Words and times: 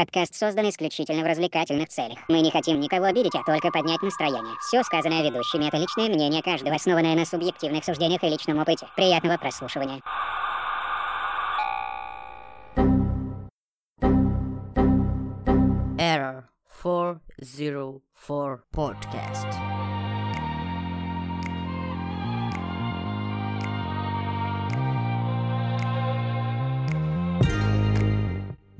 Подкаст 0.00 0.34
создан 0.34 0.66
исключительно 0.70 1.22
в 1.22 1.26
развлекательных 1.26 1.90
целях. 1.90 2.18
Мы 2.26 2.40
не 2.40 2.50
хотим 2.50 2.80
никого 2.80 3.04
обидеть, 3.04 3.34
а 3.34 3.44
только 3.44 3.70
поднять 3.70 4.00
настроение. 4.00 4.54
Все 4.66 4.82
сказанное 4.82 5.22
ведущими— 5.22 5.66
это 5.68 5.76
личное 5.76 6.08
мнение 6.08 6.42
каждого, 6.42 6.74
основанное 6.74 7.14
на 7.14 7.26
субъективных 7.26 7.84
суждениях 7.84 8.24
и 8.24 8.28
личном 8.30 8.60
опыте. 8.60 8.86
Приятного 8.96 9.36
прослушивания. 9.36 10.00
Error 15.98 16.44
404 16.82 18.62
Podcast. 18.72 19.99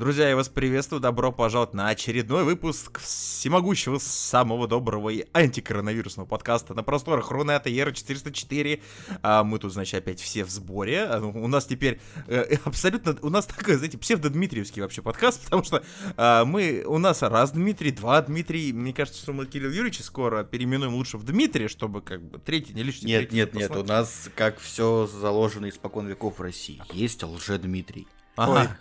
Друзья, 0.01 0.31
я 0.31 0.35
вас 0.35 0.49
приветствую, 0.49 0.99
добро 0.99 1.31
пожаловать 1.31 1.75
на 1.75 1.89
очередной 1.89 2.43
выпуск 2.43 3.01
всемогущего, 3.01 3.99
самого 3.99 4.67
доброго 4.67 5.11
и 5.11 5.27
антикоронавирусного 5.35 6.27
подкаста 6.27 6.73
на 6.73 6.83
просторах 6.83 7.31
Рунета 7.31 7.69
Ера 7.69 7.93
404. 7.93 8.81
А, 9.21 9.45
мы 9.45 9.59
тут, 9.59 9.75
значит, 9.75 9.97
опять 9.97 10.19
все 10.19 10.45
в 10.45 10.49
сборе. 10.49 11.03
А, 11.03 11.21
ну, 11.21 11.29
у 11.33 11.47
нас 11.49 11.67
теперь 11.67 12.01
э, 12.29 12.57
абсолютно, 12.65 13.15
у 13.21 13.29
нас 13.29 13.45
такой, 13.45 13.75
знаете, 13.75 13.99
псевдо-дмитриевский 13.99 14.81
вообще 14.81 15.03
подкаст, 15.03 15.45
потому 15.45 15.65
что 15.65 15.85
а, 16.17 16.47
мы, 16.47 16.83
у 16.87 16.97
нас 16.97 17.21
раз 17.21 17.51
Дмитрий, 17.51 17.91
два 17.91 18.23
Дмитрий. 18.23 18.73
Мне 18.73 18.95
кажется, 18.95 19.21
что 19.21 19.35
мы 19.35 19.45
Кирилл 19.45 19.71
Юрьевич 19.71 20.01
скоро 20.01 20.45
переименуем 20.45 20.95
лучше 20.95 21.19
в 21.19 21.25
Дмитрия, 21.25 21.69
чтобы 21.69 22.01
как 22.01 22.23
бы 22.23 22.39
третий 22.39 22.73
не 22.73 22.85
лишний. 22.85 23.13
Нет, 23.13 23.33
нет, 23.33 23.53
не 23.53 23.61
нет, 23.61 23.77
у 23.77 23.85
нас, 23.85 24.31
как 24.35 24.61
все 24.61 25.07
заложено 25.07 25.69
испокон 25.69 26.07
веков 26.07 26.39
в 26.39 26.43
России, 26.43 26.83
есть 26.91 27.23
лже-Дмитрий. 27.23 28.09
Ага. 28.37 28.79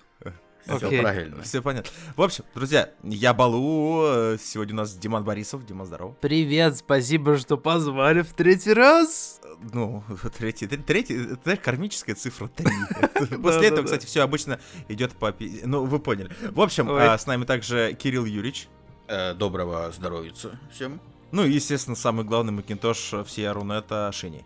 Все 0.66 1.02
правильно. 1.02 1.42
Все 1.44 1.62
понятно. 1.62 1.92
В 2.16 2.22
общем, 2.22 2.44
друзья, 2.54 2.92
я 3.04 3.34
Балу, 3.34 4.04
э, 4.06 4.38
сегодня 4.42 4.74
у 4.74 4.78
нас 4.78 4.94
Диман 4.96 5.24
Борисов. 5.24 5.66
Дима, 5.66 5.86
здорово. 5.86 6.16
Привет, 6.22 6.78
спасибо, 6.78 7.38
что 7.38 7.58
позвали 7.58 8.22
в 8.22 8.34
третий 8.34 8.74
раз. 8.74 9.42
Ну, 9.74 10.04
третий, 10.38 10.66
тр- 10.66 10.84
третий, 10.84 11.34
это 11.34 11.58
кармическая 11.58 12.16
цифра 12.16 12.48
3. 12.48 13.38
После 13.42 13.68
этого, 13.68 13.84
кстати, 13.84 14.06
все 14.06 14.22
обычно 14.22 14.60
идет 14.88 15.14
по... 15.14 15.34
Ну, 15.64 15.86
вы 15.86 16.00
поняли. 16.00 16.32
В 16.52 16.62
общем, 16.62 16.90
а, 16.90 17.18
с 17.18 17.26
нами 17.26 17.46
также 17.46 17.94
Кирилл 17.94 18.26
Юрьевич. 18.26 18.68
Э, 19.08 19.34
доброго 19.34 19.92
здоровья 19.92 20.34
всем. 20.72 21.02
Ну 21.32 21.46
и, 21.46 21.52
естественно, 21.52 21.96
самый 21.96 22.26
главный 22.26 22.52
макинтош 22.52 23.14
всей 23.26 23.50
Рунета 23.50 24.12
Шини. 24.14 24.46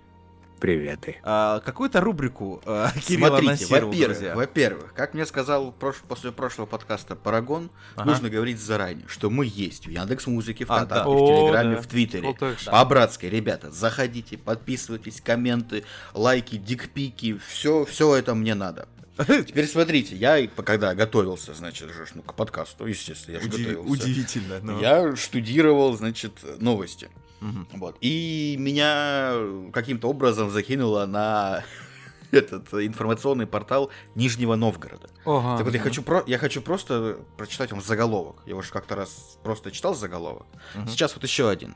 Приветы. 0.59 1.17
А, 1.23 1.59
Какую-то 1.59 1.99
рубрику 2.01 2.61
а, 2.65 2.89
Кирилл 3.05 3.27
Смотрите, 3.27 3.47
анонсировал, 3.47 3.87
во-первых, 3.91 4.17
друзья. 4.17 4.35
во-первых, 4.35 4.93
как 4.93 5.13
мне 5.13 5.25
сказал 5.25 5.75
прош- 5.77 6.03
после 6.07 6.31
прошлого 6.31 6.65
подкаста 6.67 7.15
Парагон, 7.15 7.69
Ага. 7.95 8.09
нужно 8.09 8.29
говорить 8.29 8.59
заранее, 8.59 9.05
что 9.07 9.29
мы 9.29 9.45
есть 9.45 9.87
в 9.87 9.89
Яндекс 9.89 10.27
Музыке, 10.27 10.63
А, 10.69 10.75
ВКонтакте, 10.77 11.03
да. 11.03 11.09
в 11.09 11.09
О, 11.09 11.27
Телеграме, 11.27 11.75
да. 11.75 11.81
в 11.81 11.87
Твиттере. 11.87 12.27
Вот 12.27 12.37
так. 12.39 12.57
По-братски, 12.65 13.25
ребята, 13.25 13.71
заходите, 13.71 14.37
подписывайтесь, 14.37 15.19
комменты, 15.21 15.83
лайки, 16.13 16.55
дикпики, 16.57 17.37
все, 17.47 17.83
все 17.85 18.15
это 18.15 18.33
мне 18.33 18.55
надо. 18.55 18.87
Теперь 19.17 19.67
смотрите, 19.67 20.15
я, 20.15 20.47
когда 20.47 20.95
готовился, 20.95 21.53
значит, 21.53 21.89
же, 21.93 22.05
ну, 22.15 22.23
к 22.23 22.33
подкасту, 22.33 22.87
естественно, 22.87 23.35
я 23.35 23.41
же 23.41 23.47
Удиви- 23.49 23.65
готовился. 23.75 23.91
Удивительно. 23.91 24.59
ну. 24.63 24.79
Я 24.81 25.15
штудировал, 25.15 25.95
значит, 25.95 26.33
новости. 26.59 27.09
Мгм. 27.43 27.67
Вот. 27.73 27.97
И 28.01 28.55
меня 28.57 29.33
каким-то 29.73 30.07
образом 30.09 30.49
закинуло 30.49 31.05
на 31.05 31.63
этот 32.31 32.73
информационный 32.73 33.45
портал 33.47 33.89
Нижнего 34.15 34.55
Новгорода. 34.55 35.09
Ага. 35.25 35.57
Так 35.57 35.65
вот, 35.65 35.73
я 35.75 35.79
хочу, 35.81 36.01
про- 36.03 36.23
я 36.25 36.37
хочу 36.37 36.61
просто 36.61 37.17
прочитать 37.37 37.71
вам 37.71 37.81
заголовок. 37.81 38.37
Я 38.45 38.55
уже 38.55 38.71
как-то 38.71 38.95
раз 38.95 39.37
просто 39.43 39.71
читал 39.71 39.93
заголовок. 39.93 40.45
Мгм. 40.75 40.87
Сейчас 40.87 41.13
вот 41.15 41.23
еще 41.23 41.49
один. 41.49 41.75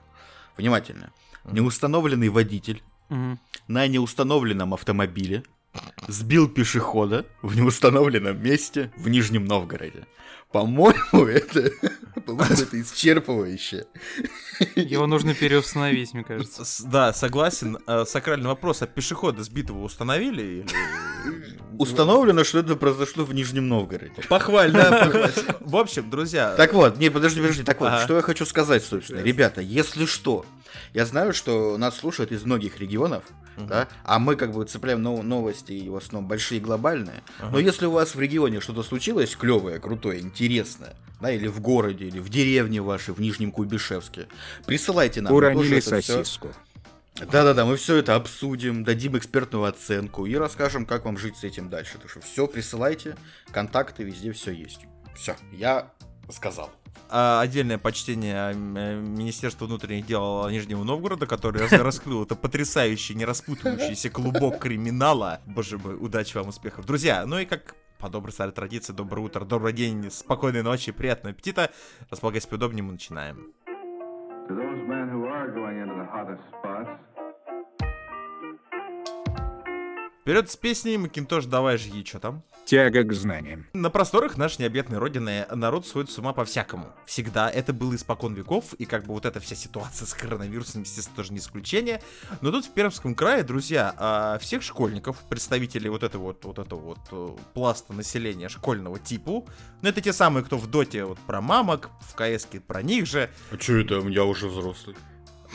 Внимательно. 0.58 1.12
Неустановленный 1.44 2.30
водитель 2.30 2.82
Мгм. 3.10 3.40
на 3.68 3.88
неустановленном 3.88 4.74
автомобиле 4.74 5.44
сбил 6.08 6.48
пешехода 6.50 7.26
в 7.42 7.56
неустановленном 7.58 8.42
месте 8.42 8.92
в 8.98 9.10
Нижнем 9.10 9.46
Новгороде. 9.46 10.08
По-моему, 10.52 11.26
это, 11.28 11.72
по-моему, 12.26 12.54
это 12.54 12.82
исчерпывающе. 12.82 13.86
Его 14.76 15.06
нужно 15.08 15.34
переустановить, 15.34 16.14
мне 16.14 16.24
кажется. 16.24 16.64
С- 16.66 16.82
Да, 16.82 17.14
согласен. 17.14 17.78
А, 17.86 18.06
Сакральный 18.06 18.48
вопрос, 18.48 18.82
а 18.82 18.88
пешехода 18.88 19.44
сбитого 19.44 19.84
установили? 19.84 20.42
или- 20.42 20.66
Установлено, 21.78 22.44
что 22.44 22.60
это 22.60 22.76
произошло 22.76 23.24
в 23.24 23.34
Нижнем 23.36 23.68
Новгороде. 23.68 24.24
Похвально, 24.30 24.84
похвально. 24.90 25.32
В 25.60 25.76
общем, 25.76 26.10
друзья, 26.10 26.56
Так 26.56 26.74
вот, 26.74 26.98
не, 26.98 27.10
подожди, 27.12 27.40
подожди, 27.40 27.64
так 27.64 27.80
вот, 27.80 27.88
Ага. 27.90 28.04
что 28.04 28.16
я 28.16 28.22
хочу 28.24 28.46
сказать, 28.46 28.84
собственно. 28.84 29.20
Ребята, 29.22 29.62
если 29.62 30.06
что, 30.06 30.44
я 30.94 31.06
знаю, 31.06 31.34
что 31.34 31.78
нас 31.78 31.98
слушают 31.98 32.32
из 32.32 32.44
многих 32.46 32.80
регионов, 32.80 33.24
да, 33.58 33.88
а 34.04 34.18
мы 34.20 34.36
как 34.36 34.54
бы 34.54 34.66
цепляем 34.66 35.02
нов- 35.04 35.24
новости, 35.24 35.72
и 35.74 35.90
в 35.90 35.96
основном 35.96 36.28
большие 36.28 36.60
глобальные. 36.62 37.22
Но 37.52 37.60
если 37.60 37.86
у 37.88 37.92
вас 37.92 38.16
в 38.16 38.20
регионе 38.20 38.60
что-то 38.60 38.82
случилось 38.84 39.36
клевое, 39.36 39.80
крутое, 39.80 40.20
интересное, 40.22 40.37
да, 41.20 41.32
или 41.32 41.48
в 41.48 41.60
городе, 41.60 42.06
или 42.06 42.20
в 42.20 42.30
деревне 42.30 42.82
вашей, 42.82 43.14
в 43.14 43.20
Нижнем 43.20 43.52
Куйбышевске, 43.52 44.28
присылайте 44.66 45.22
нам. 45.22 45.34
Уронили 45.34 45.80
сосиску. 45.80 46.50
Да-да-да, 47.16 47.66
мы 47.66 47.78
все 47.78 47.96
это 47.96 48.14
обсудим, 48.14 48.84
дадим 48.84 49.18
экспертную 49.18 49.64
оценку 49.64 50.28
и 50.28 50.36
расскажем, 50.36 50.86
как 50.86 51.06
вам 51.06 51.18
жить 51.18 51.36
с 51.38 51.44
этим 51.44 51.68
дальше. 51.68 51.98
Так 52.00 52.12
что 52.12 52.20
все, 52.20 52.46
присылайте, 52.46 53.18
контакты, 53.52 54.04
везде 54.04 54.32
все 54.32 54.52
есть. 54.52 54.82
Все, 55.16 55.36
я 55.52 55.92
сказал. 56.32 56.70
а, 57.10 57.42
отдельное 57.42 57.80
почтение 57.80 58.52
э, 58.52 58.54
Министерству 58.54 59.66
внутренних 59.66 60.06
дел 60.06 60.48
Нижнего 60.50 60.84
Новгорода, 60.84 61.26
который 61.26 61.66
раскрыл 61.72 62.24
это 62.24 62.36
потрясающий, 62.36 63.16
не 63.16 63.26
распутывающийся 63.26 64.12
клубок 64.12 64.60
криминала. 64.60 65.42
Боже 65.48 65.80
мой, 65.80 65.96
удачи 65.96 66.38
вам, 66.38 66.50
успехов. 66.50 66.86
Друзья, 66.86 67.26
ну 67.26 67.40
и 67.40 67.46
как 67.46 67.76
по 68.00 68.10
доброй 68.10 68.32
старой 68.32 68.54
традиции, 68.54 68.94
доброе 68.94 69.22
утро, 69.22 69.46
добрый 69.46 69.74
день, 69.74 70.10
спокойной 70.12 70.64
ночи, 70.64 70.92
приятного 70.92 71.34
аппетита. 71.34 71.72
Располагайся 72.10 72.48
поудобнее, 72.48 72.84
мы 72.84 72.94
начинаем. 72.94 73.54
To 74.48 74.56
those 74.56 74.88
men 74.88 75.10
who 75.10 75.26
are 75.26 75.52
going 75.54 75.82
into 75.82 75.96
the 75.96 76.08
hottest 76.10 76.42
spots, 76.52 76.90
Вперед 80.28 80.52
с 80.52 80.58
песней, 80.58 80.98
Макинтош, 80.98 81.46
давай 81.46 81.78
же, 81.78 81.90
что 82.04 82.20
там? 82.20 82.44
Тяга 82.66 83.04
к 83.04 83.14
знаниям. 83.14 83.66
На 83.72 83.90
просторах 83.90 84.36
нашей 84.36 84.64
необъятной 84.64 84.98
родины 84.98 85.46
народ 85.56 85.88
сходит 85.88 86.12
с 86.12 86.18
ума 86.18 86.34
по-всякому. 86.34 86.88
Всегда. 87.06 87.50
Это 87.50 87.72
было 87.72 87.96
испокон 87.96 88.34
веков, 88.34 88.74
и 88.74 88.84
как 88.84 89.06
бы 89.06 89.14
вот 89.14 89.26
эта 89.26 89.40
вся 89.40 89.56
ситуация 89.56 90.06
с 90.06 90.14
коронавирусом, 90.14 90.82
естественно, 90.82 91.16
тоже 91.16 91.32
не 91.32 91.40
исключение. 91.40 92.02
Но 92.42 92.52
тут 92.52 92.66
в 92.66 92.72
Пермском 92.72 93.16
крае, 93.16 93.44
друзья, 93.44 93.96
а, 93.96 94.38
всех 94.40 94.64
школьников, 94.64 95.16
представителей 95.30 95.90
вот 95.90 96.04
этого 96.04 96.24
вот, 96.24 96.44
вот 96.44 96.60
этого 96.60 96.80
вот 96.82 97.00
э, 97.10 97.30
пласта 97.54 97.94
населения 97.94 98.50
школьного 98.50 99.00
типу, 99.00 99.48
ну 99.82 99.88
это 99.88 100.02
те 100.02 100.12
самые, 100.12 100.44
кто 100.44 100.58
в 100.58 100.68
доте 100.68 101.06
вот 101.06 101.20
про 101.20 101.40
мамок, 101.40 101.90
в 102.02 102.16
КСке 102.16 102.60
про 102.60 102.82
них 102.82 103.06
же. 103.06 103.30
А 103.50 103.58
что 103.58 103.78
это? 103.78 104.06
Я 104.10 104.26
уже 104.26 104.50
взрослый. 104.50 104.98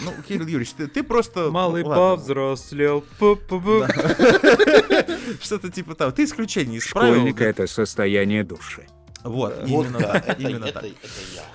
Ну, 0.00 0.12
Кирилл 0.26 0.46
Юрьевич, 0.46 0.72
ты, 0.72 0.86
ты 0.86 1.02
просто... 1.02 1.50
Малый 1.50 1.82
ну, 1.82 1.90
повзрослел. 1.90 3.02
Что-то 5.40 5.70
типа 5.70 5.94
того. 5.94 6.12
Ты 6.12 6.24
исключение 6.24 6.78
исправил. 6.78 7.14
Школьник— 7.14 7.40
это 7.40 7.66
состояние 7.66 8.44
души. 8.44 8.86
Вот, 9.24 9.56
Вот 9.66 9.86
именно 9.86 9.98
да, 10.00 10.12
так. 10.12 10.28
это, 10.28 10.42
Именно 10.42 10.64
это- 10.64 10.72
так. 10.80 10.84
это 10.84 10.96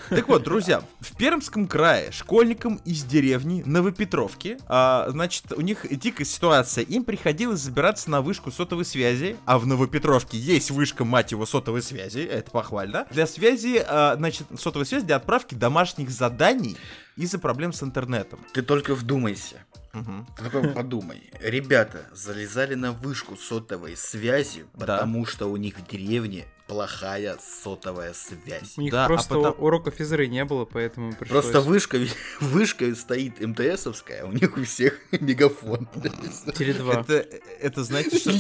я. 0.10 0.16
Так 0.16 0.28
вот, 0.30 0.44
друзья, 0.44 0.82
в 1.02 1.16
Пермском 1.18 1.68
крае 1.68 2.12
школьникам 2.12 2.80
из 2.86 3.04
деревни 3.04 3.62
Новопетровки, 3.66 4.58
а, 4.68 5.08
значит, 5.10 5.52
у 5.52 5.62
них 5.62 5.86
дикая 5.90 6.24
ситуация. 6.26 6.84
Им 6.86 7.04
приходилось 7.04 7.60
забираться 7.60 8.10
на 8.10 8.22
вышку 8.22 8.52
сотовой 8.52 8.86
связи, 8.86 9.36
а 9.46 9.60
в 9.60 9.68
Новопетровке 9.68 10.38
есть 10.38 10.72
вышка, 10.72 11.04
мать 11.04 11.32
его, 11.32 11.46
сотовой 11.46 11.82
связи, 11.82 12.20
это 12.20 12.50
похвально. 12.52 13.06
Для 13.12 13.28
связи, 13.28 13.84
а, 13.86 14.16
значит, 14.16 14.48
сотовой 14.58 14.86
связи 14.86 15.06
для 15.06 15.18
отправки 15.18 15.56
домашних 15.56 16.10
заданий 16.10 16.78
из-за 17.18 17.40
проблем 17.40 17.74
с 17.74 17.84
интернетом. 17.84 18.40
Ты 18.54 18.62
только 18.62 18.96
вдумайся. 18.96 19.58
Мгм. 19.94 20.28
Ты 20.38 20.50
только 20.50 20.70
подумай. 20.70 21.24
Ребята 21.42 22.06
залезали 22.14 22.76
на 22.76 22.92
вышку 22.92 23.36
сотовой 23.36 23.98
связи, 23.98 24.66
Да. 24.76 24.80
потому 25.00 25.26
что 25.26 25.48
у 25.48 25.58
них 25.58 25.78
в 25.80 25.88
деревне 25.90 26.46
плохая 26.68 27.38
сотовая 27.42 28.14
связь. 28.14 28.78
У 28.78 28.82
них 28.82 28.92
Да, 28.92 29.06
а 29.06 29.08
просто 29.08 29.36
потом- 29.36 29.56
уроков 29.58 29.96
физры 29.96 30.28
не 30.28 30.44
было, 30.46 30.66
поэтому 30.66 31.14
пришлось... 31.16 31.46
Просто 31.46 31.62
вышка, 31.62 32.00
вышка 32.42 32.94
стоит 32.96 33.40
МТСовская, 33.40 34.24
а 34.24 34.28
у 34.28 34.32
них 34.34 34.58
у 34.58 34.64
всех 34.64 35.00
мегафон. 35.20 35.88
Теле2. 35.96 37.02
Это, 37.02 37.14
это, 37.62 37.84
знаете, 37.84 38.18
что... 38.18 38.32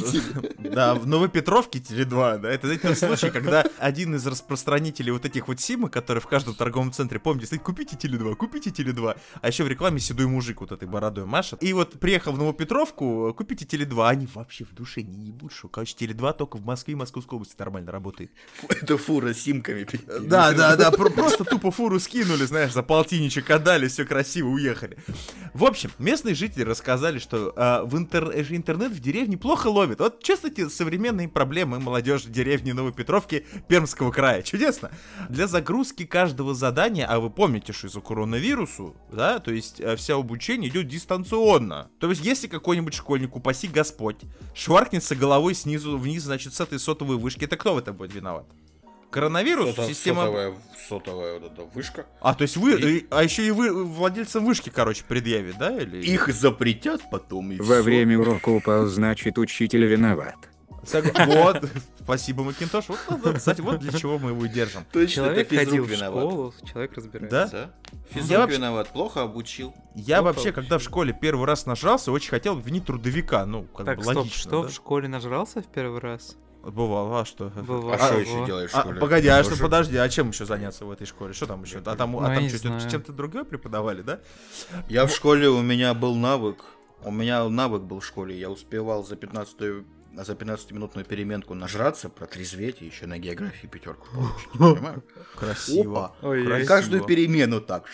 Да, 0.57 0.95
в 0.95 1.07
Новопетровке 1.07 1.79
Теле2, 1.79 2.39
да, 2.39 2.49
это, 2.49 2.67
знаете, 2.67 2.87
тот 2.89 2.97
случай, 2.97 3.29
когда 3.29 3.65
один 3.77 4.15
из 4.15 4.27
распространителей 4.27 5.11
вот 5.11 5.25
этих 5.25 5.47
вот 5.47 5.59
симок, 5.59 5.93
который 5.93 6.19
в 6.19 6.27
каждом 6.27 6.53
торговом 6.53 6.91
центре, 6.91 7.19
помните, 7.19 7.47
стоит, 7.47 7.61
купите 7.61 7.95
Теле2, 7.95 8.35
купите 8.35 8.69
Теле2, 8.69 9.17
а 9.41 9.47
еще 9.47 9.63
в 9.63 9.67
рекламе 9.67 9.99
седой 9.99 10.27
мужик 10.27 10.61
вот 10.61 10.71
этой 10.71 10.87
бородой 10.87 11.25
машет. 11.25 11.63
И 11.63 11.71
вот 11.73 11.99
приехал 11.99 12.33
в 12.33 12.37
Новопетровку, 12.37 13.33
купите 13.35 13.65
Теле2, 13.65 14.07
они 14.07 14.27
вообще 14.33 14.65
в 14.65 14.73
душе 14.73 15.01
не 15.01 15.27
ебут, 15.27 15.53
что, 15.53 15.69
короче, 15.69 15.95
Теле2 15.97 16.37
только 16.37 16.57
в 16.57 16.65
Москве 16.65 16.91
и 16.93 16.95
Московской 16.95 17.37
области 17.37 17.55
нормально 17.57 17.91
работает. 17.91 18.16
Работает. 18.17 18.31
Это 18.69 18.97
фура 18.97 19.33
с 19.33 19.39
симками. 19.39 19.87
Да, 20.21 20.51
да, 20.53 20.75
да, 20.75 20.91
про- 20.91 21.09
просто 21.09 21.43
тупо 21.43 21.71
фуру 21.71 21.99
скинули, 21.99 22.45
знаешь, 22.45 22.73
за 22.73 22.83
полтинничек 22.83 23.49
отдали, 23.49 23.87
все 23.87 24.05
красиво, 24.05 24.49
уехали. 24.49 24.97
В 25.53 25.63
общем, 25.65 25.91
местные 25.99 26.35
жители 26.35 26.63
рассказали, 26.63 27.19
что 27.19 27.53
а, 27.55 27.83
в 27.83 27.95
э, 27.95 28.45
интернет 28.49 28.91
в 28.91 28.99
деревне 28.99 29.37
плохо 29.37 29.67
ловит. 29.67 29.99
Вот 29.99 30.23
честно, 30.23 30.47
эти 30.47 30.67
современные 30.69 31.27
проблемы 31.27 31.79
молодежи 31.79 32.29
деревни 32.29 32.71
Новопетровки 32.71 33.45
Пермского 33.67 34.11
края. 34.11 34.41
Чудесно. 34.41 34.91
Для 35.29 35.47
загрузки 35.47 36.05
каждого 36.05 36.53
задания, 36.53 37.05
а 37.07 37.19
вы 37.19 37.29
помните, 37.29 37.73
что 37.73 37.87
из-за 37.87 38.01
коронавирусу, 38.01 38.95
да, 39.11 39.39
то 39.39 39.51
есть 39.51 39.79
э, 39.79 39.95
все 39.95 40.19
обучение 40.19 40.69
идет 40.69 40.87
дистанционно. 40.87 41.89
То 41.99 42.09
есть 42.09 42.23
если 42.23 42.47
какой-нибудь 42.47 42.93
школьник, 42.93 43.35
упаси 43.35 43.67
Господь, 43.67 44.17
шваркнется 44.53 45.15
головой 45.15 45.53
снизу 45.53 45.97
вниз, 45.97 46.23
значит, 46.23 46.53
с 46.53 46.61
этой 46.61 46.79
сотовой 46.79 47.17
вышки, 47.17 47.45
это 47.45 47.57
кто 47.57 47.75
в 47.75 47.77
этом 47.77 47.95
будет 47.95 48.06
виноват? 48.13 48.45
Коронавирус, 49.09 49.69
Сота- 49.69 49.87
система... 49.87 50.21
Сотовая, 50.25 50.53
сотовая 50.89 51.39
вот 51.39 51.51
эта 51.53 51.63
вышка. 51.63 52.05
А, 52.19 52.33
то 52.35 52.41
есть 52.41 52.57
вы, 52.57 52.73
э, 52.73 53.03
а 53.09 53.23
еще 53.23 53.47
и 53.47 53.51
вы 53.51 53.85
владельцам 53.85 54.45
вышки, 54.45 54.69
короче, 54.69 55.05
предъявит, 55.07 55.57
да? 55.57 55.75
Или... 55.77 56.03
Их 56.05 56.27
запретят 56.33 57.01
потом 57.09 57.51
и 57.53 57.57
Во 57.57 57.63
всё. 57.63 57.83
время 57.83 58.19
урока 58.19 58.49
упал, 58.49 58.85
значит 58.87 59.37
учитель 59.37 59.85
виноват. 59.85 60.35
Вот, 61.25 61.69
спасибо, 62.01 62.43
Макинтош. 62.43 62.85
Вот, 62.87 62.99
кстати, 63.37 63.59
вот 63.61 63.79
для 63.79 63.91
чего 63.97 64.17
мы 64.19 64.31
его 64.31 64.45
держим. 64.45 64.85
Точно, 64.91 65.23
Человек 65.25 65.49
ходил 65.49 65.83
в 65.83 65.89
виноват. 65.89 66.23
школу, 66.23 66.53
человек 66.71 66.93
разбирается. 66.93 67.29
Да? 67.29 67.47
Да? 67.51 67.69
Я 68.13 68.21
Физрук 68.21 68.37
вообще- 68.39 68.57
виноват, 68.57 68.89
плохо 68.93 69.21
обучил. 69.23 69.73
Я 69.95 70.21
Плохо 70.21 70.35
вообще, 70.35 70.51
когда 70.53 70.77
в 70.77 70.83
школе 70.83 71.13
первый 71.19 71.45
раз 71.45 71.65
нажрался, 71.65 72.11
очень 72.11 72.29
хотел 72.29 72.53
обвинить 72.53 72.85
трудовика. 72.85 73.45
Ну, 73.45 73.63
как 73.63 73.85
Так, 73.85 73.97
бы 73.97 74.03
стоп, 74.03 74.17
логично, 74.17 74.39
что 74.39 74.61
да? 74.63 74.67
в 74.69 74.71
школе 74.71 75.07
нажрался 75.09 75.61
в 75.61 75.67
первый 75.67 75.99
раз? 75.99 76.37
Бывало, 76.71 77.21
а 77.21 77.25
что? 77.25 77.49
Бывало. 77.55 77.95
А 77.95 77.97
что 77.97 78.13
Ого. 78.15 78.19
еще 78.19 78.45
делаешь 78.45 78.71
в 78.71 78.75
А, 78.75 78.81
школе? 78.81 78.99
погоди, 78.99 79.27
а 79.29 79.43
что, 79.43 79.55
подожди, 79.57 79.97
а 79.97 80.09
чем 80.09 80.29
еще 80.29 80.45
заняться 80.45 80.85
в 80.85 80.91
этой 80.91 81.07
школе? 81.07 81.33
Что 81.33 81.45
там 81.45 81.63
еще? 81.63 81.79
А 81.85 81.95
там, 81.95 82.11
Ну, 82.11 82.19
а 82.21 82.25
там 82.33 82.43
не 82.43 82.49
что, 82.49 82.57
знаю. 82.59 82.89
чем-то 82.89 83.13
другое 83.13 83.43
преподавали, 83.45 84.01
да? 84.01 84.19
Я 84.89 85.05
в 85.05 85.11
школе, 85.11 85.47
у 85.49 85.61
меня 85.61 85.93
был 85.93 86.15
навык. 86.15 86.63
У 87.03 87.11
меня 87.11 87.47
навык 87.47 87.83
был 87.83 87.99
в 88.01 88.05
школе. 88.05 88.37
Я 88.37 88.49
успевал 88.49 89.05
за 89.05 89.15
15 89.15 89.85
за 90.15 90.33
15-минутную 90.33 91.05
переменку 91.05 91.53
нажраться, 91.53 92.09
протрезветь 92.09 92.81
и 92.81 92.85
еще 92.85 93.05
на 93.05 93.19
географии 93.19 93.67
пятерку 93.67 94.07
получить. 94.13 95.03
Красиво. 95.35 96.05
Опа. 96.05 96.15
Ой, 96.23 96.43
Красиво. 96.43 96.67
Каждую 96.67 97.03
перемену 97.05 97.61
так. 97.61 97.85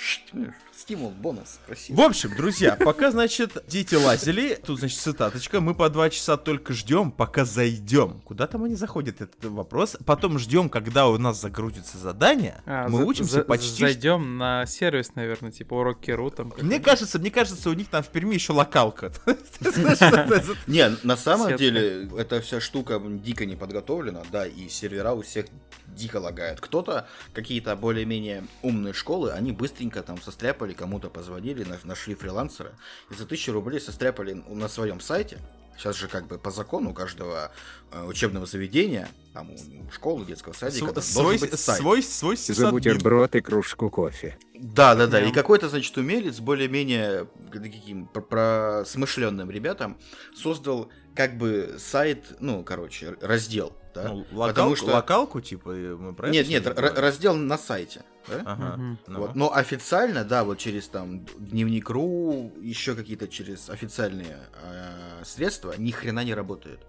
Стимул, 0.76 1.12
бонус. 1.12 1.60
Красиво. 1.68 1.98
В 1.98 2.02
общем, 2.02 2.36
друзья, 2.36 2.76
пока, 2.76 3.12
значит, 3.12 3.64
дети 3.68 3.96
лазили, 3.96 4.56
тут, 4.66 4.80
значит, 4.80 5.00
цитаточка, 5.00 5.62
мы 5.62 5.76
по 5.76 5.88
два 5.90 6.10
часа 6.10 6.36
только 6.36 6.74
ждем, 6.74 7.12
пока 7.12 7.46
зайдем. 7.46 8.22
Куда 8.22 8.48
там 8.48 8.64
они 8.64 8.76
заходят, 8.76 9.22
этот 9.22 9.44
вопрос. 9.46 9.98
Потом 10.06 10.40
ждем, 10.40 10.70
когда 10.70 11.08
у 11.08 11.18
нас 11.18 11.40
загрузится 11.40 11.98
задание. 12.00 12.62
А, 12.66 12.88
мы 12.90 13.00
за- 13.00 13.06
учимся 13.06 13.34
за- 13.34 13.44
почти... 13.44 13.82
Зайдем 13.84 14.38
на 14.38 14.66
сервис, 14.66 15.14
наверное, 15.16 15.52
типа 15.52 15.76
урок 15.76 16.02
Керу 16.02 16.32
там. 16.32 16.52
Мне 16.60 16.80
кажется, 16.80 17.20
мне 17.20 17.30
кажется, 17.30 17.70
у 17.70 17.74
них 17.74 17.88
там 17.88 18.02
в 18.04 18.08
Перми 18.08 18.34
еще 18.34 18.54
локалка. 18.54 19.14
Не, 20.68 20.96
на 21.04 21.18
самом 21.18 21.56
деле, 21.56 22.10
эта 22.18 22.42
вся 22.42 22.60
штука 22.60 23.00
дико 23.04 23.46
не 23.46 23.56
подготовлена, 23.56 24.24
да, 24.32 24.46
и 24.48 24.68
сервера 24.70 25.12
у 25.14 25.22
всех 25.22 25.46
дико 25.96 26.18
лагает. 26.18 26.60
Кто-то, 26.62 27.08
какие-то 27.34 27.76
более-менее 27.76 28.46
умные 28.62 28.94
школы, 28.94 29.32
они 29.32 29.52
быстренько 29.52 30.02
там 30.04 30.22
состряпали, 30.22 30.74
кому-то 30.74 31.10
позвонили, 31.10 31.64
наш- 31.64 31.84
нашли 31.84 32.16
фрилансера, 32.16 32.74
и 33.12 33.14
за 33.16 33.26
тысячу 33.26 33.52
рублей 33.54 33.80
состряпали 33.80 34.34
на 34.48 34.68
своем 34.70 35.00
сайте. 35.00 35.38
Сейчас 35.76 35.96
же 35.98 36.08
как 36.08 36.28
бы 36.28 36.38
по 36.38 36.52
закону 36.52 36.94
каждого 36.94 37.52
э, 37.92 38.04
учебного 38.04 38.46
заведения, 38.46 39.10
там, 39.34 39.50
у 39.50 39.92
школы, 39.92 40.24
детского 40.24 40.54
садика, 40.54 40.86
Св- 40.86 40.94
должен 40.94 41.12
Свой, 41.12 41.38
быть 41.40 41.60
сайт. 41.60 41.80
свой, 41.80 42.04
свой 42.04 42.38
За 42.38 42.70
бутерброд 42.70 43.36
и 43.36 43.42
кружку 43.42 43.90
кофе. 43.90 44.38
Да, 44.54 44.94
да, 44.94 45.08
да. 45.08 45.20
И 45.20 45.32
какой-то, 45.32 45.70
значит, 45.70 45.98
умелец, 45.98 46.40
более-менее 46.40 47.28
каким 47.52 48.06
просмышленным 48.06 49.50
ребятам, 49.50 49.98
создал 50.36 50.90
как 51.16 51.38
бы 51.38 51.76
сайт, 51.80 52.36
ну, 52.40 52.64
короче, 52.64 53.16
раздел. 53.22 53.74
Да? 53.94 54.10
Ну, 54.10 54.24
Потому 54.24 54.40
локалку, 54.40 54.76
что- 54.76 54.86
локалку, 54.88 55.42
типа, 55.42 55.72
и 55.76 55.88
мы 55.96 56.14
про 56.16 56.28
это 56.30 56.34
Нет, 56.34 56.48
нет, 56.48 56.66
р- 56.66 56.94
раздел 56.96 57.36
на 57.36 57.58
сайте. 57.60 58.02
да? 58.28 58.42
Ага. 58.46 58.98
Ну. 59.06 59.20
Вот. 59.20 59.36
Но 59.36 59.54
официально, 59.54 60.24
да, 60.24 60.44
вот 60.44 60.58
через 60.58 60.88
там 60.88 61.26
дневник.ру, 61.38 62.54
еще 62.62 62.96
какие-то 62.96 63.28
через 63.28 63.70
официальные 63.70 64.40
э, 64.64 65.22
средства, 65.24 65.76
ни 65.78 65.92
хрена 65.92 66.24
не 66.24 66.34
работает. 66.34 66.80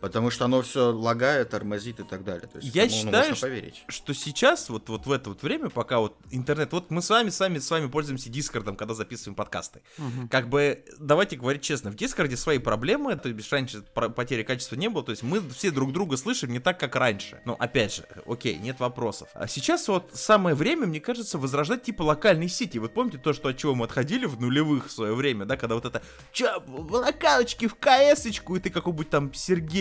Потому 0.00 0.30
что 0.30 0.46
оно 0.46 0.62
все 0.62 0.92
лагает, 0.92 1.50
тормозит 1.50 2.00
и 2.00 2.04
так 2.04 2.24
далее. 2.24 2.48
То 2.48 2.58
есть, 2.58 2.74
Я 2.74 2.88
считаю, 2.88 3.16
можно 3.16 3.34
что- 3.34 3.46
поверить. 3.46 3.84
что 3.88 4.14
сейчас, 4.14 4.68
вот, 4.70 4.88
вот 4.88 5.06
в 5.06 5.12
это 5.12 5.30
вот 5.30 5.42
время, 5.42 5.68
пока 5.70 5.98
вот 6.00 6.16
интернет, 6.30 6.72
вот 6.72 6.90
мы 6.90 7.02
с 7.02 7.10
вами 7.10 7.30
сами 7.30 7.58
с 7.58 7.70
вами 7.70 7.88
пользуемся 7.88 8.30
Дискордом, 8.30 8.76
когда 8.76 8.94
записываем 8.94 9.34
подкасты. 9.34 9.82
Мгм. 9.98 10.28
Как 10.28 10.48
бы, 10.48 10.84
давайте 10.98 11.36
говорить 11.36 11.62
честно, 11.62 11.90
в 11.90 11.96
Дискорде 11.96 12.36
свои 12.36 12.58
проблемы, 12.58 13.16
то 13.16 13.30
бишь 13.32 13.50
раньше 13.52 13.82
потери 13.82 14.42
качества 14.42 14.76
не 14.76 14.88
было, 14.88 15.02
то 15.04 15.10
есть 15.10 15.22
мы 15.22 15.40
все 15.50 15.70
друг 15.70 15.92
друга 15.92 16.16
слышим 16.16 16.50
не 16.50 16.58
так, 16.60 16.78
как 16.80 16.96
раньше. 16.96 17.40
Ну, 17.44 17.54
опять 17.58 17.94
же, 17.94 18.04
окей, 18.26 18.56
нет 18.56 18.80
вопросов. 18.80 19.28
А 19.34 19.46
сейчас 19.48 19.86
вот 19.88 20.10
самое 20.14 20.54
время, 20.56 20.86
мне 20.86 21.00
кажется, 21.00 21.38
возрождать 21.38 21.82
типа 21.82 22.02
локальные 22.02 22.48
сети. 22.48 22.78
Вот 22.78 22.94
помните 22.94 23.18
то, 23.18 23.32
что 23.32 23.48
от 23.48 23.56
чего 23.58 23.74
мы 23.74 23.84
отходили 23.84 24.26
в 24.26 24.40
нулевых 24.40 24.88
в 24.88 24.90
свое 24.92 25.14
время, 25.14 25.44
да, 25.44 25.56
когда 25.56 25.74
вот 25.74 25.84
это, 25.84 26.02
чё, 26.32 26.60
в 26.66 26.92
локалочке, 26.92 27.68
в 27.68 27.74
КС-очку, 27.76 28.56
и 28.56 28.60
ты 28.60 28.70
какому-нибудь 28.70 29.10
там 29.10 29.32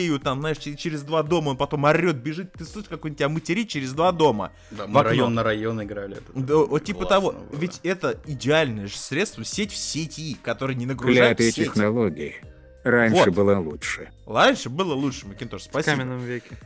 Сергею, 0.09 0.19
там, 0.19 0.39
знаешь, 0.39 0.57
че- 0.57 0.75
через 0.75 1.03
два 1.03 1.23
дома, 1.23 1.49
он 1.49 1.57
потом 1.57 1.83
орет, 1.83 2.17
бежит, 2.17 2.51
ты 2.53 2.65
слышишь, 2.65 2.89
как 2.89 3.05
он 3.05 3.13
тебя 3.15 3.29
материт 3.29 3.69
через 3.69 3.93
два 3.93 4.11
дома. 4.11 4.51
Да, 4.71 4.85
в 4.85 4.89
мы 4.89 4.99
окно. 5.01 5.09
район 5.11 5.33
на 5.35 5.43
район 5.43 5.83
играли. 5.83 6.17
это 6.17 6.23
Да, 6.33 6.55
вот 6.57 6.83
типа 6.83 7.05
того, 7.05 7.31
было. 7.33 7.43
ведь 7.53 7.79
это 7.83 8.17
идеальное 8.25 8.87
же 8.87 8.97
средство, 8.97 9.43
сеть 9.45 9.71
в 9.71 9.77
сети, 9.77 10.37
которая 10.41 10.75
не 10.75 10.85
нагружает 10.85 11.37
Клятые 11.37 11.51
сеть. 11.51 11.65
технологии. 11.67 12.35
Раньше 12.83 13.25
Вот. 13.25 13.29
было 13.35 13.59
лучше. 13.59 14.09
Раньше 14.25 14.69
было 14.69 14.93
лучше, 14.93 15.27
Макинтош, 15.27 15.61
В 15.61 15.65
спасибо. 15.65 15.95
каменном 15.97 16.19
веке. 16.19 16.57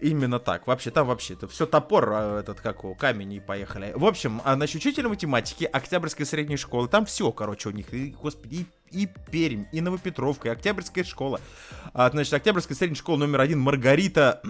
Именно 0.00 0.38
так. 0.38 0.66
Вообще, 0.66 0.90
там 0.90 1.08
вообще 1.08 1.34
это 1.34 1.48
все 1.48 1.66
топор, 1.66 2.10
а, 2.12 2.40
этот, 2.40 2.60
как 2.60 2.84
его, 2.84 2.94
камень 2.94 3.34
и 3.34 3.40
поехали. 3.40 3.92
В 3.96 4.04
общем, 4.04 4.40
а 4.44 4.54
насчет 4.54 4.76
учителя 4.76 5.08
математики 5.08 5.64
Октябрьской 5.64 6.24
средней 6.24 6.56
школы, 6.56 6.88
там 6.88 7.04
все, 7.04 7.32
короче, 7.32 7.68
у 7.68 7.72
них, 7.72 7.92
и, 7.92 8.10
господи, 8.10 8.66
и, 8.90 9.02
и 9.02 9.08
Пермь, 9.30 9.64
и 9.72 9.80
Новопетровка, 9.80 10.48
и 10.48 10.50
Октябрьская 10.52 11.02
школа. 11.04 11.40
А, 11.92 12.10
значит, 12.10 12.32
Октябрьская 12.32 12.76
средняя 12.76 12.96
школа 12.96 13.18
номер 13.18 13.40
один 13.40 13.58
Маргарита... 13.58 14.42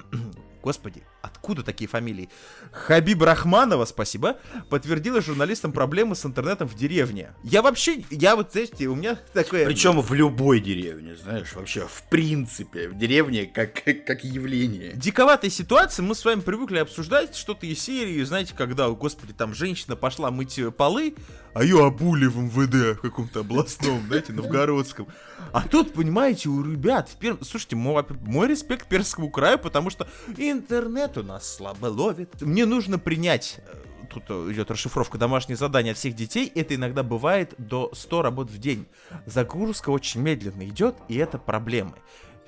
Господи, 0.62 1.02
откуда 1.22 1.62
такие 1.62 1.88
фамилии? 1.88 2.28
Хабиб 2.72 3.22
Рахманова, 3.22 3.84
спасибо, 3.84 4.38
подтвердила 4.68 5.20
журналистам 5.20 5.72
проблемы 5.72 6.14
с 6.14 6.26
интернетом 6.26 6.68
в 6.68 6.74
деревне. 6.74 7.32
Я 7.42 7.62
вообще, 7.62 8.04
я 8.10 8.34
вот, 8.36 8.52
знаете, 8.52 8.86
у 8.86 8.94
меня 8.94 9.18
такое... 9.32 9.66
Причем 9.66 10.00
в 10.00 10.12
любой 10.14 10.60
деревне, 10.60 11.16
знаешь, 11.16 11.52
вообще 11.54 11.86
в 11.86 12.02
принципе, 12.10 12.88
в 12.88 12.98
деревне 12.98 13.46
как, 13.46 13.82
как 14.06 14.24
явление. 14.24 14.92
диковатая 14.94 15.50
ситуация, 15.50 16.02
мы 16.02 16.14
с 16.14 16.24
вами 16.24 16.40
привыкли 16.40 16.78
обсуждать 16.78 17.36
что-то 17.36 17.66
из 17.66 17.80
серии, 17.80 18.22
знаете, 18.24 18.54
когда, 18.56 18.88
господи, 18.88 19.32
там 19.32 19.54
женщина 19.54 19.96
пошла 19.96 20.30
мыть 20.30 20.58
полы, 20.76 21.14
а 21.54 21.62
ее 21.62 21.84
обули 21.84 22.26
в 22.26 22.36
МВД 22.36 23.00
каком-то 23.00 23.40
областном, 23.40 24.06
знаете, 24.06 24.32
новгородском. 24.32 25.08
А 25.52 25.66
тут, 25.66 25.92
понимаете, 25.92 26.48
у 26.48 26.62
ребят, 26.62 27.08
в 27.08 27.18
Пер- 27.18 27.42
слушайте, 27.44 27.76
мой, 27.76 28.04
мой 28.26 28.48
респект 28.48 28.88
Пермскому 28.88 29.30
краю, 29.30 29.58
потому 29.58 29.90
что 29.90 30.08
интернет 30.50 31.16
у 31.18 31.22
нас 31.22 31.56
слабо 31.56 31.86
ловит. 31.86 32.40
Мне 32.40 32.66
нужно 32.66 32.98
принять 32.98 33.60
э, 33.66 33.88
Тут 34.08 34.24
э, 34.28 34.52
идет 34.52 34.70
расшифровка 34.70 35.18
домашних 35.18 35.58
заданий 35.58 35.90
от 35.90 35.96
всех 35.96 36.14
детей. 36.14 36.50
Это 36.54 36.74
иногда 36.74 37.02
бывает 37.02 37.54
до 37.58 37.90
100 37.94 38.22
работ 38.22 38.50
в 38.50 38.58
день. 38.58 38.86
Загрузка 39.26 39.90
очень 39.90 40.20
медленно 40.20 40.66
идет, 40.66 40.96
и 41.08 41.16
это 41.16 41.38
проблемы. 41.38 41.94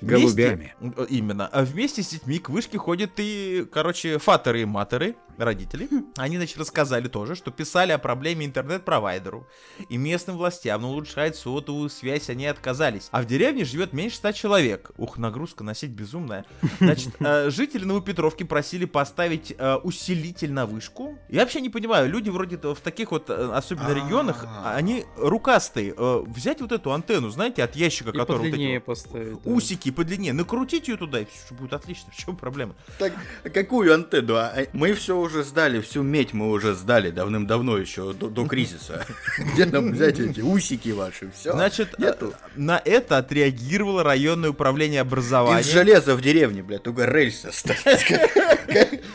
Голубями. 0.01 0.73
Э, 0.81 1.05
Именно. 1.09 1.47
А 1.47 1.63
вместе 1.63 2.01
с 2.01 2.09
детьми 2.09 2.39
к 2.39 2.49
вышке 2.49 2.77
ходят 2.77 3.11
и, 3.17 3.65
короче, 3.71 4.17
фатеры 4.17 4.61
и 4.61 4.65
матеры, 4.65 5.15
родители. 5.37 5.89
Они, 6.17 6.37
значит, 6.37 6.57
рассказали 6.57 7.07
тоже, 7.07 7.35
что 7.35 7.51
писали 7.51 7.91
о 7.91 7.97
проблеме 7.97 8.45
интернет-провайдеру 8.45 9.47
и 9.89 9.97
местным 9.97 10.37
властям, 10.37 10.81
но 10.81 10.89
улучшать 10.89 11.35
сотовую 11.35 11.89
связь 11.89 12.29
они 12.29 12.45
отказались. 12.45 13.07
А 13.11 13.21
в 13.21 13.25
деревне 13.25 13.65
живет 13.65 13.93
меньше 13.93 14.17
ста 14.17 14.33
человек. 14.33 14.91
Ух, 14.97 15.17
нагрузка 15.17 15.63
на 15.63 15.73
сеть 15.73 15.91
безумная. 15.91 16.45
Значит, 16.79 17.13
э, 17.19 17.49
жители 17.49 17.85
Новопетровки 17.85 18.43
просили 18.43 18.85
поставить 18.85 19.53
э, 19.57 19.75
усилитель 19.75 20.51
на 20.51 20.65
вышку. 20.65 21.17
Я 21.29 21.41
вообще 21.41 21.61
не 21.61 21.69
понимаю, 21.69 22.09
люди 22.09 22.29
вроде 22.29 22.57
в 22.57 22.79
таких 22.81 23.11
вот, 23.11 23.29
э, 23.29 23.51
особенно 23.53 23.93
регионах, 23.93 24.45
А. 24.45 24.75
они 24.75 25.05
рукастые. 25.17 25.93
Взять 25.97 26.61
вот 26.61 26.71
эту 26.71 26.91
антенну, 26.91 27.29
знаете, 27.29 27.63
от 27.63 27.75
ящика, 27.75 28.11
который 28.11 28.51
подлиннее 28.51 28.79
поставить. 28.79 29.37
усики 29.45 29.91
подлиннее, 29.91 30.33
накрутить 30.33 30.87
ее 30.87 30.97
туда, 30.97 31.19
и 31.19 31.25
все 31.25 31.53
будет 31.53 31.73
отлично, 31.73 32.11
в 32.11 32.15
чем 32.15 32.35
проблема? 32.35 32.75
Так, 32.99 33.13
а 33.43 33.49
какую 33.49 33.93
антенну? 33.93 34.35
А, 34.35 34.51
а, 34.55 34.65
Мы 34.73 34.93
все 34.93 35.20
уже 35.21 35.43
сдали, 35.43 35.79
всю 35.81 36.01
медь 36.03 36.33
мы 36.33 36.49
уже 36.49 36.75
сдали 36.75 37.11
давным-давно 37.11 37.77
еще, 37.77 38.13
до, 38.13 38.29
до 38.29 38.45
кризиса. 38.45 39.05
Где 39.53 39.65
нам 39.65 39.91
взять 39.91 40.19
эти 40.19 40.41
усики 40.41 40.89
ваши? 40.89 41.31
Все. 41.35 41.53
Значит, 41.53 41.97
Нету. 41.97 42.33
э, 42.33 42.49
на 42.55 42.81
это 42.83 43.17
отреагировало 43.17 44.03
районное 44.03 44.49
управление 44.49 45.01
образования. 45.01 45.61
Из 45.61 45.71
железа 45.71 46.15
в 46.15 46.21
деревне, 46.21 46.63
блядь, 46.63 46.83
только 46.83 47.05
рельсы 47.05 47.47
остались. 47.47 48.03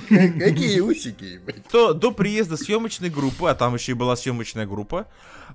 Какие 0.08 0.80
усики, 0.80 1.40
блядь? 1.44 1.66
то 1.68 1.92
до 1.92 2.10
приезда 2.10 2.56
съемочной 2.56 3.10
группы, 3.10 3.48
а 3.48 3.54
там 3.54 3.74
еще 3.74 3.92
и 3.92 3.94
была 3.94 4.16
съемочная 4.16 4.66
группа, 4.66 5.06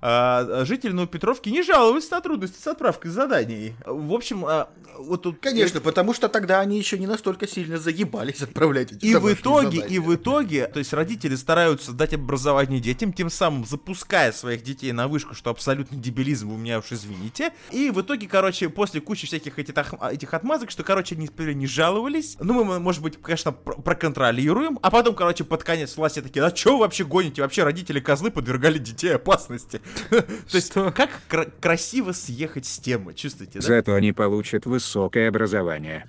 а, 0.01 0.65
жители 0.65 0.91
Новопетровки 0.91 1.49
не 1.49 1.61
жаловались 1.61 2.09
на 2.09 2.21
трудности 2.21 2.59
с 2.59 2.67
отправкой 2.67 3.11
заданий. 3.11 3.73
В 3.85 4.13
общем, 4.13 4.45
а, 4.45 4.69
вот 4.97 5.23
тут... 5.23 5.39
Конечно, 5.39 5.79
потому 5.79 6.13
что 6.13 6.27
тогда 6.27 6.59
они 6.59 6.77
еще 6.77 6.97
не 6.97 7.07
настолько 7.07 7.47
сильно 7.47 7.77
заебались 7.77 8.41
отправлять 8.41 8.91
эти 8.91 9.05
И 9.05 9.15
в 9.15 9.31
итоге, 9.31 9.79
и 9.79 9.99
в 9.99 10.15
итоге, 10.15 10.40
то 10.67 10.79
есть 10.79 10.93
родители 10.93 11.35
стараются 11.35 11.91
дать 11.93 12.13
образование 12.13 12.79
детям, 12.79 13.13
тем 13.13 13.29
самым 13.29 13.65
запуская 13.65 14.31
своих 14.31 14.63
детей 14.63 14.91
на 14.91 15.07
вышку, 15.07 15.33
что 15.33 15.49
абсолютно 15.49 15.97
дебилизм, 15.97 16.49
вы 16.49 16.57
меня 16.57 16.79
уж 16.79 16.91
извините. 16.91 17.53
И 17.71 17.89
в 17.89 18.01
итоге, 18.01 18.27
короче, 18.27 18.69
после 18.69 19.01
кучи 19.01 19.27
всяких 19.27 19.59
этих, 19.59 19.73
этих 20.01 20.33
отмазок, 20.33 20.71
что, 20.71 20.83
короче, 20.83 21.15
они 21.15 21.29
не 21.53 21.67
жаловались. 21.67 22.37
Ну, 22.39 22.63
мы, 22.63 22.79
может 22.79 23.01
быть, 23.01 23.21
конечно, 23.21 23.51
пр- 23.51 23.81
проконтролируем. 23.81 24.79
А 24.81 24.91
потом, 24.91 25.15
короче, 25.15 25.43
под 25.43 25.63
конец 25.63 25.95
власти 25.97 26.21
такие, 26.21 26.43
а 26.45 26.55
что 26.55 26.73
вы 26.73 26.79
вообще 26.81 27.03
гоните? 27.05 27.41
Вообще 27.41 27.63
родители 27.63 27.99
козлы 27.99 28.31
подвергали 28.31 28.77
детей 28.77 29.15
опасности. 29.15 29.81
То 30.09 30.25
есть, 30.51 30.71
как 30.73 31.09
кра- 31.27 31.51
красиво 31.59 32.11
съехать 32.11 32.65
с 32.65 32.79
темы, 32.79 33.13
чувствуете, 33.13 33.59
да? 33.59 33.65
Зато 33.65 33.93
они 33.93 34.11
получат 34.13 34.65
высокое 34.65 35.29
образование. 35.29 36.05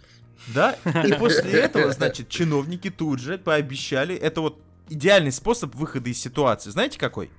Да, 0.48 0.76
и 1.04 1.12
после 1.18 1.52
этого, 1.52 1.92
значит, 1.92 2.28
чиновники 2.28 2.90
тут 2.90 3.20
же 3.20 3.38
пообещали, 3.38 4.14
это 4.14 4.40
вот 4.40 4.60
идеальный 4.88 5.32
способ 5.32 5.74
выхода 5.74 6.10
из 6.10 6.20
ситуации. 6.20 6.70
Знаете 6.70 6.98
какой? 6.98 7.30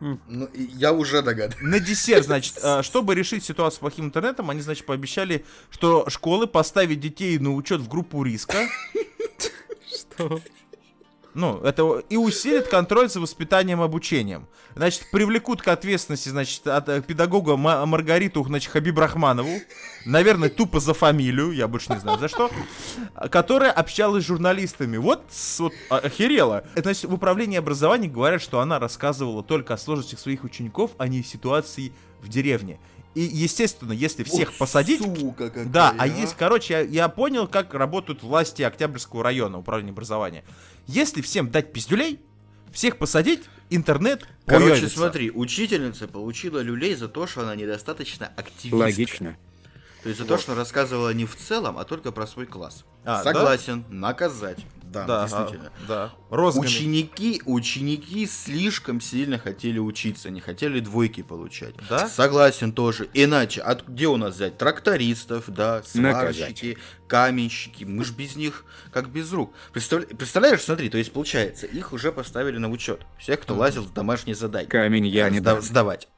Ну, 0.00 0.48
я 0.54 0.92
уже 0.92 1.20
догадываюсь. 1.20 1.62
На 1.62 1.78
десерт, 1.78 2.24
значит, 2.24 2.58
э, 2.62 2.82
чтобы 2.82 3.14
решить 3.14 3.44
ситуацию 3.44 3.76
с 3.76 3.80
плохим 3.80 4.06
интернетом, 4.06 4.48
они, 4.48 4.62
значит, 4.62 4.86
пообещали, 4.86 5.44
что 5.70 6.08
школы 6.08 6.46
поставят 6.46 6.98
детей 7.00 7.38
на 7.38 7.54
учет 7.54 7.80
в 7.80 7.88
группу 7.88 8.22
риска. 8.22 8.66
Что? 9.86 10.40
Ну, 11.34 11.60
это 11.60 12.02
и 12.08 12.16
усилит 12.16 12.66
контроль 12.68 13.08
за 13.08 13.20
воспитанием 13.20 13.80
и 13.80 13.84
обучением. 13.84 14.48
Значит, 14.74 15.06
привлекут 15.12 15.62
к 15.62 15.68
ответственности, 15.68 16.28
значит, 16.28 16.66
от 16.66 16.88
э, 16.88 17.02
педагога 17.02 17.56
Ма- 17.56 17.86
Маргариту, 17.86 18.42
значит, 18.44 18.70
Хабиб 18.72 18.98
Рахманову, 18.98 19.60
наверное, 20.04 20.48
тупо 20.48 20.80
за 20.80 20.92
фамилию, 20.92 21.52
я 21.52 21.68
больше 21.68 21.92
не 21.92 22.00
знаю 22.00 22.18
за 22.18 22.28
что, 22.28 22.50
которая 23.30 23.70
общалась 23.70 24.24
с 24.24 24.26
журналистами. 24.26 24.96
Вот, 24.96 25.22
вот 25.58 25.72
а- 25.88 25.98
охерела. 25.98 26.64
Значит, 26.74 27.04
в 27.04 27.14
управлении 27.14 27.58
образования 27.58 28.08
говорят, 28.08 28.42
что 28.42 28.60
она 28.60 28.78
рассказывала 28.78 29.42
только 29.42 29.74
о 29.74 29.78
сложностях 29.78 30.18
своих 30.18 30.42
учеников, 30.44 30.92
а 30.98 31.06
не 31.06 31.22
ситуации 31.22 31.92
в 32.20 32.28
деревне. 32.28 32.78
И, 33.14 33.22
естественно, 33.22 33.92
если 33.92 34.22
всех 34.22 34.50
Ух, 34.50 34.58
посадить... 34.58 35.02
Сука 35.02 35.48
какая, 35.48 35.64
Да, 35.66 35.94
а 35.98 36.06
есть, 36.06 36.36
короче, 36.36 36.74
я, 36.74 36.80
я 36.80 37.08
понял, 37.08 37.48
как 37.48 37.74
работают 37.74 38.22
власти 38.22 38.62
Октябрьского 38.62 39.24
района, 39.24 39.58
управления 39.58 39.90
образования. 39.90 40.44
Если 40.86 41.20
всем 41.20 41.50
дать 41.50 41.72
пиздюлей, 41.72 42.20
всех 42.72 42.98
посадить, 42.98 43.42
интернет 43.68 44.28
Короче, 44.46 44.70
появится. 44.70 44.96
смотри, 44.96 45.30
учительница 45.30 46.06
получила 46.06 46.60
люлей 46.60 46.94
за 46.94 47.08
то, 47.08 47.26
что 47.26 47.42
она 47.42 47.56
недостаточно 47.56 48.30
активистка. 48.36 48.76
Логично. 48.76 49.36
То 50.02 50.08
есть 50.08 50.20
за 50.20 50.26
то, 50.26 50.38
что 50.38 50.54
рассказывала 50.54 51.12
не 51.12 51.26
в 51.26 51.36
целом, 51.36 51.78
а 51.78 51.84
только 51.84 52.12
про 52.12 52.26
свой 52.26 52.46
класс. 52.46 52.84
А, 53.04 53.22
Согласен, 53.22 53.84
наказать. 53.90 54.58
Да, 54.90 55.04
Да, 55.06 55.22
действительно. 55.28 55.72
а, 55.84 55.86
да. 55.86 56.12
Розгами. 56.30 56.66
Ученики, 56.66 57.40
ученики 57.46 58.26
слишком 58.26 59.00
сильно 59.00 59.38
хотели 59.38 59.78
учиться, 59.78 60.30
не 60.30 60.40
хотели 60.40 60.80
двойки 60.80 61.22
получать. 61.22 61.74
Да? 61.88 62.08
Согласен 62.08 62.72
тоже. 62.72 63.08
Иначе, 63.14 63.60
от 63.60 63.86
где 63.86 64.08
у 64.08 64.16
нас 64.16 64.34
взять 64.34 64.58
трактористов, 64.58 65.44
да, 65.48 65.82
сварщики, 65.84 66.76
каменщики? 67.06 67.84
Мы 67.84 68.04
ж 68.04 68.10
без 68.10 68.34
них 68.34 68.64
как 68.92 69.08
без 69.10 69.32
рук. 69.32 69.52
Представля- 69.72 70.06
Представляешь, 70.06 70.60
смотри, 70.62 70.88
то 70.90 70.98
есть 70.98 71.12
получается, 71.12 71.66
их 71.66 71.92
уже 71.92 72.10
поставили 72.10 72.58
на 72.58 72.68
учет. 72.68 73.02
Всех, 73.18 73.40
кто 73.40 73.54
лазил 73.54 73.82
в 73.84 73.92
домашние 73.92 74.34
задания. 74.34 74.68
Камень 74.68 75.06
я 75.06 75.30
не 75.30 75.38
Сда- 75.38 75.54
дам. 75.54 75.62
сдавать. 75.62 76.08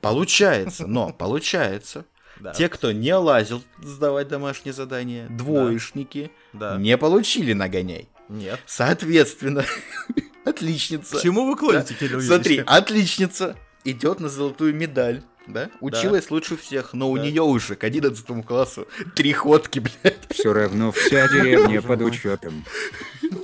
Получается, 0.00 0.86
но 0.86 1.12
получается, 1.12 2.04
Да. 2.40 2.52
те, 2.52 2.68
кто 2.68 2.92
не 2.92 3.14
лазил 3.14 3.62
сдавать 3.82 4.28
домашние 4.28 4.72
задания, 4.72 5.26
двоечники, 5.28 6.30
Да. 6.52 6.76
не 6.76 6.96
получили 6.96 7.52
нагоняй. 7.52 8.08
Нет. 8.28 8.60
Соответственно, 8.66 9.64
отличница. 10.44 11.18
К 11.18 11.22
чему 11.22 11.46
вы 11.46 11.56
клоните, 11.56 11.94
Кирилл 11.94 12.20
Смотри, 12.20 12.62
отличница 12.66 13.56
идет 13.84 14.20
на 14.20 14.28
золотую 14.28 14.74
медаль. 14.74 15.22
Да? 15.46 15.70
Училась 15.80 16.30
лучше 16.30 16.58
всех, 16.58 16.92
но 16.92 17.10
у 17.10 17.16
Да. 17.16 17.22
нее 17.24 17.40
уже 17.42 17.74
к 17.74 17.82
11 17.84 18.42
классу 18.44 18.86
три 19.16 19.32
ходки, 19.32 19.78
блядь. 19.78 20.18
Все 20.28 20.52
равно 20.52 20.92
вся 20.92 21.26
деревня 21.28 21.80
под 21.80 22.02
учетом. 22.02 22.66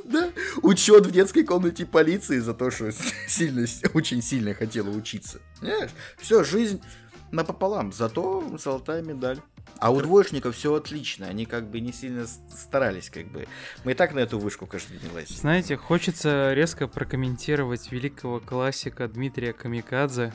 Да? 0.04 0.28
Учет 0.60 1.06
в 1.06 1.10
детской 1.10 1.44
комнате 1.44 1.86
полиции 1.86 2.40
за 2.40 2.52
то, 2.52 2.70
что 2.70 2.90
сильно, 3.26 3.66
очень 3.94 4.20
сильно 4.20 4.52
хотела 4.52 4.90
учиться. 4.90 5.40
Понимаешь? 5.60 5.90
Все, 6.18 6.44
жизнь 6.44 6.82
напополам, 7.34 7.92
зато 7.92 8.44
золотая 8.58 9.02
медаль. 9.02 9.40
А 9.78 9.90
у 9.90 10.00
двоечников 10.00 10.56
все 10.56 10.74
отлично, 10.74 11.26
они 11.26 11.46
как 11.46 11.68
бы 11.68 11.80
не 11.80 11.92
сильно 11.92 12.26
старались, 12.26 13.10
как 13.10 13.26
бы. 13.30 13.46
Мы 13.84 13.92
и 13.92 13.94
так 13.94 14.14
на 14.14 14.20
эту 14.20 14.38
вышку 14.38 14.66
каждый 14.66 14.98
день 14.98 15.10
лазим. 15.12 15.36
Знаете, 15.36 15.76
хочется 15.76 16.52
резко 16.54 16.86
прокомментировать 16.86 17.90
великого 17.90 18.40
классика 18.40 19.08
Дмитрия 19.08 19.52
Камикадзе. 19.52 20.32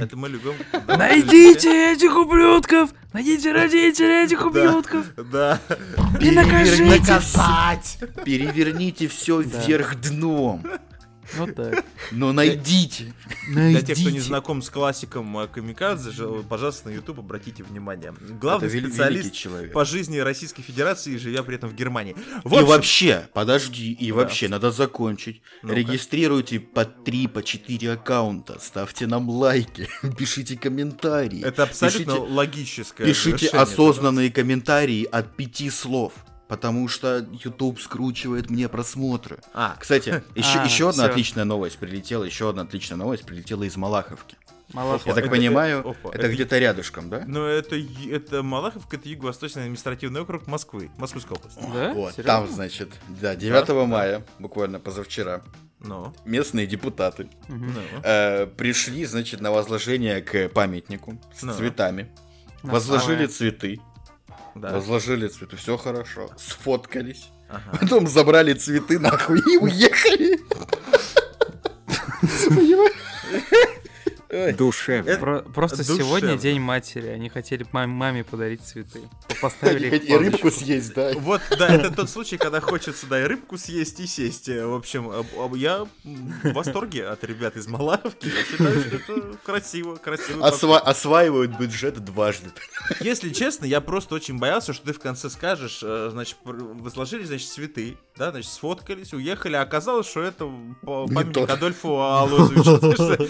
Это 0.00 0.16
мы 0.16 0.28
любим. 0.28 0.54
Найдите 0.86 1.92
этих 1.92 2.16
ублюдков! 2.16 2.92
Найдите 3.12 3.52
родителей 3.52 4.24
этих 4.24 4.44
ублюдков! 4.44 5.06
Да. 5.30 5.60
И 6.20 6.30
накажите! 6.30 7.20
Переверните 8.24 9.08
все 9.08 9.40
вверх 9.40 9.94
дном, 10.00 10.64
Вот 11.34 11.54
так. 11.54 11.84
но 12.10 12.32
найдите. 12.32 13.14
Для 13.48 13.82
тех, 13.82 13.98
кто 13.98 14.10
не 14.10 14.20
знаком 14.20 14.62
с 14.62 14.70
классиком 14.70 15.38
э, 15.38 15.48
Камикадзе, 15.48 16.10
же, 16.10 16.44
пожалуйста, 16.48 16.88
на 16.88 16.94
YouTube 16.94 17.20
обратите 17.20 17.62
внимание. 17.62 18.14
Главный 18.40 18.68
специалист 18.70 19.72
по 19.72 19.84
жизни 19.84 20.18
Российской 20.18 20.62
Федерации, 20.62 21.16
живя 21.16 21.42
при 21.42 21.56
этом 21.56 21.70
в 21.70 21.74
Германии. 21.74 22.16
В 22.44 22.60
И 22.60 22.64
вообще, 22.64 23.28
подожди, 23.32 23.92
и 23.92 24.12
вообще, 24.12 24.48
надо 24.48 24.70
закончить. 24.70 25.42
Регистрируйте 25.62 26.60
по 26.60 26.84
3, 26.84 27.26
по 27.28 27.42
4 27.42 27.92
аккаунта, 27.92 28.58
ставьте 28.60 29.06
нам 29.06 29.28
лайки, 29.28 29.88
пишите 30.18 30.56
комментарии. 30.56 31.44
это 31.44 31.64
абсолютно 31.64 32.14
Пишите, 32.14 32.32
логическое 32.32 33.06
пишите 33.06 33.48
осознанные 33.48 34.30
комментарии 34.30 35.04
от 35.04 35.36
пяти 35.36 35.70
слов. 35.70 36.12
Потому 36.48 36.86
что 36.86 37.26
YouTube 37.42 37.80
скручивает 37.80 38.50
мне 38.50 38.68
просмотры. 38.68 39.38
А, 39.52 39.76
Кстати, 39.80 40.22
еще, 40.36 40.58
А, 40.60 40.64
еще 40.64 40.88
одна 40.90 41.04
всё. 41.04 41.12
отличная 41.12 41.44
новость 41.44 41.78
прилетела, 41.78 42.22
еще 42.24 42.48
одна 42.50 42.62
отличная 42.62 42.96
новость 42.98 43.24
прилетела 43.24 43.64
из 43.64 43.76
Малаховки. 43.76 44.36
Малахов. 44.72 45.06
Я 45.06 45.14
так 45.14 45.24
это- 45.24 45.30
понимаю, 45.34 45.80
это- 45.80 45.90
опа, 45.90 46.08
это, 46.10 46.18
это- 46.18 46.28
где-то 46.32 46.58
рядышком, 46.58 47.08
да? 47.08 47.24
Ну, 47.26 47.44
это, 47.44 47.76
это 48.10 48.42
Малаховка, 48.42 48.96
это 48.96 49.08
юго-восточный 49.08 49.62
административный 49.62 50.20
округ 50.22 50.46
Москвы, 50.48 50.90
Московской 50.98 51.36
области. 51.36 51.60
Да? 51.72 51.92
Вот, 51.94 52.14
Серьёзно? 52.14 52.22
там, 52.24 52.48
значит, 52.48 52.90
да, 53.08 53.34
9 53.36 53.86
мая, 53.86 54.24
буквально 54.40 54.80
позавчера, 54.80 55.42
Ну, 55.80 56.12
местные 56.24 56.66
депутаты 56.66 57.28
ну. 57.48 57.70
э, 58.02 58.46
пришли, 58.46 59.04
значит, 59.04 59.40
на 59.40 59.50
возложение 59.52 60.20
к 60.20 60.48
памятнику 60.48 61.16
с 61.34 61.42
Ну. 61.42 61.52
цветами. 61.54 62.08
На 62.64 62.72
Возложили 62.72 63.26
самое. 63.26 63.28
цветы. 63.28 63.80
Да. 64.60 64.70
Возложили 64.72 65.28
цветы, 65.28 65.56
все 65.56 65.76
хорошо. 65.76 66.30
Сфоткались. 66.36 67.28
Ага. 67.48 67.78
Потом 67.78 68.06
забрали 68.06 68.54
цветы 68.54 68.98
нахуй 68.98 69.40
и 69.40 69.56
уехали. 69.58 70.40
Ой. 72.50 72.92
Душевно. 74.56 75.16
Про- 75.16 75.42
просто 75.42 75.78
Душевно. 75.78 76.02
сегодня 76.02 76.36
день 76.36 76.60
матери. 76.60 77.06
Они 77.08 77.28
хотели 77.28 77.66
мам- 77.72 77.90
маме 77.90 78.24
подарить 78.24 78.62
цветы. 78.62 79.00
Поставили 79.40 79.96
И 79.96 80.16
рыбку 80.16 80.50
съесть, 80.50 80.94
да. 80.94 81.12
Вот, 81.14 81.40
да, 81.58 81.68
это 81.68 81.90
тот 81.92 82.10
случай, 82.10 82.36
когда 82.36 82.60
хочется, 82.60 83.06
да, 83.06 83.20
и 83.22 83.24
рыбку 83.24 83.56
съесть, 83.58 84.00
и 84.00 84.06
сесть. 84.06 84.48
В 84.48 84.74
общем, 84.74 85.12
я 85.54 85.86
в 86.04 86.52
восторге 86.52 87.06
от 87.06 87.22
ребят 87.24 87.56
из 87.56 87.66
Малаховки. 87.68 88.26
Я 88.26 88.44
считаю, 88.44 88.80
что 88.80 88.96
это 88.96 89.38
красиво, 89.44 89.96
красиво. 89.96 90.46
Осва- 90.48 90.78
осваивают 90.80 91.56
бюджет 91.58 91.98
дважды. 92.04 92.50
Если 93.00 93.30
честно, 93.30 93.64
я 93.64 93.80
просто 93.80 94.14
очень 94.16 94.38
боялся, 94.38 94.72
что 94.72 94.86
ты 94.86 94.92
в 94.92 94.98
конце 95.00 95.30
скажешь, 95.30 95.80
э, 95.82 96.08
значит, 96.12 96.36
вы 96.44 96.90
сложили, 96.90 97.24
значит, 97.24 97.48
цветы, 97.48 97.96
да, 98.16 98.30
значит, 98.30 98.50
сфоткались, 98.50 99.12
уехали, 99.12 99.56
а 99.56 99.62
оказалось, 99.62 100.08
что 100.08 100.22
это 100.22 100.50
памятник. 100.82 101.48
Адольфу 101.48 102.00
Алозовичу. 102.00 103.26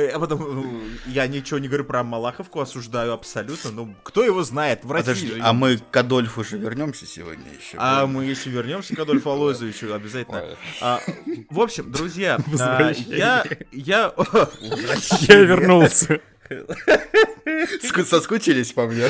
Э, 0.10 0.16
А 0.16 0.18
потом, 0.18 0.82
я 1.06 1.26
ничего 1.26 1.58
не 1.58 1.68
говорю 1.68 1.84
про 1.84 2.02
Малаховку, 2.02 2.60
осуждаю 2.60 3.12
абсолютно. 3.12 3.70
Ну, 3.70 3.94
кто 4.02 4.24
его 4.24 4.42
знает? 4.42 4.84
В 4.84 4.88
Подожди, 4.88 5.32
а 5.40 5.52
мы 5.52 5.78
к 5.78 5.96
Адольфу 5.96 6.44
же 6.44 6.58
вернемся 6.58 7.06
сегодня 7.06 7.46
еще. 7.52 7.76
А 7.78 8.06
мы 8.06 8.24
еще 8.24 8.50
вернемся 8.50 8.94
к 8.94 8.98
Адольфу 8.98 9.30
Алойзовичу 9.30 9.94
обязательно. 9.94 10.56
А, 10.80 11.00
в 11.48 11.60
общем, 11.60 11.90
друзья, 11.90 12.38
а, 12.60 12.92
я... 13.06 13.44
Я 13.72 14.12
Я 14.60 15.38
вернулся. 15.40 16.20
Ск- 16.50 18.04
Соскучились 18.04 18.72
по 18.72 18.86
мне? 18.86 19.08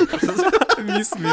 Мисс 0.79 1.13
Ми. 1.19 1.29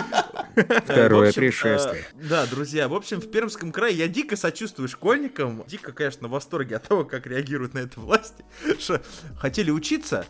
Второе 0.83 1.29
общем, 1.29 1.41
пришествие. 1.41 2.05
э, 2.13 2.27
Да, 2.29 2.45
друзья, 2.47 2.87
в 2.87 2.93
общем, 2.93 3.19
в 3.21 3.29
Пермском 3.29 3.71
крае 3.71 3.95
я 3.95 4.07
дико 4.07 4.35
сочувствую 4.35 4.87
школьникам, 4.89 5.63
дико, 5.67 5.91
конечно, 5.91 6.27
в 6.27 6.31
восторге 6.31 6.77
от 6.77 6.87
того, 6.87 7.05
как 7.05 7.27
реагируют 7.27 7.73
на 7.73 7.79
это 7.79 7.99
власти, 7.99 8.43
что 8.79 9.01
хотели 9.37 9.69
учиться, 9.71 10.25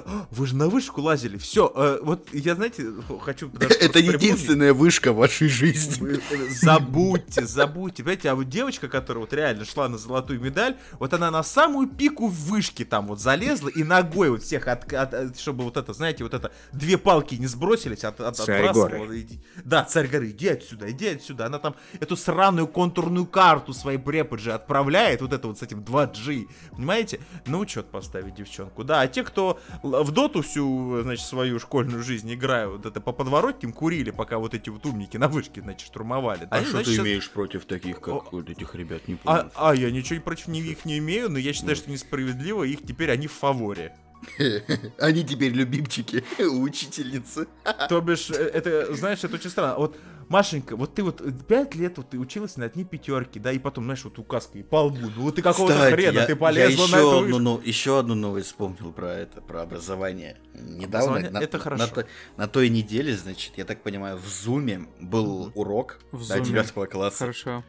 то 0.00 0.04
«А, 0.06 0.26
вы 0.30 0.46
же 0.46 0.54
на 0.56 0.68
вышку 0.68 1.00
лазили, 1.00 1.38
все, 1.38 1.98
вот 2.02 2.28
я, 2.32 2.54
знаете, 2.54 2.86
хочу... 3.20 3.50
Это 3.80 3.98
единственная 3.98 4.72
вышка 4.74 5.12
в 5.12 5.16
вашей 5.16 5.48
жизни. 5.48 6.18
Э, 6.30 6.48
Забудьте, 6.50 7.46
забудьте. 7.46 8.02
Понимаете, 8.02 8.30
а 8.30 8.34
вот 8.34 8.48
девочка, 8.48 8.88
которая 8.88 9.20
вот 9.22 9.32
реально 9.32 9.64
шла 9.64 9.88
на 9.88 9.98
золотую 9.98 10.40
медаль, 10.40 10.76
вот 10.98 11.12
она 11.14 11.30
на 11.30 11.42
самую 11.42 11.88
пику 11.88 12.28
вышки 12.28 12.84
там 12.84 13.06
вот 13.08 13.20
залезла 13.20 13.68
и 13.68 13.82
ногой 13.84 14.30
вот 14.30 14.42
всех, 14.42 14.66
от, 14.68 14.92
от- 14.92 15.14
от- 15.14 15.38
чтобы 15.38 15.64
вот 15.64 15.76
это, 15.76 15.92
знаете, 15.92 16.24
вот 16.24 16.34
это, 16.34 16.52
две 16.72 16.98
палки 16.98 17.34
не 17.36 17.46
сбросились, 17.46 18.04
от, 18.04 18.20
от, 18.20 18.36
Царь 18.36 18.66
отбрасывала. 18.66 19.18
Иди- 19.20 19.40
Да, 19.64 19.84
царь 19.84 20.08
горы, 20.08 20.30
иди 20.30 20.48
отсюда, 20.48 20.90
иди 20.90 21.08
отсюда. 21.08 21.46
Она 21.46 21.58
там 21.58 21.74
эту 22.00 22.16
сраную 22.16 22.66
контурную 22.68 23.26
карту 23.26 23.72
своей 23.72 23.98
преподжи 23.98 24.52
отправляет, 24.52 25.20
вот 25.22 25.32
это 25.32 25.48
вот 25.48 25.58
с 25.58 25.62
этим 25.62 25.80
2G, 25.80 26.48
понимаете? 26.72 27.20
На 27.46 27.58
учет 27.58 27.86
поставить 27.86 28.34
девчонку. 28.34 28.84
Да, 28.84 29.00
а 29.00 29.08
те, 29.08 29.22
кто 29.24 29.58
в 29.86 30.10
доту 30.12 30.42
всю, 30.42 31.00
значит, 31.02 31.24
свою 31.26 31.58
школьную 31.58 32.02
жизнь 32.02 32.32
играют, 32.32 32.72
вот 32.72 32.86
это 32.86 33.00
по 33.00 33.12
подворотням 33.12 33.72
курили, 33.72 34.10
пока 34.10 34.38
вот 34.38 34.54
эти 34.54 34.68
вот 34.70 34.84
умники 34.86 35.16
на 35.16 35.28
вышке, 35.28 35.60
значит, 35.60 35.86
штурмовали. 35.86 36.48
А 36.50 36.56
Они, 36.56 36.64
что 36.64 36.72
значит, 36.72 36.88
ты 36.90 36.96
щас- 36.96 37.04
имеешь 37.06 37.30
против 37.30 37.64
таких, 37.66 38.00
как 38.00 38.14
О. 38.14 38.24
вот 38.32 38.50
этих 38.50 38.74
ребят, 38.74 39.06
не 39.08 39.16
А, 39.24 39.36
помню. 39.38 39.50
а, 39.54 39.74
я 39.74 39.90
ничего 39.90 40.20
против 40.20 40.48
них 40.48 40.84
не 40.84 40.98
имею, 40.98 41.30
но 41.30 41.38
я 41.38 41.52
считаю, 41.52 41.76
что 41.76 41.90
несправедливо, 41.90 42.64
их 42.64 42.82
теперь 42.86 43.10
они 43.10 43.26
в 43.26 43.32
фаворе. 43.32 43.94
Они 44.98 45.24
теперь 45.24 45.52
любимчики 45.52 46.24
у 46.40 46.60
учительницы. 46.62 47.46
То 47.88 48.00
бишь, 48.00 48.30
э, 48.30 48.34
это, 48.34 48.94
знаешь, 48.94 49.22
это 49.24 49.34
очень 49.34 49.50
странно. 49.50 49.76
Вот, 49.76 49.96
Машенька, 50.28 50.74
вот 50.76 50.94
ты 50.94 51.04
вот 51.04 51.22
пять 51.46 51.76
лет 51.76 51.98
вот 51.98 52.10
ты 52.10 52.18
училась 52.18 52.56
на 52.56 52.64
одни 52.64 52.84
пятерки, 52.84 53.38
да, 53.38 53.52
и 53.52 53.58
потом, 53.60 53.84
знаешь, 53.84 54.02
вот 54.04 54.18
указкой 54.18 54.64
по 54.64 54.82
лбу, 54.82 55.08
ну 55.14 55.22
вот 55.22 55.36
ты 55.36 55.42
какого-то 55.42 55.74
Кстати, 55.74 55.94
хрена, 55.94 56.18
я, 56.18 56.26
ты 56.26 56.34
полезла 56.34 56.84
я 56.84 56.90
на 56.90 56.96
еще, 56.96 56.96
эту 56.96 57.18
одну, 57.20 57.38
ну, 57.38 57.60
еще 57.64 57.98
одну 58.00 58.14
новость 58.16 58.48
вспомнил 58.48 58.92
про 58.92 59.12
это, 59.14 59.40
про 59.40 59.62
образование. 59.62 60.38
Недавно, 60.52 60.86
Образование? 61.18 61.30
на, 61.30 61.38
Это 61.38 61.58
хорошо. 61.60 61.84
На, 61.84 61.88
то- 61.88 62.06
на 62.36 62.48
той 62.48 62.68
неделе, 62.70 63.16
значит, 63.16 63.52
я 63.56 63.64
так 63.64 63.82
понимаю, 63.84 64.16
в 64.16 64.26
Зуме 64.26 64.88
был 65.00 65.52
урок 65.54 66.00
В 66.10 66.26
да, 66.26 66.38
Зуме. 66.38 66.46
9 66.62 66.90
класса. 66.90 67.18
Хорошо. 67.18 67.64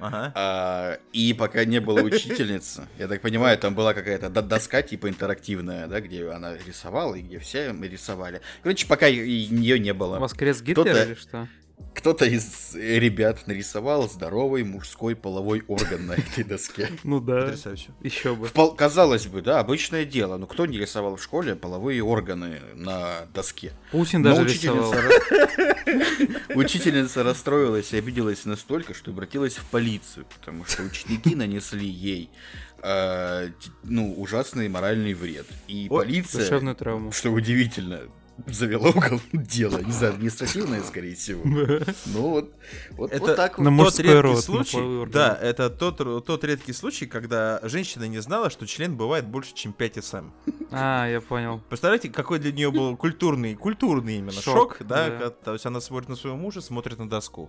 Ага. 0.00 0.32
А, 0.34 0.98
и 1.12 1.32
пока 1.34 1.64
не 1.64 1.80
было 1.80 2.00
учительницы, 2.02 2.86
я 2.98 3.08
так 3.08 3.20
понимаю, 3.20 3.58
там 3.58 3.74
была 3.74 3.94
какая-то 3.94 4.28
до- 4.30 4.42
доска 4.42 4.82
типа 4.82 5.08
интерактивная, 5.08 5.86
да, 5.86 6.00
где 6.00 6.28
она 6.30 6.54
рисовала 6.66 7.14
и 7.14 7.22
где 7.22 7.38
все 7.38 7.72
рисовали. 7.72 8.40
Короче, 8.62 8.86
пока 8.86 9.06
ее 9.06 9.78
не 9.78 9.92
У 9.92 9.94
было. 9.94 10.18
вас 10.18 10.32
крест 10.32 10.62
Кто-то- 10.62 10.82
Гитлера 10.90 11.04
или 11.06 11.14
что? 11.14 11.48
Кто-то 11.94 12.24
из 12.24 12.74
ребят 12.74 13.46
нарисовал 13.46 14.08
здоровый 14.08 14.64
мужской 14.64 15.14
половой 15.16 15.62
орган 15.68 16.06
на 16.06 16.12
этой 16.12 16.44
доске. 16.44 16.88
Ну 17.04 17.20
да. 17.20 17.42
Потрясающе. 17.42 17.88
Еще 18.02 18.34
бы. 18.34 18.46
Впол- 18.46 18.74
Казалось 18.76 19.26
бы, 19.26 19.42
да, 19.42 19.60
обычное 19.60 20.04
дело. 20.04 20.36
Но 20.36 20.46
кто 20.46 20.66
не 20.66 20.78
рисовал 20.78 21.16
в 21.16 21.22
школе 21.22 21.56
половые 21.56 22.02
органы 22.02 22.60
на 22.74 23.26
доске? 23.34 23.72
Путин 23.90 24.22
Но 24.22 24.34
даже 24.36 24.54
рисовал. 24.54 24.92
ра- 24.92 26.54
учительница 26.54 27.22
расстроилась 27.22 27.92
и 27.92 27.98
обиделась 27.98 28.44
настолько, 28.44 28.94
что 28.94 29.10
обратилась 29.10 29.56
в 29.56 29.64
полицию, 29.66 30.26
потому 30.38 30.64
что 30.64 30.82
ученики 30.82 31.34
нанесли 31.34 31.86
ей 31.86 32.30
э, 32.82 33.50
ну, 33.82 34.14
ужасный 34.20 34.68
моральный 34.68 35.14
вред. 35.14 35.46
И 35.68 35.88
полиция, 35.88 36.60
что 37.12 37.30
удивительно, 37.30 38.00
завела 38.46 38.88
уголовное 38.90 39.20
дело. 39.32 39.78
Не 39.78 39.92
знаю, 39.92 40.14
административное, 40.14 40.82
скорее 40.82 41.14
всего. 41.14 41.42
Ну 41.44 42.20
вот, 42.30 42.52
вот, 42.92 43.12
Это 43.12 43.20
вот 43.26 43.36
так 43.36 43.58
на 43.58 43.70
вот. 43.70 43.84
тот 43.96 44.00
редкий 44.00 44.28
на 44.28 44.36
случай, 44.40 45.06
да, 45.10 45.38
это 45.40 45.70
тот, 45.70 45.98
тот 46.26 46.44
редкий 46.44 46.72
случай, 46.72 47.06
когда 47.06 47.60
женщина 47.62 48.04
не 48.04 48.18
знала, 48.20 48.50
что 48.50 48.66
член 48.66 48.96
бывает 48.96 49.26
больше, 49.26 49.54
чем 49.54 49.72
5 49.72 50.04
см. 50.04 50.32
А, 50.72 51.06
я 51.08 51.20
понял. 51.20 51.60
Представляете, 51.68 52.10
какой 52.10 52.38
для 52.38 52.52
нее 52.52 52.70
был 52.70 52.96
культурный, 52.96 53.54
культурный 53.54 54.18
именно 54.18 54.32
шок, 54.32 54.44
Шок, 54.44 54.76
да, 54.86 55.08
да. 55.08 55.18
как- 55.18 55.36
то 55.40 55.52
есть 55.52 55.66
она 55.66 55.80
смотрит 55.80 56.08
на 56.08 56.16
своего 56.16 56.36
мужа, 56.36 56.60
смотрит 56.60 56.98
на 56.98 57.08
доску. 57.08 57.48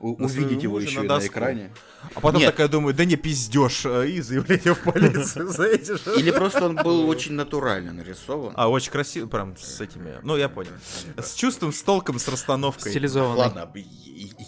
Увидеть 0.00 0.62
его 0.62 0.78
еще 0.80 1.02
на 1.02 1.18
экране. 1.18 1.70
А 2.14 2.20
потом 2.20 2.42
такая 2.42 2.68
думает, 2.68 2.96
да 2.96 3.04
не 3.04 3.16
пиздешь, 3.16 3.84
э, 3.84 4.08
и 4.08 4.20
заявление 4.20 4.74
в 4.74 4.80
полицию 4.82 5.48
за 5.48 5.64
эти 5.64 5.92
же. 5.92 6.18
Или 6.18 6.30
просто 6.32 6.66
он 6.66 6.76
был 6.76 7.08
очень 7.08 7.32
натурально 7.32 7.92
нарисован. 7.92 8.52
А, 8.56 8.68
очень 8.68 8.90
красиво, 8.92 9.26
прям 9.28 9.56
с 9.56 9.80
этими, 9.80 10.11
ну 10.22 10.36
я 10.36 10.48
понял. 10.48 10.72
С 11.16 11.34
чувством, 11.34 11.72
с 11.72 11.82
толком, 11.82 12.18
с 12.18 12.28
расстановкой. 12.28 12.90
Стилизованный. 12.90 13.38
Ладно, 13.38 13.70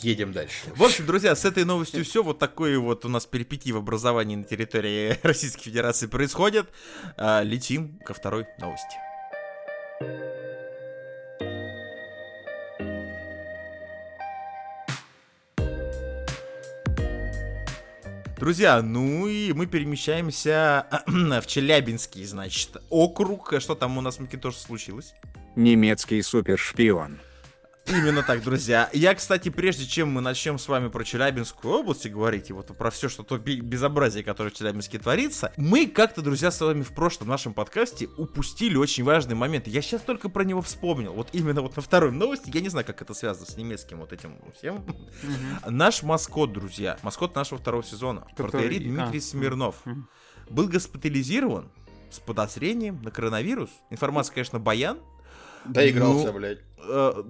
едем 0.02 0.32
дальше. 0.32 0.72
В 0.76 0.82
общем, 0.82 1.06
друзья, 1.06 1.34
с 1.34 1.44
этой 1.44 1.64
новостью 1.64 2.04
все. 2.04 2.22
Вот 2.22 2.38
такое 2.38 2.78
вот 2.78 3.04
у 3.04 3.08
нас 3.08 3.26
перипетии 3.26 3.72
в 3.72 3.78
образовании 3.78 4.36
на 4.36 4.44
территории 4.44 5.18
Российской 5.22 5.64
Федерации 5.64 6.06
происходит. 6.06 6.68
А, 7.16 7.42
Летим 7.42 7.98
ко 8.04 8.14
второй 8.14 8.46
новости. 8.58 8.96
Друзья, 18.44 18.82
ну 18.82 19.26
и 19.26 19.54
мы 19.54 19.64
перемещаемся 19.64 20.86
в 21.06 21.46
Челябинский, 21.46 22.24
значит, 22.24 22.76
округ. 22.90 23.54
Что 23.58 23.74
там 23.74 23.96
у 23.96 24.02
нас, 24.02 24.18
Макинтош, 24.18 24.56
случилось? 24.56 25.14
Немецкий 25.56 26.20
супершпион. 26.22 27.18
Именно 27.86 28.22
так, 28.22 28.42
друзья. 28.42 28.88
Я, 28.94 29.14
кстати, 29.14 29.50
прежде 29.50 29.84
чем 29.86 30.10
мы 30.10 30.22
начнем 30.22 30.58
с 30.58 30.68
вами 30.68 30.88
про 30.88 31.04
Челябинскую 31.04 31.74
область 31.74 32.06
и 32.06 32.08
говорить 32.08 32.48
и 32.48 32.52
вот 32.54 32.76
про 32.76 32.90
все, 32.90 33.10
что 33.10 33.22
то 33.22 33.36
безобразие, 33.36 34.24
которое 34.24 34.48
в 34.48 34.54
Челябинске 34.54 34.98
творится, 34.98 35.52
мы 35.58 35.86
как-то, 35.86 36.22
друзья, 36.22 36.50
с 36.50 36.60
вами 36.60 36.82
в 36.82 36.94
прошлом 36.94 37.28
нашем 37.28 37.52
подкасте 37.52 38.08
упустили 38.16 38.76
очень 38.76 39.04
важный 39.04 39.34
момент. 39.34 39.66
Я 39.66 39.82
сейчас 39.82 40.00
только 40.00 40.30
про 40.30 40.44
него 40.44 40.62
вспомнил. 40.62 41.12
Вот 41.12 41.28
именно 41.32 41.60
вот 41.60 41.76
на 41.76 41.82
второй 41.82 42.10
новости, 42.10 42.50
я 42.54 42.62
не 42.62 42.70
знаю, 42.70 42.86
как 42.86 43.02
это 43.02 43.12
связано 43.12 43.46
с 43.46 43.56
немецким 43.56 43.98
вот 43.98 44.14
этим 44.14 44.38
всем. 44.56 44.84
Наш 45.68 46.02
маскот, 46.02 46.52
друзья, 46.52 46.98
маскот 47.02 47.34
нашего 47.34 47.58
второго 47.60 47.84
сезона, 47.84 48.26
Который- 48.30 48.50
протеерит 48.50 48.80
а, 48.80 48.90
Дмитрий 48.90 49.20
Смирнов, 49.20 49.76
был 50.48 50.68
госпитализирован 50.68 51.70
с 52.10 52.18
подозрением 52.18 53.02
на 53.02 53.10
коронавирус. 53.10 53.70
Информация, 53.90 54.32
конечно, 54.32 54.58
баян, 54.58 54.98
Доигрался, 55.64 56.26
Ну, 56.26 56.32
блядь. 56.32 56.58
Э, 56.86 57.22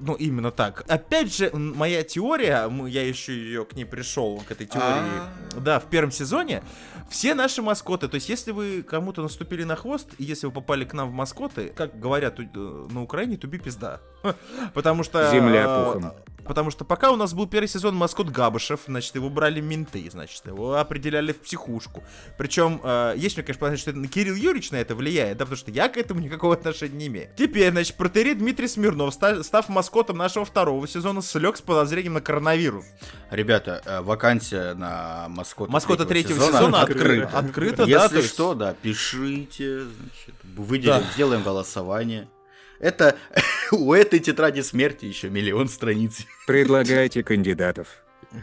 ну, 0.00 0.14
именно 0.14 0.50
так. 0.50 0.84
Опять 0.88 1.34
же, 1.34 1.50
моя 1.52 2.02
теория, 2.02 2.70
я 2.86 3.06
еще 3.06 3.34
ее 3.34 3.64
к 3.64 3.74
ней 3.74 3.84
пришел, 3.84 4.42
к 4.46 4.50
этой 4.50 4.66
теории, 4.66 4.84
А. 4.86 5.60
да, 5.60 5.78
в 5.80 5.84
первом 5.84 6.10
сезоне, 6.10 6.62
все 7.10 7.34
наши 7.34 7.62
маскоты, 7.62 8.08
то 8.08 8.14
есть 8.16 8.28
если 8.28 8.52
вы 8.52 8.82
кому-то 8.82 9.22
наступили 9.22 9.64
на 9.64 9.76
хвост, 9.76 10.08
и 10.18 10.24
если 10.24 10.46
вы 10.46 10.52
попали 10.52 10.84
к 10.84 10.94
нам 10.94 11.10
в 11.10 11.12
маскоты, 11.12 11.72
как 11.74 11.98
говорят 11.98 12.40
э, 12.40 12.44
на 12.90 13.02
Украине, 13.02 13.36
туби 13.36 13.58
пизда. 13.58 14.00
Потому 14.74 15.02
что... 15.02 15.30
Земля 15.30 15.84
пухом. 15.84 16.12
Потому 16.46 16.70
что 16.70 16.84
пока 16.84 17.10
у 17.10 17.16
нас 17.16 17.32
был 17.34 17.46
первый 17.46 17.66
сезон 17.68 17.94
маскот 17.96 18.28
Габышев, 18.28 18.80
значит, 18.86 19.14
его 19.14 19.30
брали 19.30 19.60
менты, 19.60 20.08
значит, 20.10 20.44
его 20.46 20.74
определяли 20.76 21.32
в 21.32 21.40
психушку. 21.40 22.02
Причем, 22.36 22.80
э, 22.82 23.14
есть 23.16 23.36
мне, 23.36 23.44
конечно, 23.44 23.60
понятно, 23.60 23.78
что 23.78 23.90
это 23.90 24.06
Кирилл 24.08 24.34
Юрьевич 24.34 24.70
на 24.70 24.76
это 24.76 24.94
влияет, 24.94 25.38
да, 25.38 25.44
потому 25.44 25.56
что 25.56 25.70
я 25.70 25.88
к 25.88 25.96
этому 25.96 26.20
никакого 26.20 26.54
отношения 26.54 26.94
не 26.96 27.06
имею. 27.06 27.28
Теперь, 27.36 27.70
значит, 27.70 27.96
протерит 27.96 28.38
Дмитрий 28.38 28.68
Смирнов, 28.68 29.14
ста- 29.14 29.42
став 29.42 29.68
маскотом 29.68 30.16
нашего 30.18 30.44
второго 30.44 30.86
сезона, 30.86 31.22
слег 31.22 31.56
с 31.56 31.60
подозрением 31.62 32.14
на 32.14 32.20
коронавирус. 32.20 32.84
Ребята, 33.30 33.82
э, 33.84 34.00
вакансия 34.02 34.74
на 34.74 35.26
маскота, 35.28 35.72
Маскота 35.72 36.04
третьего 36.04 36.38
сезона 36.40 36.82
открыта. 36.82 37.00
открыта. 37.26 37.38
Открыто, 37.38 37.76
да, 37.86 38.04
Если 38.04 38.20
что, 38.22 38.54
да, 38.54 38.74
пишите, 38.74 39.80
значит, 39.84 40.34
выделим, 40.56 40.94
Да. 41.00 41.02
сделаем 41.14 41.42
голосование. 41.42 42.28
Это 42.84 43.16
у 43.72 43.94
этой 43.94 44.18
тетради 44.20 44.60
смерти 44.60 45.06
еще 45.06 45.30
миллион 45.30 45.68
страниц. 45.68 46.26
Предлагайте 46.46 47.24
кандидатов. 47.24 47.88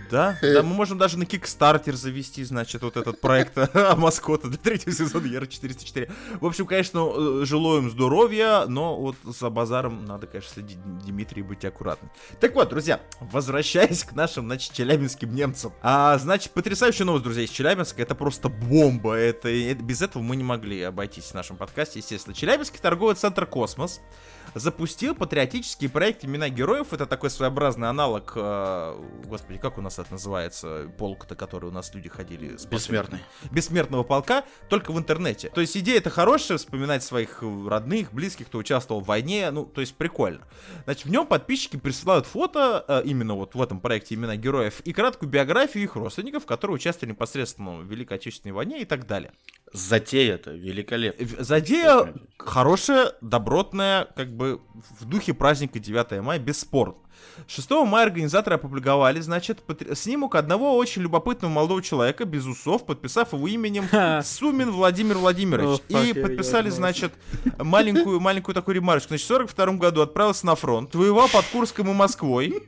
Да, 0.10 0.38
да, 0.42 0.64
мы 0.64 0.74
можем 0.74 0.98
даже 0.98 1.18
на 1.18 1.24
Kickstarter 1.24 1.94
завести, 1.94 2.44
значит, 2.46 2.82
вот 2.82 2.96
этот 2.96 3.20
проект 3.20 3.58
маскота 3.98 4.48
для 4.48 4.58
третьего 4.58 4.94
сезона 4.96 5.26
Ера 5.28 5.46
404. 5.46 6.10
В 6.40 6.46
общем, 6.46 6.66
конечно, 6.66 7.12
э, 7.14 7.46
желаю 7.46 7.82
им 7.82 7.90
здоровья, 7.90 8.66
но 8.68 8.96
вот 8.96 9.18
за 9.24 9.50
базаром 9.50 10.06
надо, 10.06 10.28
конечно, 10.28 10.54
следить, 10.54 10.78
Дмитрий, 11.06 11.42
быть 11.42 11.66
аккуратным. 11.66 12.10
Так 12.40 12.56
вот, 12.56 12.70
друзья, 12.70 13.02
возвращаясь 13.20 14.04
к 14.06 14.14
нашим, 14.14 14.46
значит, 14.46 14.72
челябинским 14.74 15.36
немцам. 15.36 15.74
А, 15.82 16.18
значит, 16.20 16.54
потрясающая 16.54 17.06
новость, 17.06 17.26
друзья, 17.26 17.44
из 17.44 17.50
Челябинска, 17.50 18.02
это 18.02 18.16
просто 18.16 18.48
бомба. 18.48 19.16
Это, 19.16 19.50
это- 19.50 19.84
без 19.84 20.02
этого 20.02 20.24
мы 20.24 20.38
не 20.38 20.44
могли 20.44 20.82
обойтись 20.84 21.26
в 21.26 21.34
нашем 21.34 21.58
подкасте, 21.58 22.00
естественно. 22.00 22.34
Челябинский 22.34 22.80
торговый 22.80 23.16
центр 23.16 23.46
«Космос» 23.46 24.00
запустил 24.54 25.16
патриотический 25.16 25.90
проект 25.90 26.26
«Имена 26.26 26.50
героев». 26.50 26.94
Это 26.94 27.06
такой 27.06 27.30
своеобразный 27.30 27.90
аналог, 27.90 28.34
э, 28.36 28.96
господи, 29.26 29.60
как 29.60 29.78
у 29.78 29.82
нас 29.82 30.00
это 30.00 30.12
называется, 30.14 30.92
полк-то, 30.98 31.36
который 31.36 31.66
у 31.66 31.72
нас 31.72 31.94
люди 31.94 32.10
ходили. 32.10 32.58
смотрели. 32.58 32.72
Бессмертный. 32.72 33.20
Бессмертного 33.52 34.04
полка, 34.04 34.44
только 34.70 34.92
в 34.92 34.98
интернете. 34.98 35.50
То 35.50 35.62
есть 35.62 35.76
идея 35.78 35.98
это 35.98 36.10
хорошая, 36.10 36.58
вспоминать 36.58 37.04
своих 37.04 37.42
родных, 37.42 38.14
близких, 38.14 38.48
кто 38.48 38.58
участвовал 38.58 39.02
в 39.02 39.06
войне, 39.06 39.50
ну, 39.52 39.66
то 39.66 39.82
есть 39.82 39.96
прикольно. 39.96 40.42
Значит, 40.86 41.06
в 41.06 41.10
нем 41.10 41.26
подписчики 41.28 41.78
присылают 41.78 42.26
фото, 42.26 42.84
э, 42.88 43.02
именно 43.06 43.36
вот 43.36 43.56
в 43.56 43.62
этом 43.62 43.80
проекте 43.80 44.16
«Имена 44.16 44.36
героев», 44.36 44.82
и 44.82 44.94
краткую 44.94 45.30
биографию 45.30 45.84
их 45.84 45.96
родственников, 45.96 46.46
которые 46.46 46.76
участвовали 46.76 47.14
непосредственно 47.14 47.78
в 47.78 47.86
Великой 47.86 48.18
Отечественной 48.18 48.54
войне 48.54 48.82
и 48.82 48.86
так 48.86 49.08
далее. 49.08 49.32
Затея-то 49.74 50.52
великолепно. 50.52 51.26
В- 51.26 51.44
Задея 51.44 52.14
хорошая, 52.38 53.14
добротная, 53.22 54.06
как 54.16 54.36
бы 54.36 54.41
в 54.42 55.06
духе 55.06 55.34
праздника 55.34 55.80
9 55.80 56.22
мая, 56.22 56.40
бесспорно. 56.40 56.96
6 57.48 57.70
мая 57.86 58.06
организаторы 58.06 58.56
опубликовали, 58.56 59.20
значит, 59.20 59.64
снимок 59.94 60.36
одного 60.36 60.76
очень 60.76 61.02
любопытного 61.02 61.52
молодого 61.52 61.82
человека, 61.82 62.26
без 62.26 62.46
усов, 62.46 62.86
подписав 62.86 63.34
его 63.34 63.48
именем 63.48 63.86
Сумин 64.24 64.72
Владимир 64.72 65.18
Владимирович. 65.18 65.82
И 65.90 66.14
подписали, 66.14 66.70
значит, 66.70 67.14
маленькую, 67.60 68.20
маленькую 68.20 68.56
такую 68.56 68.76
ремарочку. 68.76 69.10
Значит, 69.10 69.26
в 69.26 69.28
42 69.28 69.74
году 69.74 70.02
отправился 70.02 70.46
на 70.46 70.56
фронт, 70.56 70.94
воевал 70.96 71.28
под 71.30 71.46
Курском 71.46 71.90
и 71.90 71.94
Москвой. 71.94 72.64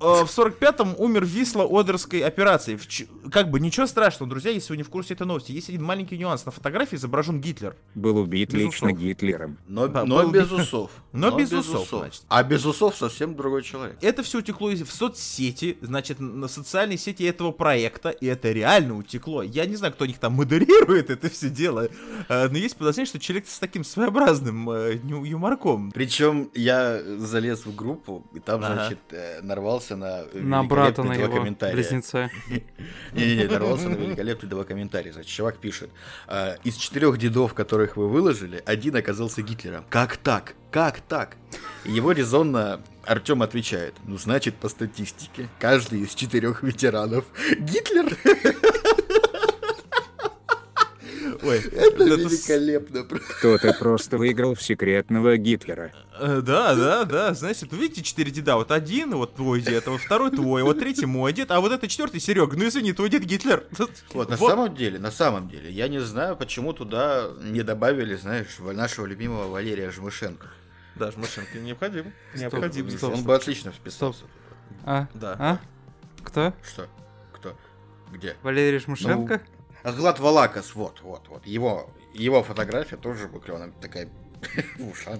Э, 0.00 0.24
В 0.24 0.28
45-м 0.28 0.94
умер 0.98 1.24
в 1.24 1.28
Висло-Одерской 1.28 2.20
операции. 2.22 2.76
В 2.76 2.86
ч- 2.88 3.06
Как 3.30 3.50
бы 3.50 3.60
ничего 3.60 3.86
страшного, 3.86 4.28
друзья, 4.28 4.50
если 4.50 4.72
вы 4.72 4.76
не 4.76 4.82
в 4.82 4.90
курсе 4.90 5.14
этой 5.14 5.26
новости. 5.26 5.52
Есть 5.52 5.68
один 5.68 5.84
маленький 5.84 6.18
нюанс. 6.18 6.44
На 6.44 6.50
фотографии 6.52 6.96
изображен 6.96 7.40
Гитлер. 7.40 7.76
Был 7.94 8.16
убит 8.18 8.50
Без 8.52 8.60
лично 8.66 8.88
усов. 8.88 8.98
Гитлером. 8.98 9.58
Но, 9.68 9.86
Да, 9.88 10.04
но 10.04 10.22
был 10.22 10.30
без 10.32 10.50
усов. 10.50 10.90
Но 11.12 11.30
без 11.30 11.52
усов, 11.52 11.88
значит. 11.88 12.22
А 12.28 12.42
без 12.42 12.64
усов 12.66 12.96
совсем 12.96 13.36
другой 13.36 13.62
человек. 13.62 13.96
Это 14.00 14.22
все 14.24 14.38
утекло 14.38 14.70
из- 14.70 14.82
в 14.82 14.92
соцсети, 14.92 15.78
значит, 15.80 16.18
на 16.18 16.48
социальной 16.48 16.98
сети 16.98 17.22
этого 17.24 17.52
проекта, 17.52 18.10
и 18.10 18.26
это 18.26 18.50
реально 18.50 18.96
утекло. 18.98 19.42
Я 19.42 19.64
не 19.66 19.76
знаю, 19.76 19.92
кто 19.94 20.04
у 20.04 20.08
них 20.08 20.18
там 20.18 20.32
модерирует 20.32 21.10
это 21.10 21.30
все 21.30 21.48
дело, 21.50 21.88
э, 22.28 22.48
но 22.48 22.58
есть 22.58 22.76
подозрение, 22.76 23.08
что 23.08 23.20
человек 23.20 23.46
с 23.48 23.58
таким 23.60 23.84
своеобразным 23.84 24.68
э, 24.70 24.96
юморком. 25.04 25.92
Причем 25.92 26.50
я 26.54 27.00
залез 27.18 27.64
в 27.64 27.74
группу, 27.76 28.26
и 28.34 28.40
там, 28.40 28.64
Ага. 28.64 28.74
значит, 28.74 28.98
э, 29.12 29.40
нарвался 29.90 29.96
на 29.96 30.24
На 30.40 30.64
брата 30.64 31.02
на 31.02 31.12
его, 31.12 31.36
комментария. 31.36 31.74
близнеца. 31.74 32.30
Не-не-не, 33.12 33.44
нарвался 33.44 33.88
на 33.88 33.94
великолепные 33.96 34.50
два 34.50 34.64
комментария. 34.64 35.12
Значит, 35.12 35.30
чувак 35.30 35.58
пишет, 35.58 35.90
«А, 36.26 36.56
из 36.64 36.76
четырех 36.76 37.18
дедов, 37.18 37.54
которых 37.54 37.96
вы 37.96 38.08
выложили, 38.08 38.62
один 38.64 38.96
оказался 38.96 39.42
Гитлером. 39.42 39.84
Как 39.90 40.16
так? 40.16 40.54
Как 40.70 41.00
так? 41.00 41.36
Его 41.84 42.12
резонно 42.12 42.80
Артем 43.04 43.42
отвечает, 43.42 43.94
ну, 44.06 44.16
значит, 44.16 44.54
по 44.56 44.68
статистике, 44.68 45.48
каждый 45.60 46.00
из 46.00 46.14
четырех 46.14 46.62
ветеранов 46.62 47.24
Гитлер. 47.58 48.16
Ой, 51.44 51.58
Это 51.58 51.74
это 52.04 52.04
великолепно. 52.14 53.04
Кто-то 53.04 53.72
просто 53.74 54.18
выиграл 54.18 54.54
в 54.54 54.62
секретного 54.62 55.36
Гитлера. 55.36 55.92
Э, 56.18 56.40
Да, 56.40 56.74
да, 56.74 57.04
да, 57.04 57.34
значит, 57.34 57.70
вы 57.72 57.78
видите 57.78 58.02
четыре 58.02 58.30
деда, 58.30 58.56
вот 58.56 58.70
один, 58.70 59.14
вот 59.16 59.34
твой 59.34 59.60
дед, 59.60 59.86
а 59.86 59.90
вот 59.90 60.00
второй 60.00 60.30
твой, 60.30 60.62
вот 60.62 60.78
третий 60.78 61.06
мой 61.06 61.32
дед, 61.32 61.50
а 61.50 61.60
вот 61.60 61.72
это 61.72 61.88
четвертый 61.88 62.20
Серега, 62.20 62.56
ну 62.56 62.66
извини, 62.66 62.92
твой 62.92 63.08
дед 63.10 63.24
Гитлер. 63.24 63.64
Вот, 64.12 64.30
на 64.30 64.36
самом 64.36 64.74
деле, 64.74 64.98
на 64.98 65.10
самом 65.10 65.48
деле, 65.48 65.70
я 65.70 65.88
не 65.88 66.00
знаю, 66.00 66.36
почему 66.36 66.72
туда 66.72 67.30
не 67.42 67.62
добавили, 67.62 68.14
знаешь, 68.14 68.58
нашего 68.58 69.06
любимого 69.06 69.48
Валерия 69.48 69.90
Жмышенко. 69.90 70.48
Даже 70.96 71.18
машинка 71.18 71.58
необходимо, 71.58 72.12
необходимо. 72.36 72.90
стоп. 72.90 73.14
Он 73.14 73.24
бы 73.24 73.34
отлично 73.34 73.72
вписался. 73.72 74.24
А? 74.84 75.08
Да. 75.14 75.36
А? 75.38 75.58
Кто? 76.22 76.54
Что? 76.62 76.86
Кто? 77.32 77.56
Где? 78.12 78.36
Валерий 78.42 78.78
Жмышенко? 78.78 79.42
Глад 79.92 80.18
Валакас, 80.18 80.74
вот, 80.74 81.02
вот, 81.02 81.28
вот. 81.28 81.46
Его, 81.46 81.90
его 82.14 82.42
фотография 82.42 82.96
тоже 82.96 83.28
выклевана, 83.28 83.70
такая 83.82 84.06
в 84.06 84.08
ушах. 84.08 84.23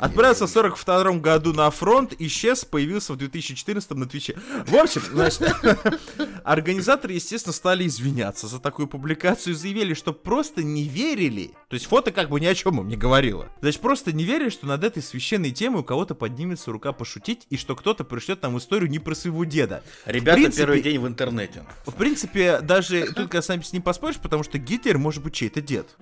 Отправился 0.01 0.47
в 0.47 0.51
42 0.51 1.19
году 1.19 1.53
на 1.53 1.71
фронт, 1.71 2.15
исчез, 2.19 2.65
появился 2.65 3.13
в 3.13 3.17
2014 3.17 3.91
на 3.93 4.07
Твиче. 4.07 4.37
В 4.67 4.75
общем, 4.75 5.03
значит, 5.13 5.55
организаторы, 6.45 7.15
естественно, 7.15 7.53
стали 7.53 7.87
извиняться 7.87 8.47
за 8.47 8.59
такую 8.61 8.89
публикацию 8.89 9.55
и 9.55 9.57
заявили, 9.57 9.95
что 9.95 10.13
просто 10.13 10.63
не 10.63 10.85
верили. 10.85 11.53
То 11.69 11.75
есть 11.75 11.87
фото 11.87 12.13
как 12.13 12.29
бы 12.31 12.41
ни 12.41 12.47
о 12.47 12.55
чем 12.55 12.81
им 12.81 12.89
не 12.89 12.97
говорило. 12.97 13.49
Значит, 13.61 13.81
просто 13.81 14.13
не 14.13 14.25
верили, 14.25 14.49
что 14.51 14.67
над 14.67 14.85
этой 14.85 15.03
священной 15.03 15.51
темой 15.51 15.81
у 15.81 15.85
кого-то 15.85 16.15
поднимется 16.15 16.71
рука 16.71 16.93
пошутить, 16.93 17.47
и 17.51 17.57
что 17.57 17.77
кто-то 17.77 18.05
пришлет 18.05 18.43
нам 18.43 18.59
историю 18.59 18.91
не 18.91 18.99
про 18.99 19.15
своего 19.15 19.45
деда. 19.45 19.83
Ребята, 20.07 20.39
В 20.39 20.43
принципе- 20.43 20.63
первый 20.63 20.83
день 20.83 20.99
в 20.99 21.07
интернете. 21.07 21.65
В 21.87 21.93
принципе, 21.93 22.61
даже 22.61 23.07
тут, 23.07 23.29
когда 23.29 23.43
сами 23.43 23.63
с 23.63 23.73
ним 23.73 23.83
поспоришь, 23.83 24.17
потому 24.17 24.43
что 24.43 24.59
Гитлер 24.59 24.99
может 24.99 25.23
быть 25.23 25.35
чей-то 25.35 25.61
дед. 25.61 25.97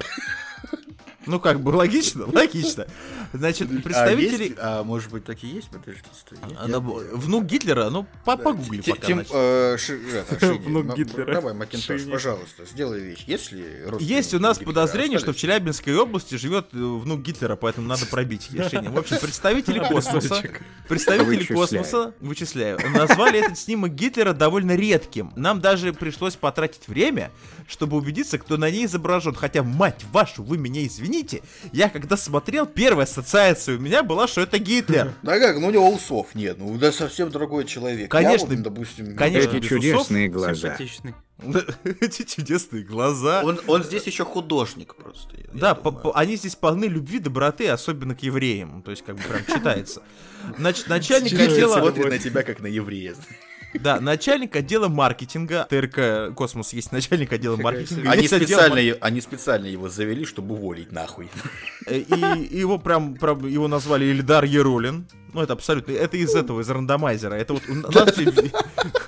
Ну, 1.26 1.38
как 1.40 1.60
бы 1.60 1.70
логично, 1.70 2.26
логично. 2.32 2.86
Значит, 3.32 3.68
А, 3.70 3.80
представители... 3.80 4.42
есть? 4.44 4.54
а 4.58 4.82
может 4.84 5.10
быть 5.10 5.24
так 5.24 5.42
и 5.42 5.46
есть? 5.46 5.68
Подождите, 5.70 6.08
стой. 6.18 6.38
А, 6.58 6.68
да, 6.68 6.80
Внук 6.80 7.44
Гитлера, 7.44 7.88
ну, 7.90 8.06
по- 8.24 8.36
погугли 8.36 8.82
Тим- 8.82 8.96
пока. 8.96 9.06
Значит. 9.06 9.30
э, 9.32 9.76
Ши- 9.78 10.00
это, 10.14 10.40
Шиня, 10.40 10.58
Внук 10.60 10.86
м- 10.86 10.94
Гитлера. 10.94 11.32
Давай, 11.34 11.54
Макинтош, 11.54 12.02
пожалуйста, 12.10 12.64
сделай 12.66 13.00
вещь. 13.00 13.24
Есть 13.26 13.52
ли 13.52 13.64
Есть 14.00 14.34
у 14.34 14.38
нас 14.40 14.58
Гитлера? 14.58 14.74
подозрение, 14.74 15.18
что 15.18 15.28
в 15.28 15.30
Остались? 15.30 15.40
Челябинской 15.40 15.96
области 15.96 16.34
живет 16.34 16.66
э, 16.72 16.76
внук 16.76 17.20
Гитлера, 17.22 17.56
поэтому 17.56 17.86
надо 17.88 18.04
пробить 18.06 18.50
решение. 18.52 18.90
В 18.90 18.98
общем, 18.98 19.16
представители 19.20 19.78
космоса, 19.78 20.42
представители 20.88 21.44
космоса, 21.44 22.14
вычисляю, 22.20 22.78
назвали 22.96 23.38
этот 23.44 23.58
снимок 23.58 23.94
Гитлера 23.94 24.32
довольно 24.32 24.74
редким. 24.76 25.32
Нам 25.36 25.60
даже 25.60 25.92
пришлось 25.92 26.34
потратить 26.36 26.88
время, 26.88 27.30
чтобы 27.68 27.96
убедиться, 27.96 28.38
кто 28.38 28.56
на 28.56 28.70
ней 28.70 28.86
изображен. 28.86 29.34
Хотя, 29.34 29.62
мать 29.62 30.04
вашу, 30.12 30.42
вы 30.42 30.58
меня 30.58 30.84
извините, 30.86 31.11
я 31.72 31.88
когда 31.88 32.16
смотрел, 32.16 32.66
первая 32.66 33.04
ассоциация 33.04 33.76
у 33.76 33.80
меня 33.80 34.02
была, 34.02 34.26
что 34.26 34.40
это 34.40 34.58
Гитлер. 34.58 35.12
Да 35.22 35.38
как, 35.38 35.58
ну 35.58 35.68
у 35.68 35.70
него 35.70 35.90
усов 35.90 36.34
нет, 36.34 36.56
ну 36.58 36.76
да 36.78 36.92
совсем 36.92 37.30
другой 37.30 37.64
человек. 37.64 38.10
Конечно, 38.10 38.50
Я 38.50 38.56
вот, 38.56 38.62
допустим, 38.62 39.16
конечно, 39.16 39.56
Эти 39.56 39.66
чудесные 39.66 40.28
глаза. 40.28 40.54
Симпатичный. 40.54 41.14
Эти 42.00 42.22
чудесные 42.22 42.84
глаза. 42.84 43.42
Он, 43.44 43.60
он 43.66 43.82
здесь 43.82 44.04
еще 44.04 44.24
художник 44.24 44.94
просто. 44.94 45.36
Да, 45.52 45.74
по- 45.74 45.90
по- 45.92 46.16
они 46.16 46.36
здесь 46.36 46.54
полны 46.56 46.84
любви, 46.84 47.18
доброты, 47.18 47.68
особенно 47.68 48.14
к 48.14 48.22
евреям. 48.22 48.82
То 48.82 48.90
есть, 48.90 49.04
как 49.04 49.16
бы 49.16 49.22
прям 49.22 49.44
читается. 49.44 50.02
Значит, 50.58 50.88
начальник 50.88 51.32
отдела... 51.32 51.78
смотрит 51.80 52.08
на 52.08 52.18
тебя 52.18 52.42
как 52.42 52.60
на 52.60 52.66
еврея. 52.66 53.14
Да, 53.74 54.00
начальник 54.00 54.54
отдела 54.56 54.88
маркетинга. 54.88 55.66
ТРК 55.68 56.34
Космос 56.34 56.72
есть 56.72 56.92
начальник 56.92 57.32
отдела 57.32 57.56
маркетинга. 57.56 58.10
Они 58.10 58.26
отдел 58.26 58.38
специально, 58.38 58.78
е- 58.78 58.98
они 59.00 59.20
специально 59.20 59.66
его 59.66 59.88
завели, 59.88 60.24
чтобы 60.24 60.54
уволить 60.54 60.92
нахуй. 60.92 61.28
э, 61.86 61.98
И 61.98 62.58
его 62.58 62.78
прям, 62.78 63.14
прям 63.14 63.46
его 63.46 63.68
назвали 63.68 64.04
Ильдар 64.06 64.44
Ерулин. 64.44 65.06
Ну, 65.32 65.40
это 65.42 65.54
абсолютно... 65.54 65.92
Это 65.92 66.16
из 66.18 66.34
этого, 66.34 66.60
из 66.60 66.68
рандомайзера. 66.68 67.34
Это 67.34 67.54
вот... 67.54 67.62
Нам 67.66 68.08
сегодня, 68.14 68.50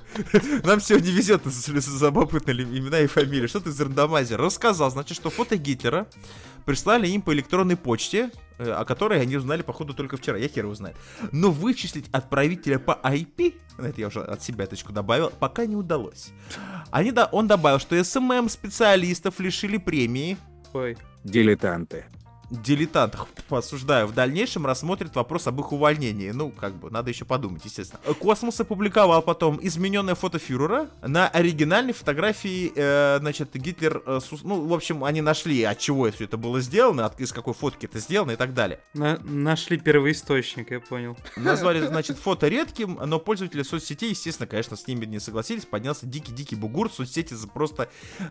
нам 0.64 0.80
сегодня 0.80 1.10
везет 1.12 1.42
с 1.46 1.68
любопытные 2.02 2.62
имена 2.62 3.00
и 3.00 3.06
фамилии. 3.06 3.46
Что 3.46 3.60
ты 3.60 3.70
из 3.70 3.80
рандомайзера? 3.80 4.42
Рассказал, 4.42 4.90
значит, 4.90 5.16
что 5.16 5.28
фото 5.28 5.56
Гитлера 5.58 6.06
прислали 6.64 7.08
им 7.08 7.22
по 7.22 7.32
электронной 7.32 7.76
почте, 7.76 8.30
э, 8.58 8.70
о 8.70 8.84
которой 8.84 9.20
они 9.20 9.36
узнали, 9.36 9.62
походу, 9.62 9.94
только 9.94 10.16
вчера. 10.16 10.38
Я 10.38 10.48
хер 10.48 10.64
его 10.64 10.74
знает. 10.74 10.96
Но 11.32 11.50
вычислить 11.50 12.08
отправителя 12.12 12.78
по 12.78 12.98
IP, 13.02 13.54
это 13.78 14.00
я 14.00 14.08
уже 14.08 14.22
от 14.22 14.42
себя 14.42 14.66
точку 14.66 14.92
добавил, 14.92 15.30
пока 15.38 15.66
не 15.66 15.76
удалось. 15.76 16.30
Они, 16.90 17.12
да, 17.12 17.26
он 17.26 17.46
добавил, 17.46 17.78
что 17.78 18.02
SMM 18.02 18.48
специалистов 18.48 19.40
лишили 19.40 19.76
премии. 19.76 20.36
Ой. 20.72 20.96
Дилетанты. 21.24 22.04
Дилетантах, 22.62 23.26
осуждаю, 23.50 24.06
в 24.06 24.14
дальнейшем 24.14 24.66
рассмотрит 24.66 25.14
вопрос 25.14 25.46
об 25.46 25.60
их 25.60 25.72
увольнении. 25.72 26.30
Ну, 26.30 26.50
как 26.50 26.74
бы, 26.74 26.90
надо 26.90 27.10
еще 27.10 27.24
подумать, 27.24 27.64
естественно. 27.64 28.00
Космос 28.14 28.60
опубликовал 28.60 29.22
потом 29.22 29.58
измененное 29.62 30.14
фото 30.14 30.38
фюрера 30.38 30.90
на 31.02 31.28
оригинальной 31.28 31.92
фотографии, 31.92 32.72
э, 32.74 33.18
значит, 33.20 33.54
Гитлер, 33.54 34.02
э, 34.06 34.20
с 34.22 34.32
ус- 34.32 34.42
ну, 34.42 34.66
в 34.66 34.72
общем, 34.74 35.04
они 35.04 35.20
нашли, 35.20 35.62
от 35.64 35.78
чего 35.78 36.10
все 36.10 36.24
это 36.24 36.36
было 36.36 36.60
сделано, 36.60 37.06
от, 37.06 37.20
из 37.20 37.32
какой 37.32 37.54
фотки 37.54 37.86
это 37.86 37.98
сделано 37.98 38.32
и 38.32 38.36
так 38.36 38.54
далее. 38.54 38.80
На- 38.94 39.18
нашли 39.18 39.78
первоисточник, 39.78 40.70
я 40.70 40.80
понял. 40.80 41.16
Назвали, 41.36 41.86
значит, 41.86 42.18
фото 42.18 42.48
редким, 42.48 42.98
но 43.04 43.18
пользователи 43.18 43.62
соцсетей, 43.62 44.10
естественно, 44.10 44.46
конечно, 44.46 44.76
с 44.76 44.86
ними 44.86 45.04
не 45.04 45.20
согласились. 45.20 45.64
Поднялся 45.64 46.06
дикий-дикий 46.06 46.56
бугур. 46.56 46.90
Соцсети 46.90 47.34
просто 47.52 47.88
э, 48.18 48.24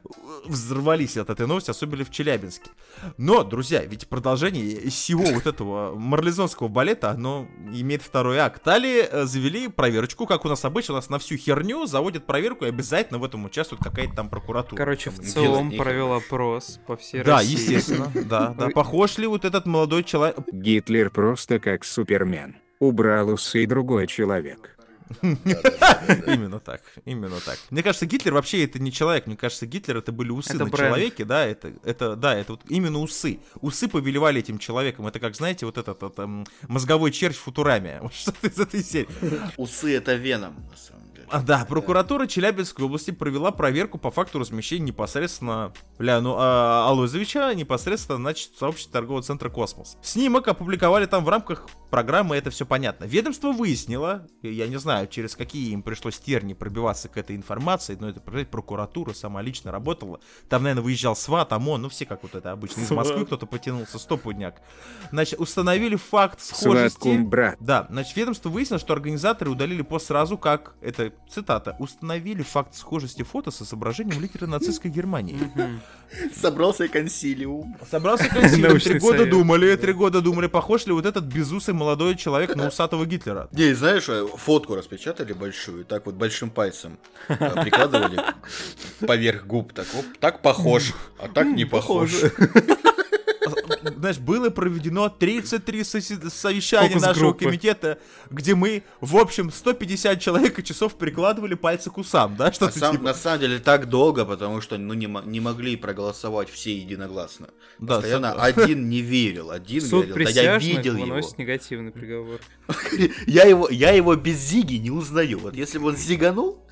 взорвались 0.46 1.18
от 1.18 1.30
этой 1.30 1.48
новости, 1.48 1.70
особенно 1.72 2.04
в 2.06 2.12
Челябинске. 2.12 2.70
Но, 3.18 3.44
друзья, 3.44 3.84
ведь 3.84 4.08
продолжение 4.14 4.92
всего 4.92 5.24
вот 5.24 5.48
этого 5.48 5.96
марлезонского 5.96 6.68
балета, 6.68 7.10
оно 7.10 7.48
имеет 7.74 8.04
второй 8.04 8.38
акт. 8.38 8.64
Далее 8.64 9.10
э, 9.10 9.26
завели 9.26 9.68
проверочку, 9.68 10.28
как 10.28 10.46
у 10.46 10.50
нас 10.50 10.64
обычно, 10.66 10.94
у 10.94 10.98
нас 10.98 11.10
на 11.10 11.18
всю 11.18 11.36
херню 11.36 11.88
заводят 11.88 12.28
проверку, 12.28 12.66
и 12.66 12.68
обязательно 12.68 13.18
в 13.18 13.24
этом 13.24 13.44
участвует 13.46 13.82
какая-то 13.82 14.14
там 14.14 14.30
прокуратура. 14.30 14.78
Короче, 14.78 15.10
в 15.10 15.20
целом 15.20 15.72
провел 15.72 16.14
опрос 16.14 16.80
по 16.86 16.96
всей 16.96 17.24
Да, 17.24 17.38
России. 17.38 17.54
естественно, 17.54 18.12
да, 18.30 18.54
да. 18.56 18.70
Похож 18.70 19.18
ли 19.18 19.26
вот 19.26 19.46
этот 19.46 19.66
молодой 19.66 20.04
человек... 20.04 20.38
Гитлер 20.52 21.10
просто 21.10 21.60
как 21.60 21.84
Супермен. 21.84 22.58
Убрал 22.80 23.30
усы 23.30 23.64
и 23.64 23.66
другой 23.66 24.06
человек. 24.06 24.73
Именно 25.22 26.60
так, 26.60 26.82
именно 27.06 27.40
так. 27.40 27.60
Мне 27.70 27.84
кажется, 27.84 28.06
Гитлер 28.06 28.34
вообще 28.34 28.64
это 28.64 28.80
не 28.80 28.92
человек, 28.92 29.28
мне 29.28 29.38
кажется, 29.38 29.66
Гитлер 29.66 29.98
это 29.98 30.12
были 30.12 30.32
усы 30.32 30.54
на 30.58 30.70
человеке, 30.70 31.26
да, 31.26 31.46
это, 31.46 31.74
это, 31.84 32.16
да, 32.16 32.36
это 32.36 32.54
вот 32.54 32.62
именно 32.70 33.00
усы. 33.00 33.40
Усы 33.62 33.88
повелевали 33.88 34.40
этим 34.40 34.58
человеком, 34.58 35.08
это 35.08 35.20
как, 35.20 35.36
знаете, 35.36 35.66
вот 35.66 35.78
этот, 35.78 36.02
эм, 36.20 36.46
мозговой 36.68 37.12
червь 37.12 37.36
в 37.38 37.42
Футураме, 37.42 38.00
Вот 38.02 38.14
что-то 38.14 38.48
из 38.48 38.60
этой 38.60 38.84
серии. 38.84 39.10
Усы 39.58 39.96
это 39.96 40.14
веном, 40.16 40.56
на 40.70 40.78
самом 40.78 41.02
деле. 41.02 41.03
Да, 41.42 41.66
прокуратура 41.66 42.28
Челябинской 42.28 42.86
области 42.86 43.12
провела 43.12 43.52
проверку 43.52 43.98
по 43.98 44.12
факту 44.12 44.40
размещения 44.40 44.88
непосредственно 44.88 45.74
Ляну 46.00 46.36
а, 46.38 46.88
Алозовича 46.90 47.54
непосредственно 47.54 48.18
значит, 48.18 48.52
сообществе 48.58 48.92
торгового 48.92 49.24
центра 49.24 49.50
«Космос». 49.50 49.98
Снимок 50.02 50.48
опубликовали 50.48 51.06
там 51.06 51.24
в 51.24 51.30
рамках 51.30 51.68
программы, 51.90 52.36
это 52.36 52.50
все 52.50 52.66
понятно. 52.66 53.06
Ведомство 53.06 53.52
выяснило, 53.52 54.28
я 54.42 54.68
не 54.68 54.78
знаю, 54.78 55.08
через 55.08 55.36
какие 55.36 55.74
им 55.74 55.84
пришлось 55.84 56.18
терни 56.18 56.54
пробиваться 56.54 57.08
к 57.08 57.18
этой 57.18 57.36
информации, 57.36 57.96
но 58.00 58.10
это, 58.10 58.20
прокуратура 58.20 59.14
сама 59.14 59.42
лично 59.42 59.72
работала. 59.72 60.20
Там, 60.50 60.64
наверное, 60.64 60.84
выезжал 60.84 61.16
СВАТ, 61.16 61.54
ОМОН, 61.54 61.84
ну 61.84 61.90
все 61.90 62.06
как 62.06 62.24
вот 62.24 62.36
это 62.36 62.52
обычно. 62.52 62.82
Из 62.82 62.92
Москвы 62.92 63.26
кто-то 63.26 63.46
потянулся, 63.46 64.00
стопудняк. 64.00 64.62
Значит, 65.12 65.40
установили 65.40 65.96
факт 65.96 66.42
схожести... 66.42 67.00
Да, 67.60 67.88
значит, 67.90 68.16
ведомство 68.18 68.50
выяснило, 68.50 68.80
что 68.80 68.94
организаторы 68.94 69.52
удалили 69.52 69.84
пост 69.84 70.08
сразу, 70.08 70.38
как, 70.38 70.76
это 70.82 71.14
цитата, 71.30 71.76
установили 71.80 72.44
факт 72.44 72.76
схожести 72.76 73.24
фото 73.24 73.52
с 73.52 73.62
изображением 73.62 74.22
лидера 74.22 74.48
нацистской 74.48 74.92
Германии. 74.92 75.40
Собрался 76.42 76.88
консилиум. 76.88 77.76
Собрался 77.90 78.30
консилиум, 78.34 78.80
три 78.80 79.00
года 79.00 79.26
думали, 79.26 79.76
три 79.76 79.94
года 79.94 80.22
думали, 80.22 80.48
похож 80.48 80.86
ли 80.86 80.94
вот 80.94 81.06
этот 81.06 81.26
безусый 81.26 81.74
молодой 81.74 82.16
человек 82.16 82.56
на 82.56 82.68
усатого 82.68 83.06
Гитлера. 83.06 83.48
Не, 83.52 83.74
знаешь, 83.74 84.10
э, 84.10 84.28
фотку 84.38 84.76
распечатали 84.76 85.34
большую, 85.34 85.86
так 85.86 86.06
вот 86.06 86.16
большим 86.16 86.50
пальцем 86.50 86.98
э, 87.28 87.36
прикладывали 87.64 88.20
поверх 89.08 89.46
губ. 89.46 89.74
Так, 89.74 89.88
оп, 89.98 90.06
так 90.20 90.42
похож, 90.42 90.94
а 91.20 91.28
так 91.28 91.48
не 91.48 91.66
похож. 91.66 92.12
Знаешь, 94.04 94.18
было 94.18 94.50
проведено 94.50 95.08
33 95.08 95.80
соси- 95.84 96.30
совещания 96.30 97.00
нашего 97.00 97.32
комитета, 97.32 98.00
где 98.30 98.54
мы, 98.54 98.84
в 99.00 99.16
общем, 99.16 99.50
150 99.50 100.20
человек 100.20 100.60
и 100.60 100.64
часов 100.64 100.96
прикладывали 100.96 101.54
пальцы 101.54 101.90
к 101.90 101.98
усам, 101.98 102.36
да, 102.36 102.48
На, 102.48 102.52
что-то 102.52 102.78
сам- 102.78 102.92
типа. 102.98 103.04
на 103.06 103.14
самом 103.14 103.40
деле 103.40 103.60
так 103.60 103.88
долго, 103.88 104.26
потому 104.26 104.60
что 104.60 104.78
ну, 104.78 104.94
не, 104.94 105.06
не 105.26 105.40
могли 105.40 105.78
проголосовать 105.78 106.50
все 106.50 106.78
единогласно. 106.78 107.48
Да, 107.80 107.96
Постоянно 107.96 108.34
со- 108.34 108.42
один 108.44 108.90
не 108.90 109.00
верил, 109.00 109.52
один 109.52 109.82
Суд 109.82 110.08
говорил, 110.08 110.34
да 110.34 110.42
я 110.42 110.58
видел 110.58 110.98
его. 110.98 111.22
негативный 111.38 111.92
приговор. 111.94 112.42
я 113.26 113.46
его. 113.46 113.70
Я 113.70 113.92
его 113.92 114.18
без 114.18 114.38
зиги 114.38 114.76
не 114.76 114.92
узнаю. 114.92 115.40
Вот 115.40 115.56
если 115.56 115.78
бы 115.78 115.88
он 115.88 115.96
зиганул, 115.96 116.63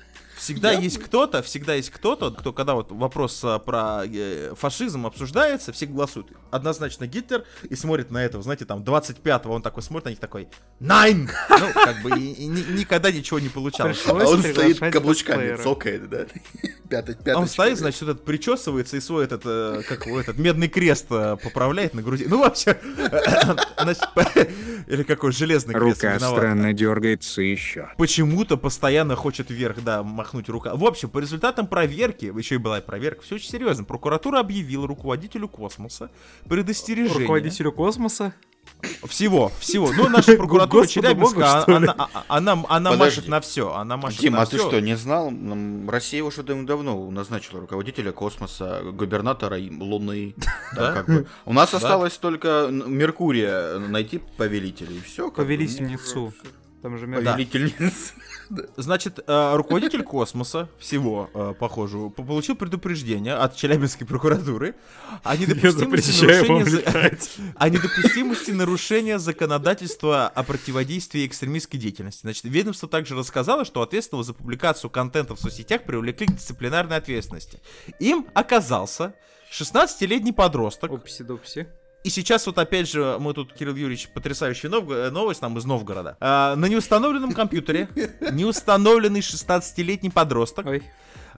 Всегда 0.42 0.72
Я- 0.72 0.80
есть 0.80 0.98
кто-то, 0.98 1.40
всегда 1.40 1.74
есть 1.74 1.90
кто-то, 1.90 2.32
кто, 2.32 2.52
когда 2.52 2.74
вот 2.74 2.90
вопрос 2.90 3.40
а, 3.44 3.60
про 3.60 4.02
э, 4.04 4.54
фашизм 4.58 5.06
обсуждается, 5.06 5.72
все 5.72 5.86
голосуют. 5.86 6.26
Однозначно 6.50 7.06
Гитлер 7.06 7.44
и 7.70 7.76
смотрит 7.76 8.10
на 8.10 8.18
этого, 8.24 8.42
знаете, 8.42 8.64
там 8.64 8.82
25-го 8.82 9.52
он 9.52 9.62
такой 9.62 9.84
смотрит 9.84 10.06
на 10.06 10.08
них 10.10 10.18
такой 10.18 10.48
Найн! 10.80 11.30
Ну, 11.48 11.72
как 11.72 12.02
бы 12.02 12.18
и- 12.18 12.32
и 12.32 12.46
ни- 12.46 12.78
никогда 12.80 13.12
ничего 13.12 13.38
не 13.38 13.50
получалось. 13.50 13.98
Пришлось 13.98 14.22
а 14.24 14.28
он 14.32 14.42
стоит 14.42 14.80
каблучками, 14.80 15.62
цокает, 15.62 16.10
да. 16.10 16.26
Пятый, 16.90 17.14
пятый. 17.14 17.36
он 17.36 17.46
стоит, 17.46 17.78
значит, 17.78 18.02
этот 18.02 18.24
причесывается 18.24 18.96
и 18.96 19.00
свой 19.00 19.24
этот, 19.24 19.42
э, 19.46 19.82
как 19.88 20.06
его, 20.06 20.20
этот 20.20 20.38
медный 20.38 20.68
крест 20.68 21.06
э, 21.10 21.36
поправляет 21.42 21.94
на 21.94 22.02
груди. 22.02 22.26
Ну, 22.26 22.40
вообще, 22.40 22.76
значит, 23.78 24.02
или 24.86 25.02
какой 25.02 25.32
железный 25.32 25.74
крест. 25.74 26.02
Рука 26.02 26.16
виноват. 26.16 26.38
странно 26.38 26.72
дергается 26.72 27.42
еще. 27.42 27.90
почему-то 27.96 28.56
постоянно 28.56 29.16
хочет 29.16 29.50
вверх, 29.50 29.82
да, 29.82 30.02
махнуть 30.02 30.48
рука. 30.48 30.74
В 30.74 30.84
общем, 30.84 31.08
по 31.08 31.18
результатам 31.18 31.66
проверки, 31.66 32.32
еще 32.36 32.56
и 32.56 32.58
была 32.58 32.80
проверка, 32.80 33.22
все 33.22 33.36
очень 33.36 33.50
серьезно. 33.50 33.84
Прокуратура 33.84 34.40
объявила 34.40 34.86
руководителю 34.86 35.48
космоса 35.48 36.10
предостережение. 36.48 37.20
Руководителю 37.20 37.72
космоса? 37.72 38.34
Всего, 39.06 39.52
всего. 39.60 39.92
Ну, 39.92 40.08
наша 40.08 40.32
прокуратура 40.36 40.86
Челябинска, 40.86 41.62
а- 41.62 41.70
ли? 41.70 41.76
она, 41.76 41.94
а- 41.98 42.24
она, 42.28 42.52
она 42.68 42.90
Подожди. 42.90 42.98
машет 43.20 43.28
на 43.28 43.40
все. 43.40 43.72
Она 43.74 43.96
машет 43.96 44.20
Дима, 44.20 44.38
на 44.38 44.42
а 44.42 44.46
ты 44.46 44.56
всё. 44.58 44.68
что, 44.68 44.80
не 44.80 44.96
знал? 44.96 45.32
Россия 45.88 46.18
его 46.18 46.30
что-то 46.30 46.54
давно 46.64 47.10
назначила 47.10 47.60
руководителя 47.60 48.12
космоса, 48.12 48.80
губернатора 48.92 49.56
Луны. 49.58 50.34
Да? 50.76 50.92
как 50.94 51.06
бы. 51.06 51.26
У 51.44 51.52
нас 51.52 51.72
осталось 51.74 52.16
только 52.18 52.68
Меркурия 52.70 53.78
найти 53.78 54.18
повелителя, 54.36 54.92
и 54.94 55.00
все. 55.00 55.30
Повелительницу. 55.30 56.32
Там 56.82 56.98
же 56.98 57.06
мер- 57.06 57.22
Да. 57.22 57.32
Повелительница. 57.32 58.14
Значит, 58.76 59.20
э, 59.26 59.56
руководитель 59.56 60.02
космоса, 60.02 60.68
всего, 60.78 61.30
э, 61.34 61.54
похоже, 61.58 61.98
по- 62.10 62.22
получил 62.22 62.56
предупреждение 62.56 63.34
от 63.34 63.56
Челябинской 63.56 64.06
прокуратуры 64.06 64.74
о 65.22 65.36
недопустимости 65.36 66.24
нарушения, 66.24 67.52
о 67.56 67.68
недопустимости 67.68 68.50
нарушения 68.50 69.18
законодательства 69.18 70.28
о 70.28 70.42
противодействии 70.42 71.26
экстремистской 71.26 71.78
деятельности. 71.78 72.20
Значит, 72.22 72.44
ведомство 72.44 72.88
также 72.88 73.16
рассказало, 73.16 73.64
что 73.64 73.82
ответственного 73.82 74.24
за 74.24 74.34
публикацию 74.34 74.90
контента 74.90 75.34
в 75.34 75.40
соцсетях 75.40 75.84
привлекли 75.84 76.26
к 76.26 76.34
дисциплинарной 76.34 76.96
ответственности. 76.96 77.60
Им 77.98 78.26
оказался 78.34 79.14
16-летний 79.50 80.32
подросток, 80.32 80.90
Опси-допси. 80.90 81.66
И 82.04 82.10
сейчас 82.10 82.46
вот 82.46 82.58
опять 82.58 82.88
же, 82.88 83.16
мы 83.20 83.32
тут, 83.32 83.52
Кирилл 83.52 83.74
Юрьевич, 83.76 84.08
потрясающая 84.08 84.68
нов- 84.68 84.90
э, 84.90 85.10
новость 85.10 85.42
нам 85.42 85.56
из 85.58 85.64
Новгорода. 85.64 86.16
А, 86.20 86.56
на 86.56 86.66
неустановленном 86.66 87.32
компьютере 87.32 87.88
неустановленный 88.32 89.20
16-летний 89.20 90.10
подросток 90.10 90.66
Ой. 90.66 90.82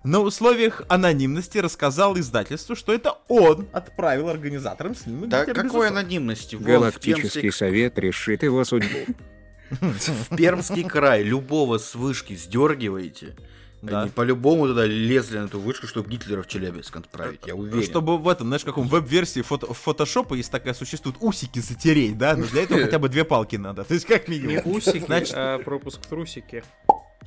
на 0.04 0.20
условиях 0.20 0.82
анонимности 0.88 1.58
рассказал 1.58 2.18
издательству, 2.18 2.76
что 2.76 2.94
это 2.94 3.18
он 3.28 3.68
отправил 3.72 4.28
организаторам 4.28 4.94
снимок. 4.94 5.28
Да 5.28 5.44
какой 5.44 5.88
анонимности? 5.88 6.56
Галактический 6.56 7.52
совет 7.52 7.98
решит 7.98 8.42
его 8.42 8.64
судьбу. 8.64 8.98
в 9.80 10.36
Пермский 10.36 10.84
край 10.84 11.22
любого 11.22 11.78
с 11.78 11.94
вышки 11.94 12.34
сдергиваете. 12.34 13.34
Да. 13.84 14.02
Они 14.02 14.10
по-любому 14.10 14.66
туда 14.66 14.86
лезли 14.86 15.38
на 15.38 15.44
эту 15.44 15.60
вышку, 15.60 15.86
чтобы 15.86 16.08
Гитлера 16.08 16.42
в 16.42 16.46
Челябинск 16.48 16.96
отправить, 16.96 17.40
я 17.46 17.54
уверен. 17.54 17.82
Чтобы 17.82 18.18
в 18.18 18.28
этом, 18.28 18.46
знаешь, 18.48 18.64
каком 18.64 18.88
веб-версии 18.88 19.42
фото 19.42 19.72
фотошопа, 19.72 20.34
есть 20.34 20.50
такая 20.50 20.74
существует, 20.74 21.16
усики 21.20 21.58
затереть, 21.58 22.16
да? 22.18 22.36
Но 22.36 22.46
для 22.46 22.62
этого 22.62 22.80
хотя 22.80 22.98
бы 22.98 23.08
две 23.08 23.24
палки 23.24 23.56
надо. 23.56 23.84
То 23.84 23.94
есть 23.94 24.06
как 24.06 24.28
Не 24.28 24.38
минимум. 24.38 24.62
усики, 24.66 24.98
Значит, 24.98 25.34
а 25.36 25.58
пропуск 25.58 26.00
в 26.00 26.06
трусики. 26.06 26.64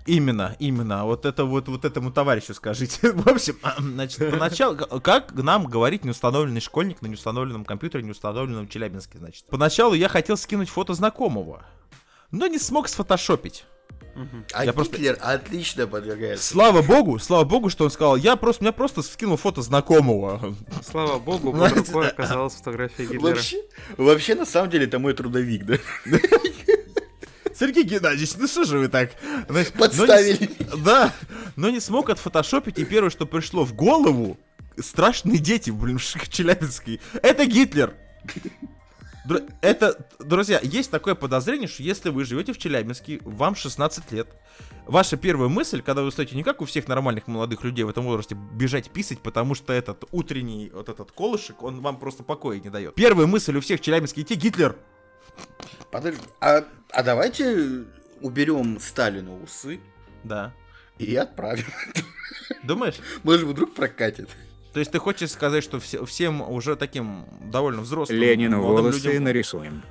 Именно, 0.07 0.55
именно. 0.59 1.05
Вот 1.05 1.25
это 1.25 1.43
вот, 1.43 1.67
вот 1.67 1.83
этому 1.83 2.11
товарищу 2.11 2.53
скажите. 2.53 3.11
В 3.11 3.27
общем, 3.27 3.57
значит, 3.77 4.31
поначалу, 4.31 4.77
как 4.77 5.33
нам 5.33 5.65
говорить 5.65 6.05
неустановленный 6.05 6.61
школьник 6.61 7.01
на 7.01 7.07
неустановленном 7.07 7.65
компьютере, 7.65 8.05
неустановленном 8.05 8.67
в 8.67 8.69
Челябинске, 8.69 9.17
значит. 9.17 9.45
Поначалу 9.49 9.93
я 9.93 10.07
хотел 10.07 10.37
скинуть 10.37 10.69
фото 10.69 10.93
знакомого, 10.93 11.65
но 12.31 12.47
не 12.47 12.57
смог 12.57 12.87
сфотошопить. 12.87 13.65
А 14.53 14.65
я 14.65 14.73
просто- 14.73 14.97
Гитлер 14.97 15.17
отлично 15.21 15.87
подвергается. 15.87 16.43
Слава 16.43 16.81
богу, 16.81 17.19
слава 17.19 17.43
богу, 17.43 17.69
что 17.69 17.83
он 17.85 17.91
сказал, 17.91 18.15
я 18.15 18.35
просто, 18.35 18.63
меня 18.63 18.71
просто 18.71 19.01
скинул 19.03 19.37
фото 19.37 19.61
знакомого. 19.61 20.55
Слава 20.89 21.19
богу, 21.19 21.51
под 21.51 21.71
рукой 21.77 22.07
оказалась 22.09 22.53
фотография 22.55 23.03
Гитлера. 23.05 23.21
Вообще, 23.35 23.57
вообще, 23.97 24.35
на 24.35 24.45
самом 24.45 24.69
деле, 24.69 24.85
это 24.85 24.99
мой 24.99 25.13
трудовик, 25.13 25.65
да? 25.65 25.77
Сергей 27.59 27.83
Геннадьевич, 27.83 28.35
ну 28.37 28.47
что 28.47 28.65
же 28.65 28.77
вы 28.77 28.87
так? 28.87 29.11
Знаешь, 29.49 29.49
но 29.49 29.59
не 29.59 29.63
с- 29.63 29.97
Подставили. 29.97 30.49
Да, 30.83 31.11
но 31.55 31.69
не 31.71 31.79
смог 31.79 32.09
отфотошопить, 32.11 32.77
и 32.77 32.85
первое, 32.85 33.09
что 33.09 33.25
пришло 33.25 33.65
в 33.65 33.73
голову, 33.73 34.37
страшные 34.79 35.39
дети, 35.39 35.71
блин, 35.71 35.97
в 35.97 36.29
Челябинской, 36.29 37.01
это 37.23 37.45
Гитлер. 37.45 37.95
Это, 39.61 40.07
друзья, 40.19 40.59
есть 40.63 40.91
такое 40.91 41.15
подозрение, 41.15 41.67
что 41.67 41.83
если 41.83 42.09
вы 42.09 42.23
живете 42.25 42.53
в 42.53 42.57
Челябинске, 42.57 43.19
вам 43.23 43.55
16 43.55 44.11
лет, 44.11 44.27
ваша 44.85 45.17
первая 45.17 45.49
мысль, 45.49 45.81
когда 45.81 46.01
вы 46.03 46.11
стоите 46.11 46.35
не 46.35 46.43
как 46.43 46.61
у 46.61 46.65
всех 46.65 46.87
нормальных 46.87 47.27
молодых 47.27 47.63
людей 47.63 47.83
в 47.83 47.89
этом 47.89 48.05
возрасте, 48.05 48.35
бежать 48.53 48.89
писать, 48.89 49.19
потому 49.19 49.55
что 49.55 49.73
этот 49.73 50.05
утренний 50.11 50.69
вот 50.73 50.89
этот 50.89 51.11
колышек, 51.11 51.63
он 51.63 51.81
вам 51.81 51.97
просто 51.99 52.23
покоя 52.23 52.59
не 52.59 52.69
дает. 52.69 52.95
Первая 52.95 53.27
мысль 53.27 53.55
у 53.57 53.61
всех 53.61 53.81
челябинских 53.81 54.23
детей 54.23 54.35
Гитлер. 54.35 54.75
Подожди, 55.91 56.21
а, 56.39 56.63
а 56.91 57.03
давайте 57.03 57.83
уберем 58.21 58.79
Сталину 58.79 59.43
усы 59.43 59.79
Да. 60.23 60.53
и 60.97 61.15
отправим. 61.15 61.65
Думаешь? 62.63 62.95
Может, 63.23 63.43
вдруг 63.43 63.73
прокатит. 63.75 64.29
То 64.73 64.79
есть 64.79 64.91
ты 64.91 64.99
хочешь 64.99 65.31
сказать, 65.31 65.63
что 65.63 65.79
все- 65.79 66.05
всем 66.05 66.41
уже 66.41 66.75
таким 66.75 67.25
довольно 67.51 67.81
взрослым 67.81 68.19
Ленину 68.19 68.61
волосы 68.61 69.07
людям 69.07 69.23
нарисуем. 69.23 69.83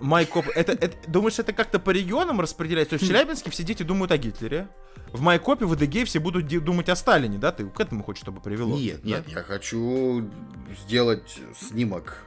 Майкоп, 0.00 0.46
это, 0.54 0.72
это, 0.72 0.96
думаешь, 1.08 1.38
это 1.38 1.52
как-то 1.52 1.78
по 1.78 1.90
регионам 1.90 2.40
распределяется? 2.40 2.90
То 2.90 2.94
есть 2.96 3.04
в 3.04 3.08
Челябинске 3.08 3.50
все 3.50 3.62
дети 3.62 3.84
думают 3.84 4.10
о 4.12 4.18
Гитлере, 4.18 4.68
в 5.12 5.20
Майкопе, 5.20 5.64
в 5.66 5.72
Эдыгее 5.72 6.04
все 6.04 6.18
будут 6.18 6.46
думать 6.64 6.88
о 6.88 6.96
Сталине, 6.96 7.38
да? 7.38 7.52
Ты 7.52 7.64
к 7.66 7.78
этому 7.80 8.02
хочешь, 8.02 8.22
чтобы 8.22 8.40
привело? 8.40 8.76
Нет, 8.76 9.00
да? 9.02 9.08
нет, 9.08 9.28
я 9.28 9.42
хочу 9.42 10.28
сделать 10.84 11.38
снимок 11.56 12.24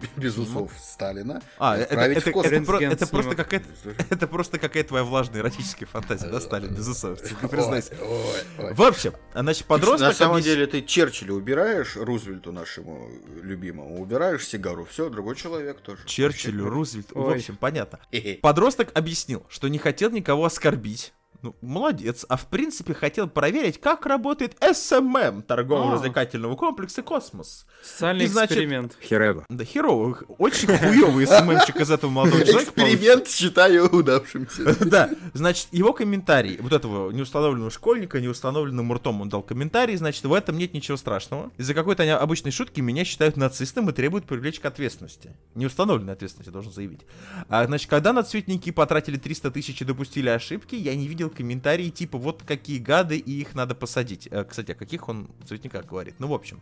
без 0.16 0.36
усов 0.38 0.72
Сталина. 0.78 1.42
А, 1.58 1.76
и 1.76 1.80
это, 1.80 1.92
отправить 1.94 2.18
это, 2.18 2.30
в 2.30 2.32
космос. 2.32 2.52
это 2.52 2.64
про- 2.64 2.78
Рентген 2.78 2.92
это 3.00 3.06
просто 3.06 3.34
какая-то 3.36 3.68
это 4.10 4.26
просто 4.26 4.58
какая 4.58 4.84
твоя 4.84 5.04
влажная 5.04 5.40
эротическая 5.40 5.88
фантазия, 5.88 6.28
да, 6.28 6.40
Сталин 6.40 6.74
без 6.74 6.88
усов? 6.88 7.20
Ты 7.20 7.48
признайся. 7.48 7.94
Ой, 8.00 8.66
ой. 8.66 8.74
В 8.74 8.82
общем, 8.82 9.14
значит, 9.34 9.66
подросток... 9.66 10.08
На 10.08 10.14
самом 10.14 10.40
деле 10.40 10.66
ты 10.66 10.82
Черчилля 10.82 11.32
убираешь, 11.32 11.96
Рузвельту 11.96 12.52
нашему 12.52 13.10
любимому, 13.42 14.00
убираешь 14.00 14.46
сигару, 14.46 14.84
все, 14.84 15.08
другой 15.08 15.36
человек 15.36 15.80
тоже. 15.80 16.04
Черчиллю, 16.06 16.68
Рузвельт, 16.68 17.12
в 17.12 17.28
общем, 17.28 17.56
понятно. 17.56 18.00
Подросток 18.42 18.90
объяснил, 18.94 19.46
что 19.48 19.68
не 19.68 19.78
хотел 19.78 20.10
никого 20.10 20.44
оскорбить. 20.44 21.12
Ну, 21.42 21.56
молодец. 21.62 22.26
А 22.28 22.36
в 22.36 22.46
принципе 22.46 22.92
хотел 22.92 23.28
проверить, 23.28 23.80
как 23.80 24.04
работает 24.04 24.56
SMM 24.60 25.42
торгово-развлекательного 25.42 26.54
комплекса 26.56 27.02
«Космос». 27.02 27.66
Социальный 27.82 28.24
И, 28.24 28.28
значит, 28.28 28.52
эксперимент. 28.52 28.96
Херово. 29.02 29.46
Да 29.48 29.64
херовый, 29.64 30.14
очень 30.38 30.68
хуёвый 30.68 31.26
СММщик 31.26 31.76
из 31.76 31.90
этого 31.90 32.10
молодого 32.10 32.44
человека. 32.44 32.72
Эксперимент 32.72 33.28
считаю 33.28 33.88
удавшимся. 33.88 34.76
Да, 34.90 35.10
значит, 35.34 35.68
его 35.70 35.92
комментарий, 35.92 36.58
вот 36.60 36.72
этого 36.72 37.10
неустановленного 37.12 37.70
школьника, 37.70 38.20
неустановленным 38.20 38.92
ртом 38.92 39.20
он 39.20 39.28
дал 39.28 39.42
комментарий, 39.42 39.96
значит, 39.96 40.24
в 40.24 40.32
этом 40.32 40.58
нет 40.58 40.74
ничего 40.74 40.96
страшного. 40.96 41.50
Из-за 41.58 41.74
какой-то 41.74 42.18
обычной 42.18 42.50
шутки 42.50 42.80
меня 42.80 43.04
считают 43.04 43.36
нацистом 43.36 43.88
и 43.88 43.92
требуют 43.92 44.26
привлечь 44.26 44.58
к 44.58 44.64
ответственности. 44.64 45.34
Неустановленной 45.54 46.14
ответственности, 46.14 46.50
должен 46.50 46.72
заявить. 46.72 47.00
А, 47.48 47.64
значит, 47.66 47.88
когда 47.88 48.12
нацветники 48.12 48.70
потратили 48.70 49.16
300 49.16 49.50
тысяч 49.52 49.80
и 49.80 49.84
допустили 49.84 50.28
ошибки, 50.28 50.74
я 50.74 50.94
не 50.96 51.06
видел 51.06 51.29
комментарии 51.30 51.88
типа 51.90 52.18
вот 52.18 52.42
какие 52.46 52.78
гады 52.78 53.16
и 53.16 53.40
их 53.40 53.54
надо 53.54 53.74
посадить. 53.74 54.28
Э, 54.30 54.44
Кстати, 54.44 54.72
о 54.72 54.74
каких 54.74 55.08
он 55.08 55.28
цветниках 55.46 55.86
говорит. 55.86 56.16
Ну, 56.18 56.28
в 56.28 56.34
общем. 56.34 56.60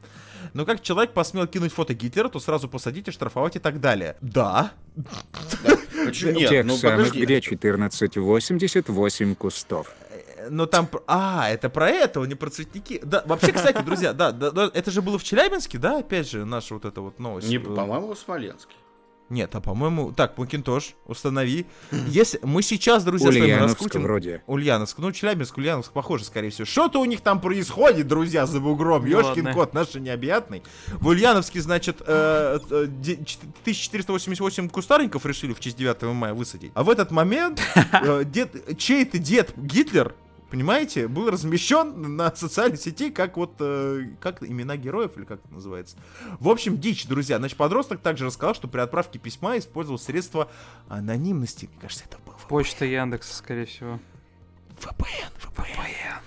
Но 0.54 0.64
как 0.64 0.82
человек 0.82 1.12
посмел 1.12 1.46
кинуть 1.46 1.72
фото 1.72 1.94
Гитлера, 1.94 2.28
то 2.28 2.40
сразу 2.40 2.68
посадить, 2.68 3.08
оштрафовать 3.08 3.56
и 3.56 3.58
так 3.58 3.80
далее. 3.80 4.16
Да, 4.20 4.72
Почему 6.06 6.38
Тех 6.38 6.50
нет? 6.50 6.66
Ну 6.66 6.76
самых, 6.76 7.12
где 7.12 7.38
1488 7.38 9.34
кустов. 9.34 9.92
Но 10.50 10.66
там... 10.66 10.86
про- 10.86 11.02
А, 11.06 11.50
это 11.50 11.68
про 11.68 11.90
это, 11.90 12.20
не 12.20 12.34
про 12.34 12.48
цветники. 12.50 13.00
Да, 13.04 13.22
вообще, 13.26 13.52
кстати, 13.52 13.82
друзья, 13.82 14.12
да, 14.12 14.32
да, 14.32 14.50
да, 14.50 14.70
это 14.72 14.90
же 14.90 15.02
было 15.02 15.18
в 15.18 15.24
Челябинске, 15.24 15.78
да, 15.78 15.98
опять 15.98 16.30
же, 16.30 16.44
наша 16.44 16.74
вот 16.74 16.84
эта 16.84 17.00
вот 17.00 17.18
новость. 17.18 17.48
Не, 17.48 17.58
по-моему, 17.58 18.14
в 18.14 18.18
Смоленске. 18.18 18.74
Нет, 19.30 19.54
а 19.54 19.60
по-моему... 19.60 20.12
Так, 20.12 20.38
Макинтош, 20.38 20.94
установи. 21.06 21.66
Если 22.06 22.40
мы 22.42 22.62
сейчас, 22.62 23.04
друзья, 23.04 23.30
с 23.30 23.34
вами 23.34 23.44
Ульяновск 23.44 23.74
раскрутим... 23.80 24.02
вроде. 24.02 24.42
Ульяновск, 24.46 24.98
ну, 24.98 25.12
Челябинск, 25.12 25.58
Ульяновск, 25.58 25.92
похоже, 25.92 26.24
скорее 26.24 26.48
всего. 26.50 26.64
Что-то 26.64 27.00
у 27.00 27.04
них 27.04 27.20
там 27.20 27.40
происходит, 27.40 28.08
друзья, 28.08 28.46
за 28.46 28.58
бугром. 28.60 29.02
Ну 29.02 29.08
Ёшкин 29.08 29.44
ладно. 29.46 29.52
кот, 29.52 29.74
наш 29.74 29.94
необъятный. 29.94 30.62
В 30.92 31.08
Ульяновске, 31.08 31.60
значит, 31.60 32.00
э, 32.06 32.58
э, 32.70 32.86
де- 32.88 33.16
чт- 33.16 33.40
1488 33.62 34.68
кустарников 34.70 35.26
решили 35.26 35.52
в 35.52 35.60
честь 35.60 35.76
9 35.76 36.02
мая 36.14 36.32
высадить. 36.32 36.72
А 36.74 36.82
в 36.82 36.88
этот 36.90 37.10
момент 37.10 37.60
э, 37.92 38.24
дед, 38.24 38.78
чей-то 38.78 39.18
дед 39.18 39.52
Гитлер, 39.56 40.14
понимаете, 40.50 41.08
был 41.08 41.30
размещен 41.30 42.16
на 42.16 42.34
социальной 42.34 42.78
сети 42.78 43.10
как 43.10 43.36
вот, 43.36 43.54
э, 43.60 44.08
как 44.20 44.42
имена 44.42 44.76
героев 44.76 45.16
или 45.16 45.24
как 45.24 45.40
это 45.44 45.52
называется. 45.54 45.96
В 46.40 46.48
общем, 46.48 46.78
дичь, 46.78 47.06
друзья. 47.06 47.38
Значит, 47.38 47.56
подросток 47.56 48.00
также 48.00 48.24
рассказал, 48.24 48.54
что 48.54 48.68
при 48.68 48.80
отправке 48.80 49.18
письма 49.18 49.58
использовал 49.58 49.98
средства 49.98 50.50
анонимности. 50.88 51.66
Мне 51.70 51.80
кажется, 51.80 52.04
это 52.08 52.18
был 52.24 52.34
Почта 52.48 52.84
Яндекса, 52.84 53.34
скорее 53.34 53.66
всего. 53.66 54.00
VPN, 54.80 55.32
VPN. 55.42 56.18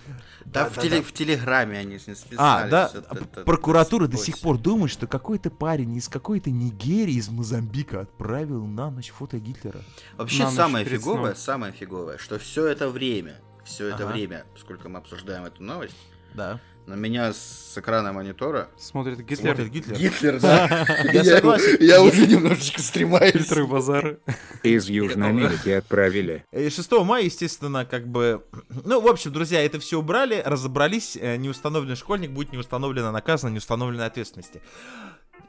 Да, 0.45 0.69
в, 0.69 0.77
теле- 0.77 1.01
в 1.01 1.13
Телеграме 1.13 1.79
они 1.79 1.97
с 1.97 2.07
ним 2.07 2.15
списались. 2.17 2.39
А, 2.39 2.67
да, 2.67 2.91
это- 2.93 3.07
а 3.10 3.15
это- 3.15 3.43
прокуратура 3.45 4.03
это 4.03 4.13
до 4.13 4.17
сих 4.17 4.38
пор 4.39 4.57
думает, 4.57 4.91
что 4.91 5.07
какой-то 5.07 5.49
парень 5.49 5.95
из 5.95 6.10
какой-то 6.10 6.51
Нигерии, 6.51 7.13
из 7.13 7.29
Мозамбика 7.29 8.01
отправил 8.01 8.65
на 8.65 8.91
ночь 8.91 9.12
фото 9.12 9.39
Гитлера. 9.39 9.79
Вообще 10.17 10.43
На 10.43 10.51
самое 10.51 10.84
фиговое, 10.86 11.36
самое 11.36 11.71
фиговое, 11.71 12.17
что 12.17 12.38
все 12.39 12.67
это 12.67 12.89
время, 12.89 13.39
все 13.63 13.88
это 13.88 14.04
Ага. 14.04 14.13
время, 14.13 14.45
сколько 14.58 14.89
мы 14.89 15.00
обсуждаем 15.00 15.45
эту 15.45 15.63
новость, 15.63 15.95
Да. 16.34 16.60
на 16.88 16.95
меня 16.95 17.32
с 17.34 17.74
экрана 17.78 18.12
монитора 18.12 18.69
Смотрит 18.78 19.19
Гитлер. 19.19 19.56
Смотрит 19.56 19.71
Гитлер. 19.71 19.97
Гитлер, 19.97 20.39
да. 20.39 20.86
Я 21.13 21.24
согласен. 21.24 21.78
Я 21.80 22.02
уже 22.02 22.26
немножечко 22.28 22.82
стремаюсь. 22.82 23.34
Фильтры 23.34 23.65
базары. 23.67 24.19
Из 24.63 24.89
Южной 24.89 25.30
Америки 25.30 25.69
отправили. 25.69 26.43
И 26.52 26.69
6 26.69 26.91
мая, 27.04 27.24
естественно, 27.24 27.86
как 27.86 28.08
бы... 28.08 28.43
Ну, 28.84 29.00
в 29.00 29.08
общем, 29.08 29.32
друзья, 29.32 29.63
это 29.63 29.80
все 29.80 30.00
убрали, 30.00 30.41
разобрались. 30.45 31.17
э, 31.19 31.38
Неустановленный 31.38 31.95
школьник 31.95 32.32
будет 32.32 32.52
неустановленно 32.52 33.12
наказан, 33.12 33.54
неустановленной 33.54 34.06
ответственности. 34.08 34.62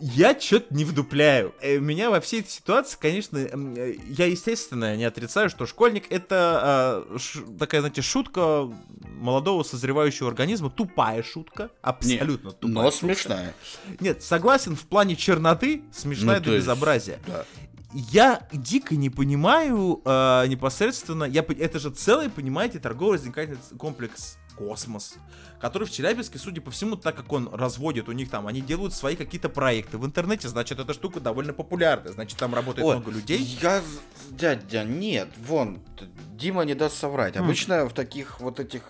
Я 0.05 0.39
что-то 0.39 0.75
не 0.75 0.85
вдупляю. 0.85 1.55
Э, 1.61 1.79
Меня 1.79 2.11
во 2.11 2.21
всей 2.21 2.41
этой 2.41 2.51
ситуации, 2.51 2.99
конечно, 3.01 3.39
э, 3.39 3.95
я, 4.09 4.27
естественно, 4.27 4.97
не 4.97 5.05
отрицаю, 5.05 5.49
что 5.49 5.65
школьник 5.65 6.11
это 6.11 7.05
э, 7.15 7.19
ш- 7.19 7.41
такая, 7.57 7.83
знаете, 7.83 8.03
шутка 8.03 8.69
молодого 9.21 9.63
созревающего 9.63 10.29
организма, 10.29 10.71
тупая 10.71 11.23
шутка, 11.23 11.71
абсолютно 11.83 12.51
тупая. 12.51 12.75
Но 12.75 12.91
шутка. 12.91 12.99
смешная. 13.07 13.55
Нет, 14.01 14.25
согласен, 14.25 14.75
в 14.75 14.83
плане 14.87 15.15
черноты 15.15 15.85
смешная 15.93 16.39
Ну, 16.41 16.45
до 16.47 16.51
есть, 16.55 16.65
безобразия. 16.67 17.21
да. 17.29 17.45
Я 17.95 18.49
дико 18.53 18.97
не 18.97 19.11
понимаю 19.11 20.01
э, 20.05 20.47
непосредственно, 20.49 21.25
я, 21.25 21.43
это 21.47 21.79
же 21.79 21.91
целый, 21.91 22.29
понимаете, 22.31 22.79
торгово-развлекательный 22.81 23.59
комплекс 23.79 24.39
«Космос», 24.57 25.15
который 25.61 25.87
в 25.87 25.91
Челябинске, 25.91 26.39
судя 26.39 26.61
по 26.61 26.71
всему, 26.71 26.97
так 26.97 27.17
как 27.17 27.33
он 27.33 27.49
разводит 27.53 28.09
у 28.09 28.13
них 28.13 28.31
там, 28.31 28.47
они 28.47 28.61
делают 28.61 28.95
свои 28.95 29.17
какие-то 29.17 29.49
проекты 29.49 29.99
в 29.99 30.07
интернете, 30.07 30.49
значит, 30.49 30.79
эта 30.79 30.93
штука 30.95 31.21
довольно 31.21 31.53
популярная, 31.53 32.13
значит, 32.13 32.39
там 32.39 32.55
работает 32.55 32.87
Ой, 32.87 32.97
много 32.97 33.11
людей. 33.11 33.39
Я, 33.39 33.83
дядя, 34.31 34.85
нет, 34.85 35.29
вон, 35.47 35.81
Дима 36.35 36.65
не 36.65 36.75
даст 36.75 36.97
соврать. 36.97 37.37
Хм. 37.37 37.45
Обычно 37.45 37.87
в 37.87 37.93
таких 37.93 38.41
вот 38.41 38.61
этих 38.61 38.83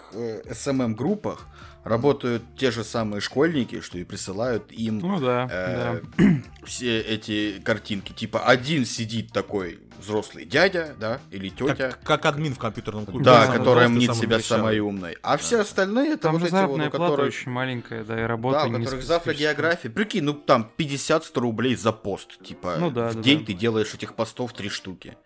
SMM-группах 0.50 1.46
работают 1.84 2.42
те 2.56 2.70
же 2.70 2.84
самые 2.84 3.20
школьники, 3.20 3.80
что 3.80 3.98
и 3.98 4.04
присылают 4.04 4.70
им 4.72 4.98
Ну 4.98 5.18
да, 5.20 5.48
э, 5.50 6.00
да. 6.16 6.24
все 6.64 7.00
эти 7.00 7.60
картинки. 7.64 8.12
Типа 8.12 8.40
один 8.40 8.84
сидит 8.84 9.32
такой 9.32 9.80
взрослый 9.98 10.44
дядя, 10.44 10.94
да, 10.98 11.20
или 11.30 11.48
тетя. 11.48 11.74
Как, 11.74 12.02
как 12.02 12.26
админ 12.26 12.54
в 12.54 12.58
компьютерном 12.58 13.06
клубе. 13.06 13.24
Да, 13.24 13.46
Да, 13.46 13.52
которая 13.52 13.88
мнит 13.88 14.14
себя 14.14 14.36
прыщавый. 14.36 14.42
самой 14.42 14.78
умной. 14.80 15.16
А 15.22 15.36
все 15.36 15.60
остальные 15.60 16.12
это 16.12 16.22
Там 16.24 16.32
вот 16.34 16.42
же 16.42 16.48
эти 16.48 16.66
вот, 16.66 16.80
у 16.80 16.90
которых... 16.90 17.26
очень 17.26 17.50
маленькая, 17.50 18.04
да, 18.04 18.14
и 18.14 18.20
Да, 18.22 18.28
работа 18.28 18.64
у 18.64 18.68
не 18.68 18.84
которых 18.84 19.04
завтра 19.04 19.34
география. 19.34 19.90
Прикинь, 19.90 20.24
ну 20.24 20.34
там 20.34 20.70
50-100 20.76 21.40
рублей 21.40 21.76
за 21.76 21.92
пост. 21.92 22.42
Типа, 22.42 22.76
Ну 22.78 22.90
да, 22.90 23.08
в 23.10 23.14
да, 23.16 23.22
день 23.22 23.40
да. 23.40 23.46
ты 23.46 23.52
делаешь 23.54 23.92
этих 23.94 24.14
постов 24.14 24.52
три 24.52 24.68
штуки. 24.68 25.16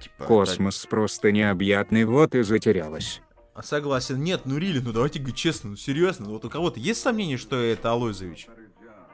Типа, 0.00 0.24
Космос 0.24 0.86
просто 0.86 1.30
необъятный, 1.30 2.04
вот 2.04 2.34
и 2.34 2.42
затерялась. 2.42 3.22
А, 3.54 3.62
Согласен. 3.62 4.20
Нет, 4.22 4.42
ну 4.46 4.58
really, 4.58 4.80
ну 4.80 4.92
давайте 4.92 5.20
говорить 5.20 5.36
честно, 5.36 5.70
ну 5.70 5.76
серьезно. 5.76 6.28
Вот 6.28 6.44
у 6.44 6.50
кого-то 6.50 6.80
есть 6.80 7.00
сомнение, 7.00 7.38
что 7.38 7.56
это 7.56 7.92
Алойзович? 7.92 8.48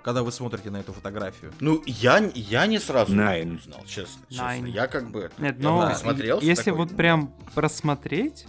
Когда 0.03 0.23
вы 0.23 0.33
смотрите 0.33 0.71
на 0.71 0.79
эту 0.79 0.95
фотографию. 0.95 1.53
Ну, 1.61 1.83
я, 1.85 2.31
я 2.35 2.67
не 2.67 2.79
сразу 2.79 3.15
nein. 3.15 3.57
узнал, 3.57 3.85
честно. 3.85 4.23
честно. 4.31 4.45
Nein. 4.45 4.65
Я 4.65 4.87
как 4.87 5.11
бы... 5.11 5.31
Нет, 5.37 5.59
но 5.59 5.87
присмотрелся 5.87 6.47
если 6.47 6.71
такой, 6.71 6.87
вот 6.87 6.97
прям 6.97 7.35
просмотреть, 7.55 8.47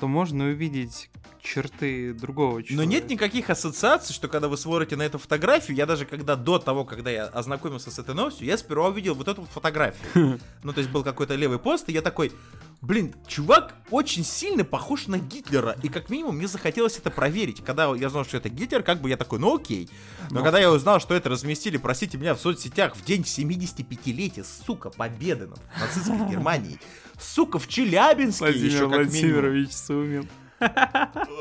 то 0.00 0.08
можно 0.08 0.46
увидеть 0.46 1.10
черты 1.42 2.14
другого 2.14 2.62
человека. 2.62 2.74
Но 2.76 2.84
нет 2.84 3.10
никаких 3.10 3.50
ассоциаций, 3.50 4.14
что 4.14 4.28
когда 4.28 4.48
вы 4.48 4.56
смотрите 4.56 4.96
на 4.96 5.02
эту 5.02 5.18
фотографию, 5.18 5.76
я 5.76 5.84
даже 5.84 6.06
когда 6.06 6.36
до 6.36 6.58
того, 6.58 6.86
когда 6.86 7.10
я 7.10 7.24
ознакомился 7.26 7.90
с 7.90 7.98
этой 7.98 8.14
новостью, 8.14 8.46
я 8.46 8.56
сперва 8.56 8.88
увидел 8.88 9.14
вот 9.14 9.28
эту 9.28 9.42
вот 9.42 9.50
фотографию. 9.50 10.40
Ну, 10.62 10.72
то 10.72 10.78
есть 10.80 10.90
был 10.90 11.04
какой-то 11.04 11.34
левый 11.34 11.58
пост, 11.58 11.88
и 11.88 11.92
я 11.92 12.02
такой, 12.02 12.32
Блин, 12.80 13.12
чувак 13.26 13.74
очень 13.90 14.24
сильно 14.24 14.62
похож 14.64 15.08
на 15.08 15.18
Гитлера, 15.18 15.76
и 15.82 15.88
как 15.88 16.10
минимум 16.10 16.36
мне 16.36 16.46
захотелось 16.46 16.96
это 16.96 17.10
проверить. 17.10 17.62
Когда 17.64 17.92
я 17.94 18.08
знал, 18.08 18.24
что 18.24 18.36
это 18.36 18.48
Гитлер, 18.48 18.84
как 18.84 19.00
бы 19.00 19.08
я 19.08 19.16
такой, 19.16 19.40
ну 19.40 19.56
окей. 19.56 19.90
Но 20.30 20.38
Ну. 20.38 20.44
когда 20.44 20.60
я 20.60 20.70
узнал, 20.70 21.00
что 21.00 21.14
это 21.14 21.28
разместили, 21.28 21.76
простите 21.76 22.18
меня, 22.18 22.34
в 22.34 22.40
соцсетях 22.40 22.94
в 22.94 23.04
день 23.04 23.22
75-летия, 23.22 24.44
сука, 24.44 24.90
победы 24.90 25.48
над 25.48 25.58
нацистской 25.80 26.18
Германией, 26.30 26.78
сука, 27.20 27.58
в 27.58 27.66
Челябинске 27.66 28.44
Владимир 28.44 28.64
еще 28.66 28.78
как 28.78 28.90
минимум. 28.90 29.00
Владимирович 29.10 29.72
Сумин. 29.72 30.28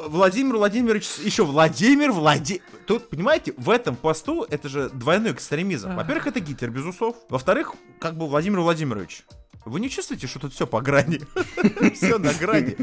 Владимир 0.07 0.55
Владимирович, 0.57 1.07
еще 1.23 1.43
Владимир 1.45 2.11
Влади... 2.11 2.61
Тут, 2.85 3.09
понимаете, 3.09 3.53
в 3.57 3.69
этом 3.69 3.95
посту 3.95 4.43
это 4.49 4.69
же 4.69 4.89
двойной 4.89 5.31
экстремизм. 5.33 5.95
Во-первых, 5.95 6.27
это 6.27 6.39
Гитлер, 6.39 6.69
без 6.71 6.83
усов. 6.83 7.15
Во-вторых, 7.29 7.73
как 7.99 8.15
бы 8.17 8.27
Владимир 8.27 8.59
Владимирович. 8.61 9.23
Вы 9.67 9.79
не 9.81 9.89
чувствуете, 9.89 10.27
что 10.27 10.39
тут 10.39 10.53
все 10.53 10.65
по 10.65 10.81
грани? 10.81 11.19
Все 11.93 12.17
на 12.17 12.33
грани. 12.33 12.75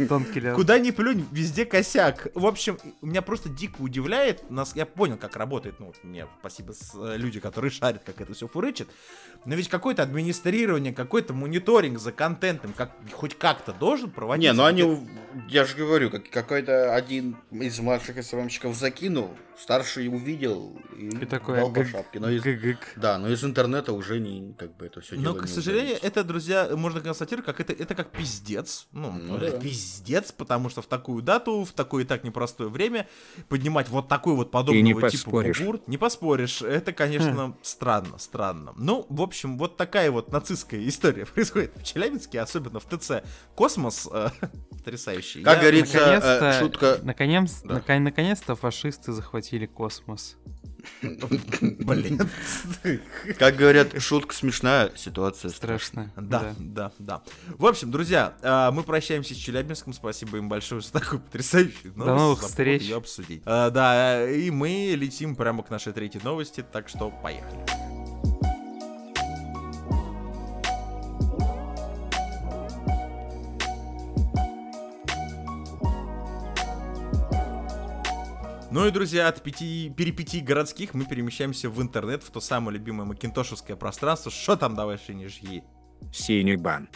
Куда 0.54 0.78
ни 0.78 0.90
плюнь, 0.90 1.26
везде 1.32 1.64
косяк. 1.64 2.28
В 2.34 2.46
общем, 2.46 2.78
меня 3.00 3.22
просто 3.22 3.48
дико 3.48 3.80
удивляет. 3.80 4.50
Нас, 4.50 4.76
я 4.76 4.84
понял, 4.86 5.16
как 5.16 5.36
работает. 5.36 5.80
Ну, 5.80 5.86
вот 5.86 5.96
мне 6.02 6.26
спасибо 6.40 6.72
с, 6.72 6.92
э, 6.94 7.16
люди, 7.16 7.40
которые 7.40 7.70
шарят, 7.70 8.02
как 8.04 8.20
это 8.20 8.34
все 8.34 8.48
фурычит. 8.48 8.88
Но 9.44 9.54
ведь 9.54 9.68
какое-то 9.68 10.02
администрирование, 10.02 10.92
какой-то 10.92 11.32
мониторинг 11.32 11.98
за 11.98 12.12
контентом, 12.12 12.72
как, 12.72 12.92
хоть 13.12 13.36
как-то 13.36 13.72
должен 13.72 14.10
проводиться. 14.10 14.52
Не, 14.52 14.56
ну 14.56 14.64
они, 14.64 15.08
я 15.48 15.64
же 15.64 15.76
говорю, 15.76 16.10
как 16.10 16.28
какой-то 16.30 16.94
один 16.94 17.36
из 17.50 17.78
младших 17.78 18.22
СММщиков 18.22 18.74
закинул, 18.76 19.34
старший 19.58 20.08
увидел 20.08 20.76
и, 20.96 21.08
И 21.08 21.26
такой 21.26 21.56
дал 21.56 21.72
по 21.72 21.84
шапке. 21.84 22.20
Но 22.20 22.30
из, 22.30 22.42
да, 22.96 23.18
но 23.18 23.28
из 23.28 23.44
интернета 23.44 23.92
уже 23.92 24.18
не, 24.18 24.54
как 24.54 24.76
бы 24.76 24.86
это 24.86 25.00
все 25.00 25.16
Но, 25.16 25.34
к 25.34 25.46
сожалению, 25.46 25.98
это, 26.02 26.24
друзья, 26.24 26.73
можно 26.76 27.00
констатировать, 27.00 27.46
как 27.46 27.60
это, 27.60 27.72
это 27.72 27.94
как 27.94 28.10
пиздец. 28.10 28.86
Ну, 28.92 29.12
Ну 29.12 29.36
это 29.36 29.52
да. 29.52 29.58
пиздец, 29.60 30.32
потому 30.32 30.68
что 30.68 30.82
в 30.82 30.86
такую 30.86 31.22
дату, 31.22 31.64
в 31.64 31.72
такое 31.72 32.04
и 32.04 32.06
так 32.06 32.24
непростое 32.24 32.68
время 32.70 33.08
поднимать 33.48 33.88
вот 33.88 34.08
такой 34.08 34.34
вот 34.34 34.50
подобного 34.50 34.82
не 34.84 34.94
типа 34.94 35.10
поспоришь. 35.10 35.58
бугур, 35.60 35.80
не 35.86 35.98
поспоришь. 35.98 36.62
Это, 36.62 36.92
конечно, 36.92 37.56
странно, 37.62 38.18
странно. 38.18 38.72
Ну, 38.76 39.06
в 39.08 39.22
общем, 39.22 39.58
вот 39.58 39.76
такая 39.76 40.10
вот 40.10 40.32
нацистская 40.32 40.80
история 40.88 41.26
происходит 41.26 41.72
в 41.76 41.82
Челябинске, 41.84 42.40
особенно 42.40 42.80
в 42.80 42.84
ТЦ. 42.84 43.22
Космос 43.54 44.08
э, 44.84 44.90
потрясающий. 44.90 45.42
Как 45.42 45.56
Я- 45.56 45.60
говорится, 45.62 45.98
э, 45.98 46.14
Наконец-то, 46.20 46.58
шутка... 46.60 46.98
наконец, 47.02 47.60
Да. 47.64 47.74
нака- 47.74 47.98
наконец-то 47.98 48.54
фашисты 48.56 49.12
захватили 49.12 49.66
космос. 49.66 50.36
Блин. 51.02 52.20
Как 53.38 53.56
говорят, 53.56 54.00
шутка 54.02 54.34
смешная, 54.34 54.92
ситуация 54.96 55.50
страшная. 55.50 56.12
Да, 56.16 56.54
да, 56.58 56.92
да. 56.98 57.22
В 57.58 57.64
общем, 57.66 57.90
друзья, 57.90 58.34
а, 58.42 58.70
мы 58.70 58.82
прощаемся 58.82 59.32
с 59.34 59.36
Челябинском. 59.38 59.94
Спасибо 59.94 60.36
им 60.36 60.48
большое 60.50 60.82
за 60.82 60.92
такую 60.92 61.20
потрясающую 61.20 61.94
новость. 61.96 62.06
новых 62.20 62.38
Забыл 62.40 62.48
встреч. 62.50 62.82
её 62.82 62.98
обсудить. 62.98 63.42
А, 63.46 63.70
Да, 63.70 64.28
и 64.30 64.50
мы 64.50 64.92
летим 64.94 65.36
прямо 65.36 65.62
к 65.62 65.70
нашей 65.70 65.92
третьей 65.94 66.20
новости, 66.22 66.62
так 66.70 66.88
что 66.90 67.10
поехали. 67.10 67.64
Ну 78.74 78.88
и, 78.88 78.90
друзья, 78.90 79.28
от 79.28 79.40
пяти 79.40 79.88
перипетий 79.96 80.40
городских 80.40 80.94
мы 80.94 81.04
перемещаемся 81.04 81.70
в 81.70 81.80
интернет, 81.80 82.24
в 82.24 82.30
то 82.32 82.40
самое 82.40 82.76
любимое 82.76 83.06
макинтошевское 83.06 83.76
пространство. 83.76 84.32
Что 84.32 84.56
там, 84.56 84.74
давай, 84.74 84.98
Шиня, 84.98 85.28
Синий 86.12 86.56
бан. 86.56 86.88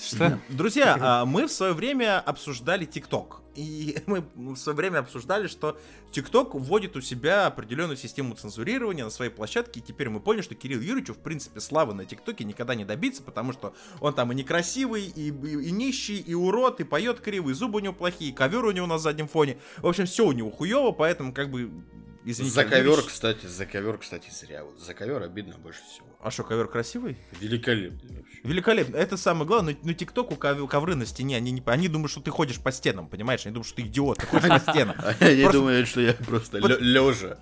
Что? 0.00 0.38
Друзья, 0.48 0.96
а, 1.00 1.24
мы 1.26 1.46
в 1.46 1.52
свое 1.52 1.72
время 1.72 2.20
обсуждали 2.20 2.84
ТикТок. 2.84 3.42
И 3.54 3.98
мы 4.06 4.24
в 4.36 4.56
свое 4.56 4.76
время 4.76 4.98
обсуждали, 4.98 5.46
что 5.46 5.78
ТикТок 6.12 6.54
вводит 6.54 6.96
у 6.96 7.00
себя 7.00 7.46
определенную 7.46 7.96
систему 7.96 8.34
цензурирования 8.34 9.04
на 9.04 9.10
своей 9.10 9.30
площадке. 9.30 9.80
И 9.80 9.82
теперь 9.82 10.08
мы 10.08 10.20
поняли, 10.20 10.42
что 10.42 10.54
Кирилл 10.54 10.80
Юрьевичу, 10.80 11.14
в 11.14 11.18
принципе, 11.18 11.60
славы 11.60 11.92
на 11.94 12.04
ТикТоке 12.04 12.44
никогда 12.44 12.74
не 12.74 12.84
добиться, 12.84 13.22
потому 13.22 13.52
что 13.52 13.74
он 14.00 14.14
там 14.14 14.32
и 14.32 14.34
некрасивый, 14.34 15.04
и, 15.04 15.28
и, 15.28 15.30
и 15.30 15.70
нищий, 15.70 16.18
и 16.18 16.34
урод, 16.34 16.80
и 16.80 16.84
поет 16.84 17.20
криво, 17.20 17.50
и 17.50 17.52
зубы 17.52 17.78
у 17.78 17.82
него 17.82 17.94
плохие, 17.94 18.30
и 18.30 18.34
ковер 18.34 18.64
у 18.64 18.70
него 18.70 18.86
на 18.86 18.98
заднем 18.98 19.28
фоне. 19.28 19.58
В 19.78 19.86
общем, 19.86 20.06
все 20.06 20.24
у 20.26 20.32
него 20.32 20.50
хуево, 20.50 20.92
поэтому 20.92 21.34
как 21.34 21.50
бы... 21.50 21.70
Извините, 22.22 22.54
За 22.54 22.64
ковер, 22.64 22.98
Юрьевич- 22.98 23.06
кстати, 23.06 23.46
за 23.46 23.64
ковер, 23.64 23.96
кстати, 23.96 24.28
зря. 24.30 24.62
Вот 24.64 24.78
за 24.78 24.92
ковер 24.92 25.22
обидно 25.22 25.56
больше 25.56 25.80
всего. 25.84 26.06
А 26.22 26.30
что, 26.30 26.44
ковер 26.44 26.68
красивый? 26.68 27.16
Великолепно 27.40 28.10
вообще. 28.14 28.40
Великолепно. 28.44 28.96
Это 28.96 29.16
самое 29.16 29.46
главное. 29.46 29.74
Но, 29.80 29.88
но 29.88 29.92
ТикТок 29.94 30.30
у 30.32 30.36
ков- 30.36 30.68
ковры 30.68 30.94
на 30.94 31.06
стене, 31.06 31.36
они, 31.36 31.50
не, 31.50 31.62
они 31.64 31.88
думают, 31.88 32.10
что 32.10 32.20
ты 32.20 32.30
ходишь 32.30 32.60
по 32.60 32.72
стенам, 32.72 33.08
понимаешь? 33.08 33.46
Они 33.46 33.54
думают, 33.54 33.66
что 33.68 33.76
ты 33.76 33.82
идиот, 33.82 34.18
ты 34.18 34.26
ходишь 34.26 34.48
по 34.48 34.58
стенам. 34.58 34.96
Они 35.20 35.48
думают, 35.50 35.88
что 35.88 36.00
я 36.02 36.12
просто 36.12 36.58
лежа. 36.58 37.38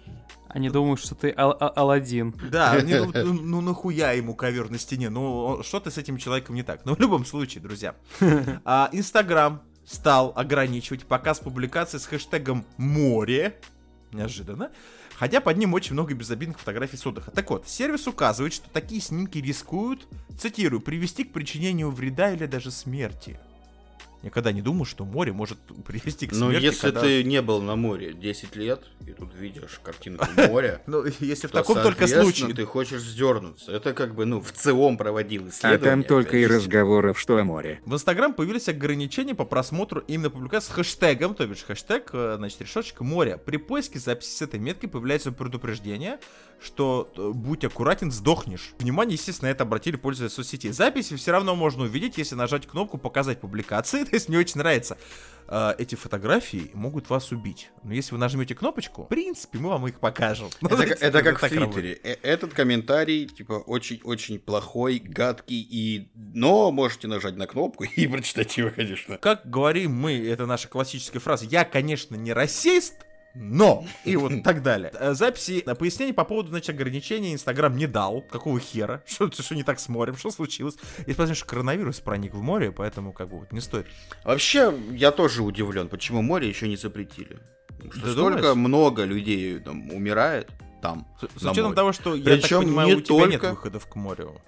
Они 0.49 0.71
думают, 0.71 1.01
что 1.01 1.15
ты 1.15 1.35
Ал- 1.37 1.57
А- 1.59 1.69
Аладдин. 1.69 2.35
Да, 2.51 2.73
они 2.73 2.95
думают, 2.95 3.17
ну, 3.17 3.33
ну 3.33 3.61
нахуя 3.61 4.13
ему 4.13 4.35
ковер 4.35 4.71
на 4.71 4.79
стене? 4.79 5.11
Ну, 5.11 5.63
что-то 5.63 5.91
с 5.91 5.99
этим 5.99 6.17
человеком 6.17 6.55
не 6.55 6.63
так. 6.63 6.85
Но 6.85 6.95
в 6.95 7.01
любом 7.01 7.25
случае, 7.25 7.63
друзья. 7.63 7.97
а, 8.65 8.89
Инстаграм 8.93 9.63
стал 9.85 10.33
ограничивать 10.37 11.05
показ 11.05 11.41
публикаций 11.41 11.99
с 11.99 12.07
хэштегом 12.07 12.65
«море». 12.77 13.59
Неожиданно. 14.13 14.71
Хотя 15.19 15.41
под 15.41 15.57
ним 15.57 15.75
очень 15.75 15.95
много 15.95 16.15
безобидных 16.15 16.61
фотографий 16.61 16.97
с 16.97 17.05
отдыха. 17.05 17.33
Так 17.33 17.51
вот, 17.51 17.69
сервис 17.69 18.07
указывает, 18.07 18.53
что 18.53 18.71
такие 18.71 19.01
снимки 19.01 19.39
рискуют, 19.39 20.07
цитирую, 20.39 20.81
привести 20.81 21.25
к 21.25 21.33
причинению 21.33 21.91
вреда 21.91 22.31
или 22.33 22.47
даже 22.47 22.71
смерти. 22.71 23.37
Никогда 24.23 24.51
не 24.51 24.63
думал, 24.63 24.85
что 24.85 25.05
море 25.05 25.33
может 25.33 25.59
привести 25.87 26.27
к 26.27 26.33
Ну, 26.33 26.49
смерти. 26.51 26.65
если 26.65 26.87
когда- 26.89 27.03
ты 27.03 27.23
не 27.23 27.41
был 27.41 27.63
на 27.63 27.77
море 27.77 28.13
10 28.13 28.57
лет, 28.57 28.83
и 29.07 29.13
тут 29.13 29.33
видишь 29.35 29.81
картинку 29.83 30.27
моря, 30.49 30.83
Ну, 30.87 31.05
если 31.21 31.47
в 31.47 31.53
таком 31.53 31.81
только 31.81 32.09
случае. 32.09 32.53
ты 32.53 32.65
хочешь 32.65 33.01
вздернуться. 33.03 33.71
Это 33.71 33.93
как 33.95 34.17
бы, 34.17 34.25
ну, 34.25 34.41
в 34.41 34.51
ЦИОМ 34.51 34.97
проводил 34.97 35.45
А 35.47 35.49
исследование. 35.51 35.79
там 35.91 36.03
только 36.03 36.37
и 36.39 36.47
разговоров, 36.47 37.19
что 37.19 37.39
о 37.39 37.45
море. 37.45 37.81
В 37.87 37.95
Инстаграм 37.95 38.35
появились 38.35 38.69
ограничения 38.69 39.37
по 39.37 39.45
просмотру 39.45 40.01
именно 40.09 40.31
публикаций 40.31 40.73
с 40.73 40.75
хэштегом, 40.75 41.37
то 41.37 41.47
бишь 41.47 41.63
хэштег, 41.63 42.11
э, 42.13 42.35
значит, 42.39 42.61
решеточка 42.61 43.05
море. 43.05 43.37
При 43.39 43.57
поиске 43.57 44.01
записи 44.01 44.31
с 44.37 44.43
этой 44.43 44.59
меткой 44.59 44.89
появляется 44.89 45.31
предупреждение, 45.31 46.19
что 46.61 47.13
э, 47.17 47.31
будь 47.35 47.65
аккуратен, 47.65 48.11
сдохнешь. 48.11 48.73
Внимание, 48.79 49.15
естественно, 49.15 49.49
это 49.49 49.63
обратили 49.65 49.97
пользователи 49.97 50.35
соцсетей. 50.35 50.73
Записи 50.73 51.17
все 51.17 51.33
равно 51.33 51.55
можно 51.55 51.85
увидеть, 51.85 52.19
если 52.19 52.35
нажать 52.35 52.67
кнопку 52.67 52.99
«Показать 52.99 53.41
публикации». 53.41 54.05
То 54.05 54.15
есть 54.17 54.29
мне 54.29 54.39
очень 54.39 54.59
нравится. 54.59 54.99
Э, 55.47 55.75
Эти 55.79 55.95
фотографии 55.95 56.71
могут 56.75 57.11
вас 57.11 57.31
убить. 57.33 57.71
Но 57.85 57.95
если 57.95 58.13
вы 58.13 58.19
нажмете 58.19 58.55
кнопочку, 58.55 59.05
в 59.05 59.09
принципе, 59.09 59.59
мы 59.59 59.69
вам 59.71 59.87
их 59.87 60.01
покажем. 60.01 60.49
Это, 60.63 60.75
знаете, 60.77 60.95
как- 60.95 61.03
это 61.03 61.23
как 61.23 61.43
в. 61.43 61.49
Твиттере. 61.49 62.01
Э, 62.03 62.17
Этот 62.23 62.55
комментарий, 62.55 63.27
типа, 63.27 63.53
очень-очень 63.53 64.39
плохой, 64.39 64.99
гадкий, 64.99 65.61
и... 65.61 66.11
но 66.15 66.71
можете 66.73 67.07
нажать 67.09 67.37
на 67.37 67.47
кнопку 67.47 67.85
и 67.97 68.07
прочитать 68.07 68.57
его, 68.57 68.71
конечно. 68.71 69.17
как 69.19 69.49
говорим 69.49 69.93
мы, 69.95 70.19
это 70.19 70.47
наша 70.47 70.69
классическая 70.69 71.21
фраза, 71.21 71.45
я, 71.47 71.65
конечно, 71.65 72.15
не 72.17 72.33
расист, 72.33 72.95
но, 73.41 73.87
и 74.05 74.17
вот 74.17 74.33
так 74.45 74.63
далее. 74.63 74.91
Э, 74.99 75.15
Записи, 75.15 75.63
э, 75.65 75.75
пояснений 75.77 76.13
по 76.13 76.25
поводу, 76.25 76.49
значит, 76.49 76.71
ограничений 76.71 77.33
Инстаграм 77.33 77.77
не 77.77 77.87
дал. 77.87 78.21
Какого 78.23 78.59
хера? 78.59 79.03
Что, 79.07 79.31
что 79.31 79.55
не 79.55 79.63
так 79.63 79.79
с 79.79 79.89
морем? 79.89 80.17
Что 80.17 80.31
случилось? 80.31 80.77
И 81.07 81.13
потому 81.13 81.35
что 81.35 81.47
коронавирус 81.47 82.01
проник 82.01 82.35
в 82.35 82.43
море, 82.43 82.73
поэтому 82.73 83.13
как 83.13 83.29
бы 83.29 83.39
вот 83.39 83.53
не 83.53 83.61
стоит. 83.61 83.87
Вообще, 84.25 84.75
я 84.91 85.13
тоже 85.13 85.43
удивлен, 85.43 85.89
почему 85.89 86.21
море 86.23 86.49
еще 86.49 86.67
не 86.69 86.77
запретили. 86.77 87.39
Что 87.93 88.01
Ты 88.07 88.11
столько 88.13 88.39
думаешь? 88.41 88.57
много 88.57 89.05
людей 89.05 89.61
там 89.61 89.91
умирает 89.93 90.51
там. 90.83 91.07
С, 91.21 91.41
с 91.41 91.43
на 91.43 91.51
учетом 91.53 91.71
море. 91.71 91.77
того, 91.77 91.93
что, 91.93 92.15
я 92.17 92.25
так 92.25 92.41
Причем 92.41 92.61
понимаю, 92.63 92.89
не 92.89 92.95
у 92.97 93.01
тебя 93.01 93.17
нет 93.27 93.31
только- 93.41 93.51
выходов 93.51 93.87
к 93.87 93.95
морю. 93.95 94.41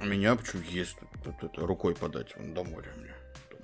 У 0.00 0.04
меня 0.06 0.36
почему 0.36 0.62
есть 0.70 0.96
тут 1.24 1.34
это, 1.42 1.66
рукой 1.66 1.94
подать 1.96 2.28
вон 2.36 2.54
до 2.54 2.62
моря. 2.62 2.90
мне. 2.96 3.10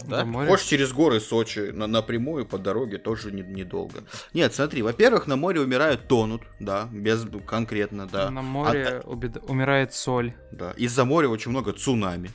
Да? 0.09 0.25
Хочешь 0.47 0.67
через 0.67 0.93
горы 0.93 1.21
Сочи 1.21 1.71
на, 1.73 1.87
напрямую 1.87 2.47
по 2.47 2.59
дороге 2.59 2.99
тоже 2.99 3.33
не- 3.33 3.43
недолго. 3.43 4.01
Нет, 4.35 4.55
смотри, 4.55 4.83
во-первых, 4.83 5.27
на 5.27 5.37
море 5.37 5.61
умирают, 5.61 6.09
тонут, 6.09 6.43
да, 6.61 6.89
без 6.93 7.27
конкретно, 7.47 8.07
да. 8.07 8.31
На 8.31 8.43
море 8.43 9.03
убед- 9.05 9.43
умирает 9.49 9.93
соль. 9.95 10.35
Да. 10.51 10.73
Из-за 10.77 11.05
моря 11.05 11.29
очень 11.29 11.51
много 11.51 11.73
цунами, 11.73 12.31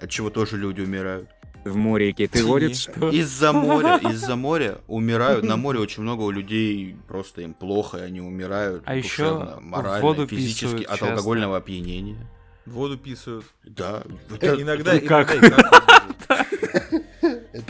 от 0.00 0.10
чего 0.10 0.30
тоже 0.30 0.56
люди 0.56 0.80
умирают. 0.80 1.28
В 1.62 1.76
море 1.76 2.12
киты 2.12 2.38
Тини. 2.38 2.48
водятся. 2.48 2.90
Из-за 3.10 3.52
моря, 3.52 3.96
из-за 4.10 4.34
моря 4.34 4.78
умирают. 4.88 5.44
На 5.44 5.56
море 5.58 5.78
очень 5.78 6.02
много 6.02 6.22
у 6.22 6.30
людей 6.30 6.96
просто 7.06 7.42
им 7.42 7.52
плохо, 7.52 7.98
и 7.98 8.00
они 8.00 8.22
умирают. 8.22 8.82
А 8.86 8.94
еще 8.94 9.24
душевно, 9.24 9.58
морально, 9.60 10.00
воду 10.00 10.26
физически 10.26 10.62
писают 10.64 10.84
от 10.86 10.90
часто. 10.98 11.10
алкогольного 11.12 11.58
опьянения. 11.58 12.26
В 12.64 12.72
воду 12.72 12.96
писают. 12.96 13.44
Да. 13.64 14.02
Иногда, 14.40 14.98
Как? 15.00 15.34
иногда, 15.34 15.48
иногда. 15.48 15.79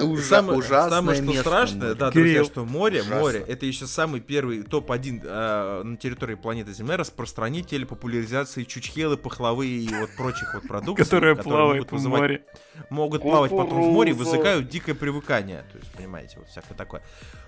Это 0.03 0.11
ужа- 0.11 0.23
Самое, 0.23 0.59
ужасное 0.59 0.91
самое, 0.99 1.17
что 1.17 1.27
место 1.27 1.41
страшное, 1.43 1.81
море. 1.89 1.95
да, 1.95 2.11
Кирилл. 2.11 2.25
друзья, 2.25 2.45
что 2.45 2.65
море, 2.65 3.01
Ужасно. 3.01 3.17
море, 3.21 3.45
это 3.47 3.67
еще 3.67 3.87
самый 3.87 4.21
первый 4.21 4.63
топ-1 4.63 5.21
э, 5.25 5.83
на 5.85 5.97
территории 5.97 6.35
планеты 6.35 6.73
Земля 6.73 6.97
распространитель 6.97 7.87
популяризации 7.87 8.65
чучхелы, 8.65 9.17
пахлавы 9.17 9.67
и 9.67 9.89
вот 9.95 10.11
прочих 10.17 10.55
вот 10.55 10.67
продуктов, 10.67 11.07
которые 11.09 11.37
плавает 11.37 11.91
могут 11.91 12.05
в 12.05 12.09
море. 12.09 12.45
могут 12.91 13.23
плавать 13.23 13.51
потом 13.51 13.83
в 13.83 13.93
море 13.93 14.13
вызывают 14.13 14.69
дикое 14.69 14.95
привыкание. 14.95 15.65
То 15.73 15.79
есть, 15.79 15.91
понимаете, 15.93 16.37
вот 16.39 16.49
всякое 16.49 16.75
такое. 16.75 17.03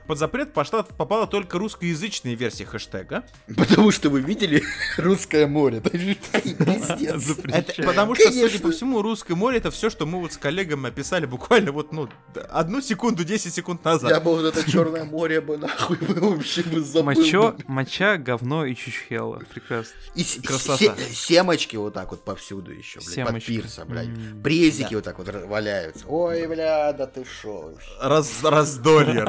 Под 0.07 0.19
запрет 0.19 0.53
пошла, 0.53 0.83
попала 0.83 1.27
только 1.27 1.59
русскоязычная 1.59 2.35
версия 2.35 2.65
хэштега. 2.65 3.25
Потому 3.57 3.91
что 3.91 4.11
вы 4.11 4.21
видели 4.21 4.63
русское 4.97 5.47
море. 5.47 5.79
Это 5.79 5.97
же 5.99 6.15
пиздец. 6.15 7.39
Это 7.45 7.83
потому 7.83 8.15
что, 8.15 8.31
судя 8.31 8.61
по 8.61 8.71
всему, 8.71 9.03
русское 9.03 9.35
море 9.35 9.59
это 9.59 9.71
все, 9.71 9.91
что 9.91 10.07
мы 10.07 10.21
вот 10.21 10.33
с 10.33 10.37
коллегами 10.37 10.89
описали 10.89 11.27
буквально 11.27 11.73
вот, 11.73 11.93
ну, 11.93 12.09
одну 12.51 12.81
секунду, 12.81 13.25
10 13.25 13.53
секунд 13.53 13.85
назад. 13.85 14.11
Я 14.11 14.21
бы 14.21 14.35
вот 14.35 14.45
это 14.45 14.71
черное 14.71 15.05
море 15.05 15.41
бы 15.41 15.57
нахуй 15.57 15.97
бы 15.97 16.15
вообще 16.15 16.63
бы 16.63 16.81
забыл. 16.81 17.55
Моча, 17.67 18.17
говно 18.17 18.65
и 18.65 18.75
чучхела. 18.75 19.43
Прекрасно. 19.53 19.93
И 20.15 20.25
семочки 20.25 21.77
вот 21.77 21.95
так 21.95 22.11
вот 22.11 22.25
повсюду 22.25 22.73
еще, 22.73 23.01
блядь, 23.01 23.29
под 23.29 23.45
пирса, 23.45 23.85
блядь. 23.85 24.09
Презики 24.43 24.95
вот 24.95 25.05
так 25.05 25.19
вот 25.19 25.29
валяются. 25.47 26.07
Ой, 26.07 26.47
бля, 26.47 26.93
да 26.93 27.07
ты 27.07 27.25
шо. 27.25 27.73
Раз, 28.01 28.43
раздолье, 28.43 29.25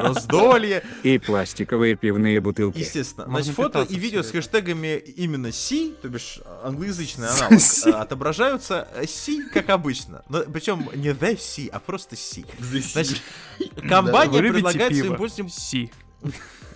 раздолье. 0.64 0.82
И 1.02 1.18
пластиковые 1.18 1.96
пивные 1.96 2.40
бутылки. 2.40 2.78
Естественно. 2.78 3.26
Можно 3.26 3.52
Значит, 3.52 3.56
фото 3.56 3.86
и 3.88 3.98
видео 3.98 4.22
с 4.22 4.30
хэштегами 4.30 4.98
именно 4.98 5.52
Си, 5.52 5.94
то 6.00 6.08
бишь 6.08 6.40
англоязычный 6.62 7.28
аналог, 7.28 7.60
э, 7.86 7.90
отображаются 7.90 8.88
Си, 9.06 9.44
как 9.52 9.70
обычно. 9.70 10.22
Но 10.28 10.40
причем 10.42 10.88
не 10.94 11.10
The 11.10 11.38
Си, 11.38 11.68
а 11.72 11.80
просто 11.80 12.16
Си. 12.16 12.44
Значит, 12.58 13.20
компания 13.88 14.38
предлагает 14.38 14.96
своим 14.96 15.16
пользователям 15.16 15.48
Си. 15.48 15.90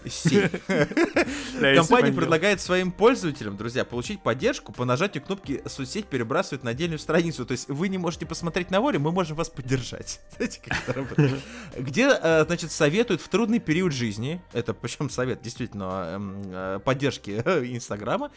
Если 0.24 1.76
Компания 1.76 2.12
предлагает 2.12 2.60
своим 2.60 2.92
пользователям, 2.92 3.56
друзья, 3.56 3.84
получить 3.84 4.20
поддержку 4.22 4.72
по 4.72 4.84
нажатию 4.84 5.22
кнопки 5.22 5.62
«Соцсеть 5.66 6.06
перебрасывает 6.06 6.64
на 6.64 6.70
отдельную 6.70 6.98
страницу». 6.98 7.44
То 7.44 7.52
есть 7.52 7.68
вы 7.68 7.88
не 7.88 7.98
можете 7.98 8.26
посмотреть 8.26 8.70
на 8.70 8.80
море, 8.80 8.98
мы 8.98 9.12
можем 9.12 9.36
вас 9.36 9.48
поддержать. 9.48 10.20
Знаете, 10.36 10.60
как 10.64 10.78
это 10.82 10.92
работает? 10.92 11.40
Где, 11.76 12.08
э, 12.20 12.44
значит, 12.46 12.72
советуют 12.72 13.20
в 13.20 13.28
трудный 13.28 13.58
период 13.58 13.92
жизни, 13.92 14.40
это 14.52 14.74
причем 14.74 15.10
совет 15.10 15.42
действительно 15.42 16.12
эм, 16.14 16.42
э, 16.46 16.80
поддержки 16.84 17.30
Инстаграма, 17.74 18.30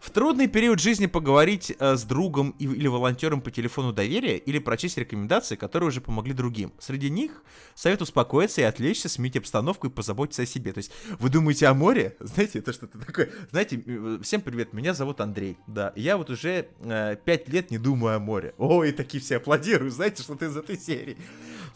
в 0.00 0.10
трудный 0.10 0.48
период 0.48 0.80
жизни 0.80 1.06
поговорить 1.06 1.74
э, 1.78 1.96
с 1.96 2.04
другом 2.04 2.50
или 2.58 2.86
волонтером 2.86 3.40
по 3.40 3.50
телефону 3.50 3.92
доверия 3.92 4.36
или 4.36 4.58
прочесть 4.58 4.98
рекомендации, 4.98 5.56
которые 5.56 5.88
уже 5.88 6.00
помогли 6.00 6.32
другим. 6.32 6.72
Среди 6.78 7.10
них 7.10 7.42
совет 7.74 8.02
успокоиться 8.02 8.60
и 8.60 8.64
отвлечься, 8.64 9.08
сменить 9.08 9.36
обстановку 9.36 9.86
и 9.86 9.90
позаботиться 9.90 10.42
о 10.42 10.46
себе. 10.46 10.72
То 10.72 10.78
есть 10.78 10.92
вы 11.20 11.30
думаете 11.30 11.66
о 11.66 11.74
море? 11.74 12.16
Знаете, 12.20 12.60
это 12.60 12.72
что-то 12.72 12.98
такое. 12.98 13.30
Знаете, 13.50 13.82
э, 13.84 14.18
всем 14.22 14.40
привет, 14.40 14.72
меня 14.72 14.94
зовут 14.94 15.20
Андрей. 15.20 15.56
Да, 15.66 15.92
я 15.96 16.16
вот 16.16 16.30
уже 16.30 16.68
э, 16.80 17.16
лет 17.48 17.70
не 17.70 17.78
думаю 17.78 18.16
о 18.16 18.18
море. 18.18 18.54
Ой, 18.58 18.92
такие 18.92 19.22
все 19.22 19.36
аплодируют, 19.36 19.94
знаете, 19.94 20.22
что 20.22 20.34
ты 20.34 20.46
из 20.46 20.56
этой 20.56 20.78
серии. 20.78 21.16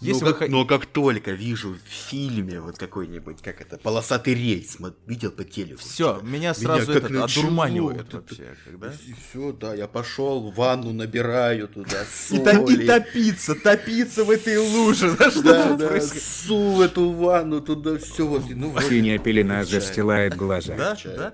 Ну 0.02 0.08
Если 0.08 0.24
вы 0.24 0.30
как, 0.32 0.38
хо- 0.40 0.46
но 0.48 0.64
как 0.64 0.86
только 0.86 1.30
вижу 1.32 1.74
в 1.74 1.88
фильме 2.10 2.60
вот 2.60 2.76
какой-нибудь, 2.78 3.40
как 3.42 3.60
это, 3.60 3.78
полосатый 3.78 4.34
рейс, 4.34 4.76
мы- 4.78 4.94
видел 5.06 5.30
по 5.30 5.44
телеку. 5.44 5.80
Все, 5.80 6.18
меня 6.22 6.54
сразу 6.54 6.92
этот 6.92 7.10
начало, 7.10 7.24
одурманивает 7.24 7.98
вот 7.98 8.08
это. 8.08 8.16
вообще. 8.42 8.56
Когда... 8.64 8.92
Все, 8.92 9.52
да, 9.52 9.74
я 9.74 9.86
пошел, 9.86 10.50
ванну 10.50 10.92
набираю 10.92 11.68
туда, 11.68 12.02
И, 12.30 12.38
то- 12.38 12.50
и 12.50 12.54
соли. 12.76 12.86
топиться, 12.86 13.54
топиться 13.54 14.24
в 14.24 14.30
этой 14.30 14.58
луже. 14.58 15.14
Да, 15.18 15.30
что 15.30 15.76
Да, 15.76 16.00
су 16.00 16.72
в 16.72 16.80
эту 16.80 17.10
ванну 17.10 17.60
туда, 17.60 17.98
все 17.98 18.26
вот. 18.26 18.50
и, 18.50 18.54
Ну, 18.54 18.74
Синяя 18.80 19.18
пелена 19.18 19.64
застилает 19.64 20.36
глаза. 20.36 20.74
Да. 20.76 20.96
да. 21.04 21.32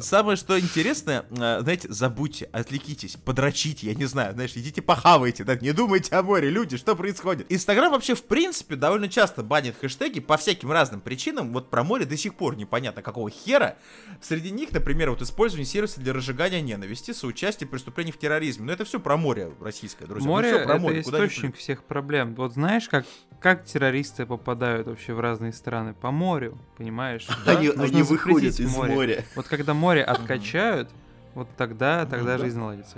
Самое 0.00 0.36
что 0.36 0.58
интересное, 0.58 1.24
э, 1.30 1.60
знаете, 1.60 1.88
забудьте, 1.90 2.48
отвлекитесь, 2.52 3.16
подрочите, 3.24 3.88
я 3.88 3.94
не 3.94 4.04
знаю, 4.06 4.32
знаешь, 4.34 4.52
идите 4.54 4.80
похавайте, 4.82 5.44
да, 5.44 5.56
не 5.56 5.72
думайте 5.72 6.14
о 6.14 6.22
море, 6.22 6.48
люди, 6.50 6.76
что 6.76 6.94
происходит. 6.96 7.46
Инстаграм 7.50 7.90
вообще, 7.92 8.05
в 8.14 8.24
принципе, 8.24 8.76
довольно 8.76 9.08
часто 9.08 9.42
банит 9.42 9.76
хэштеги 9.80 10.20
по 10.20 10.36
всяким 10.36 10.70
разным 10.70 11.00
причинам, 11.00 11.52
вот 11.52 11.70
про 11.70 11.82
море 11.82 12.04
до 12.04 12.16
сих 12.16 12.34
пор 12.34 12.56
непонятно 12.56 13.02
какого 13.02 13.30
хера. 13.30 13.76
Среди 14.20 14.50
них, 14.50 14.72
например, 14.72 15.10
вот 15.10 15.22
использование 15.22 15.66
сервиса 15.66 16.00
для 16.00 16.12
разжигания 16.12 16.60
ненависти, 16.60 17.12
соучастие 17.12 17.66
в 17.66 17.70
преступлений 17.70 18.12
в 18.12 18.18
терроризме. 18.18 18.66
Но 18.66 18.72
это 18.72 18.84
все 18.84 19.00
про 19.00 19.16
море 19.16 19.52
российское, 19.60 20.06
друзья. 20.06 20.26
Ну, 20.26 20.34
Море 20.34 20.48
всё 20.48 20.64
про 20.64 20.72
это 20.74 20.82
море, 20.82 21.02
куда 21.02 21.18
ни 21.18 21.26
источник 21.26 21.56
всех 21.56 21.84
проблем. 21.84 22.34
Вот 22.34 22.52
знаешь, 22.52 22.88
как, 22.88 23.06
как 23.40 23.64
террористы 23.64 24.26
попадают 24.26 24.86
вообще 24.86 25.14
в 25.14 25.20
разные 25.20 25.52
страны? 25.52 25.94
По 25.94 26.10
морю, 26.10 26.58
понимаешь? 26.76 27.26
Они, 27.46 27.68
Нужно 27.68 27.84
они 27.84 28.02
выходят 28.02 28.58
из 28.58 28.76
моря. 28.76 29.24
Вот 29.34 29.46
когда 29.46 29.74
море 29.74 30.02
откачают, 30.02 30.90
вот 31.36 31.48
тогда, 31.58 32.06
тогда 32.06 32.38
да. 32.38 32.38
жизнь 32.38 32.58
наладится. 32.58 32.96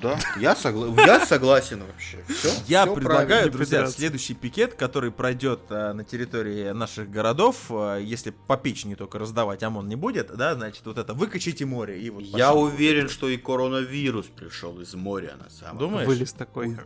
Да, 0.00 0.16
я, 0.38 0.52
согла- 0.52 0.94
я 1.04 1.24
согласен 1.26 1.82
вообще. 1.84 2.18
Все, 2.28 2.48
Я 2.68 2.86
предлагаю, 2.86 3.46
не 3.46 3.50
друзья, 3.50 3.86
следующий 3.86 4.34
пикет, 4.34 4.74
который 4.74 5.10
пройдет 5.10 5.60
э, 5.70 5.92
на 5.92 6.04
территории 6.04 6.70
наших 6.70 7.10
городов, 7.10 7.56
э, 7.70 8.00
если 8.02 8.30
по 8.30 8.56
печени 8.56 8.94
только 8.94 9.18
раздавать 9.18 9.64
ОМОН 9.64 9.88
не 9.88 9.96
будет, 9.96 10.36
да, 10.36 10.54
значит, 10.54 10.86
вот 10.86 10.98
это 10.98 11.12
выкачите 11.12 11.64
море 11.64 12.00
и 12.00 12.08
вот. 12.10 12.22
Я 12.22 12.54
уверен, 12.54 13.08
что 13.08 13.28
и 13.28 13.36
коронавирус 13.36 14.26
пришел 14.26 14.78
из 14.80 14.94
моря 14.94 15.34
на 15.42 15.50
самом 15.50 15.78
деле. 15.78 15.90
Думаешь? 15.90 16.08
Вылез 16.08 16.32
такой. 16.32 16.76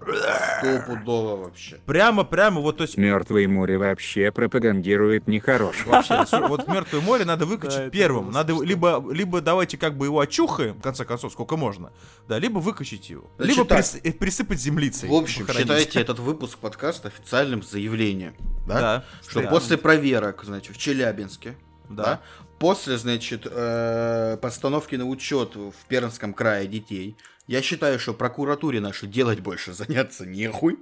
Стопудово 0.58 1.36
вообще. 1.36 1.78
Прямо, 1.84 2.24
прямо, 2.24 2.60
вот 2.60 2.78
то 2.78 2.82
есть. 2.84 2.96
Мертвое 2.96 3.48
море 3.48 3.76
вообще 3.76 4.30
пропагандирует 4.30 5.26
нехорошее. 5.26 5.86
Вообще, 5.86 6.24
вот 6.48 6.66
мертвое 6.68 7.00
море 7.02 7.26
надо 7.26 7.44
выкачать 7.44 7.86
Да, 7.86 7.90
первым. 7.90 8.30
Надо 8.30 8.62
либо, 8.62 9.04
либо 9.12 9.42
давайте 9.42 9.76
как 9.76 9.98
бы 9.98 10.06
его 10.06 10.20
очухаем, 10.20 10.69
в 10.72 10.80
конце 10.80 11.04
концов, 11.04 11.32
сколько 11.32 11.56
можно, 11.56 11.92
да, 12.28 12.38
либо 12.38 12.58
выкачать 12.58 13.08
его. 13.10 13.30
Значит 13.38 13.56
либо 13.56 13.68
так. 13.68 13.80
прис- 13.80 14.00
э, 14.02 14.12
присыпать 14.12 14.60
землицей. 14.60 15.08
В 15.08 15.14
общем, 15.14 15.46
похоронить. 15.46 15.68
считайте 15.68 16.00
этот 16.02 16.18
выпуск 16.18 16.58
подкаста 16.58 17.08
официальным 17.08 17.62
заявлением. 17.62 18.34
Да? 18.66 18.80
Да. 18.80 19.04
Что 19.28 19.42
Да. 19.42 19.48
после 19.50 19.76
проверок, 19.78 20.42
значит, 20.44 20.76
в 20.76 20.78
Челябинске, 20.78 21.56
Да. 21.88 22.04
да, 22.04 22.20
после, 22.58 22.98
значит, 22.98 23.46
э, 23.50 24.36
постановки 24.40 24.94
на 24.96 25.06
учет 25.06 25.56
в 25.56 25.72
Пермском 25.88 26.34
крае 26.34 26.66
детей, 26.66 27.16
я 27.46 27.62
считаю, 27.62 27.98
что 27.98 28.14
прокуратуре 28.14 28.80
нашей 28.80 29.08
делать 29.08 29.40
больше 29.40 29.72
заняться 29.72 30.24
нехуй. 30.26 30.78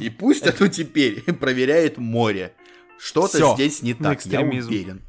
И 0.00 0.10
пусть 0.10 0.46
оно 0.60 0.68
теперь 0.68 1.22
проверяет 1.34 1.98
море. 1.98 2.54
Что-то 2.98 3.54
здесь 3.54 3.82
не 3.82 3.94
так, 3.94 4.24
я 4.26 4.40
уверен. 4.40 5.02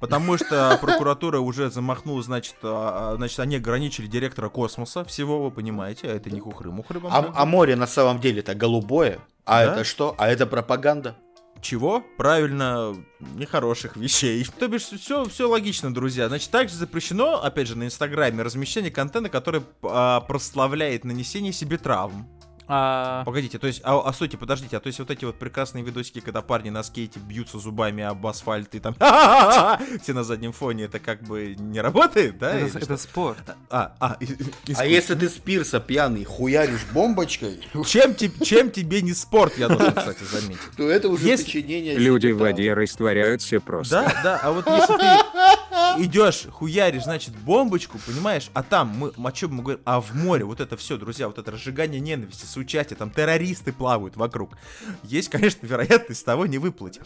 Потому 0.00 0.36
что 0.36 0.78
прокуратура 0.82 1.40
уже 1.40 1.70
замахнулась, 1.70 2.26
значит, 2.26 2.56
а, 2.62 3.12
а, 3.12 3.16
значит, 3.16 3.38
они 3.40 3.56
ограничили 3.56 4.06
директора 4.06 4.48
космоса 4.48 5.04
всего, 5.04 5.42
вы 5.42 5.50
понимаете, 5.50 6.08
а 6.08 6.14
это 6.14 6.30
не 6.30 6.40
хухры-мухры. 6.40 7.00
А, 7.10 7.32
а 7.34 7.46
море 7.46 7.76
на 7.76 7.86
самом 7.86 8.20
деле 8.20 8.40
это 8.40 8.54
голубое. 8.54 9.20
А 9.46 9.64
Да? 9.64 9.72
это 9.72 9.84
что? 9.84 10.14
А 10.18 10.28
это 10.28 10.46
пропаганда. 10.46 11.16
Чего? 11.64 12.04
Правильно, 12.18 12.94
нехороших 13.20 13.96
вещей. 13.96 14.46
То 14.58 14.68
бишь, 14.68 14.82
все, 14.82 15.24
все 15.24 15.48
логично, 15.48 15.92
друзья. 15.94 16.28
Значит, 16.28 16.50
также 16.50 16.74
запрещено, 16.74 17.42
опять 17.42 17.68
же, 17.68 17.78
на 17.78 17.84
Инстаграме 17.84 18.42
размещение 18.42 18.90
контента, 18.90 19.30
который 19.30 19.62
а, 19.82 20.20
прославляет 20.20 21.04
нанесение 21.04 21.54
себе 21.54 21.78
травм. 21.78 22.28
А, 22.66 23.24
Погодите, 23.24 23.58
то 23.58 23.66
есть, 23.66 23.82
а, 23.84 24.00
а 24.00 24.12
стойте, 24.14 24.38
подождите, 24.38 24.76
а 24.76 24.80
то 24.80 24.86
есть 24.86 24.98
вот 24.98 25.10
эти 25.10 25.24
вот 25.26 25.38
прекрасные 25.38 25.84
видосики, 25.84 26.20
когда 26.20 26.40
парни 26.40 26.70
на 26.70 26.82
скейте 26.82 27.20
бьются 27.20 27.58
зубами 27.58 28.02
об 28.02 28.26
асфальт 28.26 28.74
и 28.74 28.80
там 28.80 28.94
все 30.02 30.12
на 30.14 30.24
заднем 30.24 30.52
фоне, 30.52 30.84
это 30.84 30.98
как 30.98 31.22
бы 31.24 31.54
не 31.58 31.80
работает, 31.80 32.38
да? 32.38 32.54
это, 32.58 32.78
это 32.78 32.96
спорт. 32.96 33.38
А, 33.70 33.92
а, 34.00 34.16
и- 34.20 34.24
и- 34.70 34.74
А 34.76 34.86
если 34.86 35.14
ты 35.14 35.28
с 35.28 35.34
пирса 35.34 35.78
пьяный 35.78 36.24
хуяришь 36.24 36.86
бомбочкой, 36.92 37.60
Чем, 37.86 38.14
те- 38.14 38.30
чем 38.42 38.70
тебе 38.70 39.02
не 39.02 39.12
спорт, 39.12 39.58
я 39.58 39.68
должен, 39.68 39.92
кстати, 39.92 40.24
заметить. 40.24 40.60
то 40.76 40.88
это 40.88 41.08
уже 41.10 41.26
Если- 41.26 41.44
подчинение 41.44 41.96
Люди 41.98 42.28
в 42.28 42.38
воде 42.38 42.72
растворяются 42.72 43.60
просто. 43.60 44.02
Да, 44.02 44.20
да, 44.22 44.40
а 44.42 44.52
вот 44.52 44.66
если 44.66 44.96
ты 44.96 45.63
идешь, 45.98 46.46
хуяришь, 46.50 47.04
значит, 47.04 47.34
бомбочку, 47.36 47.98
понимаешь, 48.06 48.50
а 48.54 48.62
там 48.62 48.88
мы, 48.88 49.12
о 49.28 49.32
чем 49.32 49.54
мы 49.54 49.62
говорим, 49.62 49.82
а 49.84 50.00
в 50.00 50.14
море, 50.14 50.44
вот 50.44 50.60
это 50.60 50.76
все, 50.76 50.96
друзья, 50.96 51.26
вот 51.28 51.38
это 51.38 51.50
разжигание 51.50 52.00
ненависти, 52.00 52.44
соучастие, 52.44 52.96
там 52.96 53.10
террористы 53.10 53.72
плавают 53.72 54.16
вокруг. 54.16 54.56
Есть, 55.02 55.28
конечно, 55.28 55.66
вероятность 55.66 56.24
того 56.24 56.46
не 56.46 56.58
выплыть. 56.58 57.00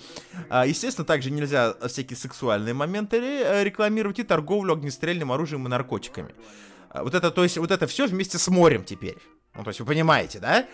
А, 0.49 0.67
естественно, 0.67 1.05
также 1.05 1.31
нельзя 1.31 1.75
всякие 1.89 2.17
сексуальные 2.17 2.75
моменты 2.75 3.19
э, 3.19 3.65
рекламировать 3.65 4.19
и 4.19 4.23
торговлю 4.23 4.75
огнестрельным 4.75 5.33
оружием 5.33 5.67
и 5.67 5.71
наркотиками. 5.71 6.35
А, 6.91 7.05
Вот 7.05 7.15
это, 7.15 7.31
то 7.31 7.43
есть, 7.43 7.59
вот 7.59 7.71
это 7.71 7.87
все 7.87 8.07
вместе 8.07 8.39
с 8.39 8.49
морем 8.49 8.85
теперь. 8.85 9.17
Ну, 9.59 9.65
то 9.65 9.71
есть, 9.71 9.81
вы 9.81 9.87
понимаете, 9.87 10.39
да? 10.39 10.67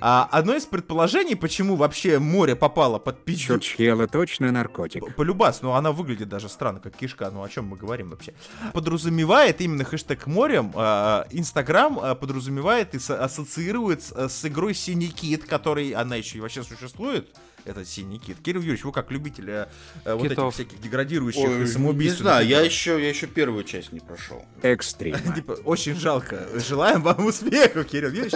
А, 0.00 0.28
одно 0.32 0.56
из 0.56 0.66
предположений, 0.66 1.36
почему 1.36 1.76
вообще 1.76 2.18
море 2.18 2.56
попало 2.56 2.98
под 2.98 3.24
пищу... 3.24 3.54
Чучхела 3.54 4.08
точно 4.08 4.50
наркотик. 4.50 5.14
Полюбас, 5.14 5.62
но 5.62 5.76
она 5.76 5.92
выглядит 5.92 6.28
даже 6.28 6.48
странно, 6.48 6.80
как 6.80 6.96
кишка. 6.96 7.30
Ну 7.30 7.44
о 7.44 7.48
чем 7.48 7.66
мы 7.66 7.76
говорим 7.76 8.10
вообще? 8.10 8.34
Подразумевает 8.72 9.60
именно 9.60 9.84
хэштег 9.84 10.26
морем. 10.26 10.72
а, 10.74 11.24
Инстаграм 11.30 11.96
а, 12.02 12.16
подразумевает 12.16 12.96
и 12.96 12.98
со- 12.98 13.22
ассоциирует 13.22 14.02
с, 14.02 14.28
с 14.28 14.44
игрой 14.44 14.74
Синий 14.74 15.08
Кит, 15.10 15.44
который 15.44 15.90
она 15.90 16.16
еще 16.16 16.38
и 16.38 16.40
вообще 16.40 16.64
существует. 16.64 17.28
Этот 17.64 17.88
синий 17.88 18.18
кит. 18.18 18.38
Кирилл 18.42 18.60
Юрьевич, 18.60 18.84
вы 18.84 18.92
как 18.92 19.10
любитель 19.10 19.50
э, 19.50 19.68
э, 20.04 20.14
вот 20.14 20.30
этих 20.30 20.54
всяких 20.54 20.80
деградирующих 20.80 21.42
Ой, 21.42 21.64
и 21.64 21.94
не 21.94 22.10
знаю, 22.10 22.46
я 22.46 22.60
еще, 22.60 23.00
я 23.00 23.08
еще 23.08 23.26
первую 23.26 23.64
часть 23.64 23.92
не 23.92 24.00
прошел. 24.00 24.44
Экстрима. 24.62 25.18
Типа, 25.34 25.52
очень 25.64 25.94
жалко. 25.94 26.46
Желаем 26.54 27.02
вам 27.02 27.26
успехов, 27.26 27.86
Кирилл 27.86 28.10
Юрьевич. 28.10 28.32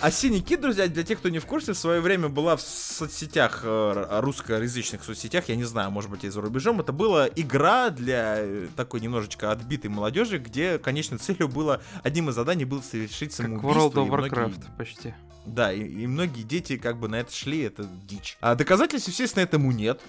А 0.00 0.10
синий 0.10 0.40
кит, 0.40 0.60
друзья, 0.60 0.86
для 0.86 1.02
тех, 1.02 1.18
кто 1.18 1.28
не 1.28 1.38
в 1.38 1.46
курсе, 1.46 1.72
в 1.72 1.78
свое 1.78 2.00
время 2.00 2.28
была 2.28 2.56
в 2.56 2.60
соцсетях, 2.60 3.60
э, 3.64 4.20
русскоязычных 4.20 5.02
соцсетях, 5.04 5.48
я 5.48 5.56
не 5.56 5.64
знаю, 5.64 5.90
может 5.90 6.10
быть, 6.10 6.24
и 6.24 6.28
за 6.28 6.40
рубежом, 6.40 6.80
это 6.80 6.92
была 6.92 7.28
игра 7.28 7.90
для 7.90 8.36
э, 8.38 8.66
такой 8.76 9.00
немножечко 9.00 9.50
отбитой 9.50 9.90
молодежи, 9.90 10.38
где 10.38 10.78
конечной 10.78 11.18
целью 11.18 11.48
было, 11.48 11.82
одним 12.02 12.30
из 12.30 12.34
заданий 12.34 12.64
было 12.64 12.80
совершить 12.80 13.36
Как 13.36 13.46
самоубийство. 13.46 14.00
World 14.00 14.08
of 14.08 14.30
Warcraft 14.30 14.76
почти. 14.76 15.14
Да, 15.54 15.72
и, 15.72 15.80
и 15.80 16.06
многие 16.06 16.42
дети 16.42 16.76
как 16.76 16.98
бы 16.98 17.08
на 17.08 17.16
это 17.16 17.32
шли, 17.32 17.60
это 17.62 17.88
дичь. 18.06 18.36
А 18.40 18.54
доказательств, 18.54 19.08
естественно, 19.08 19.42
этому 19.42 19.72
нет. 19.72 20.00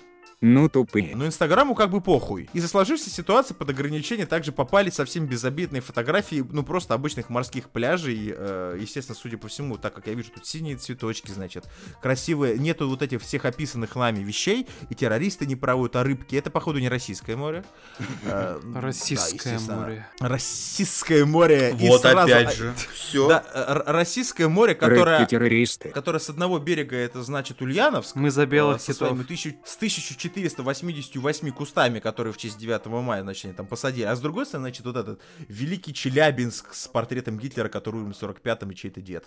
Ну 0.41 0.69
тупые. 0.69 1.15
Но 1.15 1.25
Инстаграму 1.25 1.75
как 1.75 1.91
бы 1.91 1.99
похуй. 1.99 2.49
Из-за 2.53 2.69
сложившейся 2.69 3.09
ситуации 3.09 3.53
под 3.53 3.69
ограничения 3.69 4.25
также 4.25 4.53
попали 4.53 4.89
совсем 4.89 5.25
безобидные 5.25 5.81
фотографии, 5.81 6.45
ну 6.49 6.63
просто 6.63 6.93
обычных 6.93 7.29
морских 7.29 7.69
пляжей. 7.69 8.33
Э, 8.35 8.77
естественно, 8.79 9.17
судя 9.19 9.37
по 9.37 9.49
всему, 9.49 9.77
так 9.77 9.93
как 9.93 10.07
я 10.07 10.13
вижу 10.13 10.31
тут 10.31 10.45
синие 10.45 10.77
цветочки, 10.77 11.31
значит, 11.31 11.65
красивые. 12.01 12.57
Нету 12.57 12.87
вот 12.87 13.01
этих 13.01 13.21
всех 13.21 13.43
описанных 13.43 13.97
нами 13.97 14.23
вещей, 14.23 14.65
и 14.89 14.95
террористы 14.95 15.45
не 15.45 15.57
проводят, 15.57 15.97
а 15.97 16.03
рыбки. 16.03 16.37
Это, 16.37 16.49
походу, 16.49 16.79
не 16.79 16.87
российское 16.87 17.35
море. 17.35 17.65
Э, 18.23 18.59
Российское 18.75 19.59
море. 19.59 20.07
Российское 20.21 21.25
море. 21.25 21.75
Вот 21.77 22.05
опять 22.05 22.47
а, 22.47 22.51
же. 22.51 22.73
Все. 22.93 23.29
Э, 23.29 23.81
российское 23.87 24.47
море, 24.47 24.73
которое 24.73 25.19
Рэпки-террористы. 25.19 25.89
которая 25.89 26.21
с 26.21 26.29
одного 26.29 26.59
берега 26.59 26.95
это 26.95 27.23
значит 27.23 27.61
Ульяновск, 27.61 28.15
Мы 28.15 28.31
за 28.31 28.45
белых 28.45 28.77
э, 28.77 28.79
со 28.93 28.93
китов. 30.29 30.51
своими 30.51 30.93
тысячу- 30.93 31.07
с 31.07 31.09
1488 31.09 31.51
кустами, 31.51 31.99
которые 31.99 32.33
в 32.33 32.37
честь 32.37 32.57
9 32.57 33.01
мая, 33.01 33.21
значит, 33.21 33.45
они 33.45 33.53
там 33.53 33.67
посадили. 33.67 34.05
А 34.05 34.15
с 34.15 34.21
другой 34.21 34.45
стороны, 34.45 34.69
значит, 34.69 34.85
вот 34.85 34.95
этот 34.95 35.21
великий 35.47 35.93
Челябинск 35.93 36.73
с 36.73 36.87
портретом 36.87 37.37
Гитлера, 37.37 37.69
который 37.69 38.01
умер 38.01 38.13
в 38.13 38.23
45-м 38.23 38.71
и 38.71 38.75
чей-то 38.75 39.01
дед. 39.01 39.25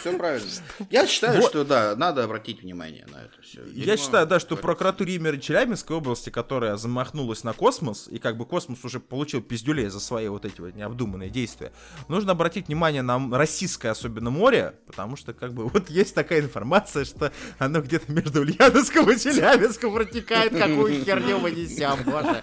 Все 0.00 0.16
правильно. 0.16 0.48
Я 0.90 1.06
считаю, 1.06 1.40
Вот. 1.40 1.50
что 1.50 1.64
да, 1.64 1.94
надо 1.96 2.24
обратить 2.24 2.62
внимание 2.62 3.06
на 3.10 3.16
это 3.16 3.42
все. 3.42 3.62
Я 3.72 3.96
считаю, 3.96 4.26
да, 4.26 4.38
что 4.40 4.56
прокуратура 4.56 5.10
имени 5.10 5.38
Челябинской 5.38 5.96
области, 5.96 6.30
которая 6.30 6.76
замахнулась 6.76 7.44
на 7.44 7.52
космос, 7.52 8.08
и 8.10 8.18
как 8.18 8.36
бы 8.36 8.44
космос 8.46 8.84
уже 8.84 9.00
получил 9.00 9.42
пиздюлей 9.42 9.88
за 9.88 10.00
свои 10.00 10.28
вот 10.28 10.44
эти 10.44 10.60
вот 10.60 10.74
необдуманные 10.74 11.30
действия, 11.30 11.72
нужно 12.08 12.32
обратить 12.32 12.68
внимание 12.68 13.02
на 13.02 13.36
российское 13.36 13.90
особенно 13.90 14.30
море, 14.30 14.74
потому 14.86 15.16
что 15.16 15.32
как 15.32 15.52
бы 15.52 15.68
вот 15.68 15.90
есть 15.90 16.14
такая 16.14 16.40
информация, 16.40 17.04
что 17.04 17.32
оно 17.58 17.80
где-то 17.80 18.10
между 18.12 18.40
Ульяновском 18.40 19.10
и 19.10 19.18
Челябинском 19.18 19.92
протекает, 19.92 20.56
какую 20.56 21.04
херню 21.04 21.38
мы 21.38 21.50
несем, 21.50 21.98
боже. 22.04 22.42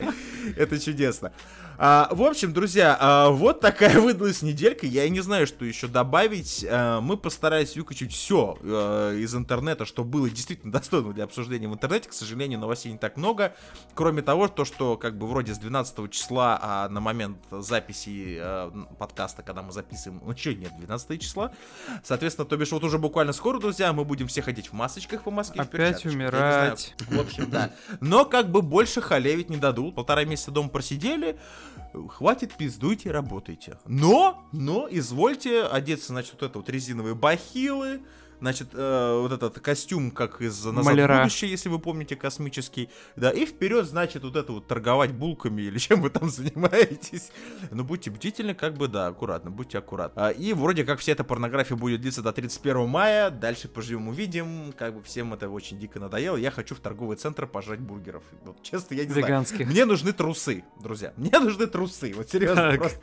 Это 0.57 0.79
чудесно. 0.79 1.31
А, 1.77 2.07
в 2.11 2.21
общем, 2.21 2.53
друзья, 2.53 2.95
а, 2.99 3.29
вот 3.29 3.59
такая 3.59 3.99
выдалась 3.99 4.41
неделька. 4.41 4.85
Я 4.85 5.05
и 5.05 5.09
не 5.09 5.21
знаю, 5.21 5.47
что 5.47 5.65
еще 5.65 5.87
добавить. 5.87 6.65
А, 6.73 7.01
мы 7.01 7.17
постарались 7.17 7.75
выкачать 7.75 8.11
все 8.11 8.57
из 9.15 9.35
интернета, 9.35 9.85
что 9.85 10.03
было 10.03 10.29
действительно 10.29 10.71
достойно 10.73 11.13
для 11.13 11.25
обсуждения 11.25 11.67
в 11.67 11.73
интернете. 11.73 12.09
К 12.09 12.13
сожалению, 12.13 12.59
новостей 12.59 12.91
не 12.91 12.97
так 12.97 13.17
много. 13.17 13.55
Кроме 13.93 14.21
того, 14.21 14.47
то, 14.47 14.65
что 14.65 14.97
как 14.97 15.17
бы 15.17 15.27
вроде 15.27 15.53
с 15.53 15.59
12 15.59 16.09
числа, 16.11 16.59
а 16.61 16.89
на 16.89 16.99
момент 16.99 17.37
записи 17.51 18.37
э, 18.39 18.71
подкаста, 18.97 19.43
когда 19.43 19.61
мы 19.61 19.71
записываем, 19.71 20.21
ну 20.25 20.35
что, 20.35 20.53
нет, 20.53 20.71
12 20.77 21.21
числа. 21.21 21.53
Соответственно, 22.03 22.47
то 22.47 22.57
бишь 22.57 22.71
вот 22.71 22.83
уже 22.83 22.97
буквально 22.97 23.33
скоро, 23.33 23.59
друзья, 23.59 23.93
мы 23.93 24.03
будем 24.03 24.27
все 24.27 24.41
ходить 24.41 24.69
в 24.69 24.73
масочках 24.73 25.23
по 25.23 25.31
Москве. 25.31 25.61
Опять 25.61 26.05
умирать. 26.05 26.95
в 27.07 27.19
общем, 27.19 27.49
да. 27.49 27.71
Но 28.01 28.25
как 28.25 28.49
бы 28.49 28.61
больше 28.61 29.01
халевить 29.01 29.49
не 29.49 29.57
дадут. 29.57 29.95
Полтора 29.95 30.23
месяца 30.25 30.51
дома 30.51 30.69
просидели. 30.69 31.37
Хватит, 32.09 32.55
пиздуйте, 32.55 33.11
работайте. 33.11 33.77
Но, 33.85 34.47
но, 34.51 34.87
извольте 34.89 35.63
одеться, 35.63 36.07
значит, 36.07 36.33
вот 36.33 36.43
это 36.43 36.57
резиновые 36.69 37.15
бахилы, 37.15 38.01
значит, 38.43 38.67
э, 38.73 39.19
вот 39.21 39.31
этот 39.31 39.59
костюм, 39.61 40.11
как 40.11 40.41
из 40.41 40.65
«Назад 40.65 40.83
Маляра. 40.83 41.13
в 41.15 41.23
будущее», 41.23 41.49
если 41.49 41.69
вы 41.69 41.79
помните, 41.79 42.17
космический. 42.17 42.89
Да, 43.15 43.31
и 43.31 43.45
вперед, 43.45 43.85
значит, 43.85 44.23
вот 44.23 44.35
это 44.35 44.51
вот 44.51 44.67
торговать 44.67 45.13
булками 45.13 45.61
или 45.61 45.77
чем 45.77 46.01
вы 46.01 46.09
там 46.09 46.29
занимаетесь. 46.29 47.31
Но 47.71 47.85
будьте 47.85 48.11
бдительны, 48.11 48.53
как 48.53 48.73
бы, 48.75 48.89
да, 48.89 49.07
аккуратно, 49.07 49.49
будьте 49.49 49.77
аккуратны. 49.77 50.19
А, 50.19 50.29
И 50.31 50.51
вроде 50.51 50.83
как 50.83 50.99
вся 50.99 51.13
эта 51.13 51.23
порнография 51.23 51.77
будет 51.77 52.01
длиться 52.01 52.21
до 52.21 52.33
31 52.33 52.85
мая, 52.85 53.29
дальше 53.29 53.69
поживем 53.69 54.09
увидим, 54.09 54.73
как 54.77 54.93
бы 54.95 55.03
всем 55.03 55.33
это 55.33 55.47
очень 55.49 55.79
дико 55.79 56.01
надоело. 56.01 56.35
Я 56.35 56.51
хочу 56.51 56.75
в 56.75 56.79
торговый 56.79 57.15
центр 57.15 57.47
пожрать 57.47 57.79
бургеров. 57.79 58.23
Вот, 58.43 58.61
честно, 58.61 58.93
я 58.95 59.05
не 59.05 59.11
знаю. 59.11 59.25
Веганских. 59.25 59.67
Мне 59.67 59.85
нужны 59.85 60.11
трусы, 60.11 60.65
друзья. 60.81 61.13
Мне 61.15 61.39
нужны 61.39 61.65
трусы. 61.67 62.13
Вот 62.13 62.29
серьезно, 62.29 62.71
Так. 62.71 62.77
просто. 62.77 62.99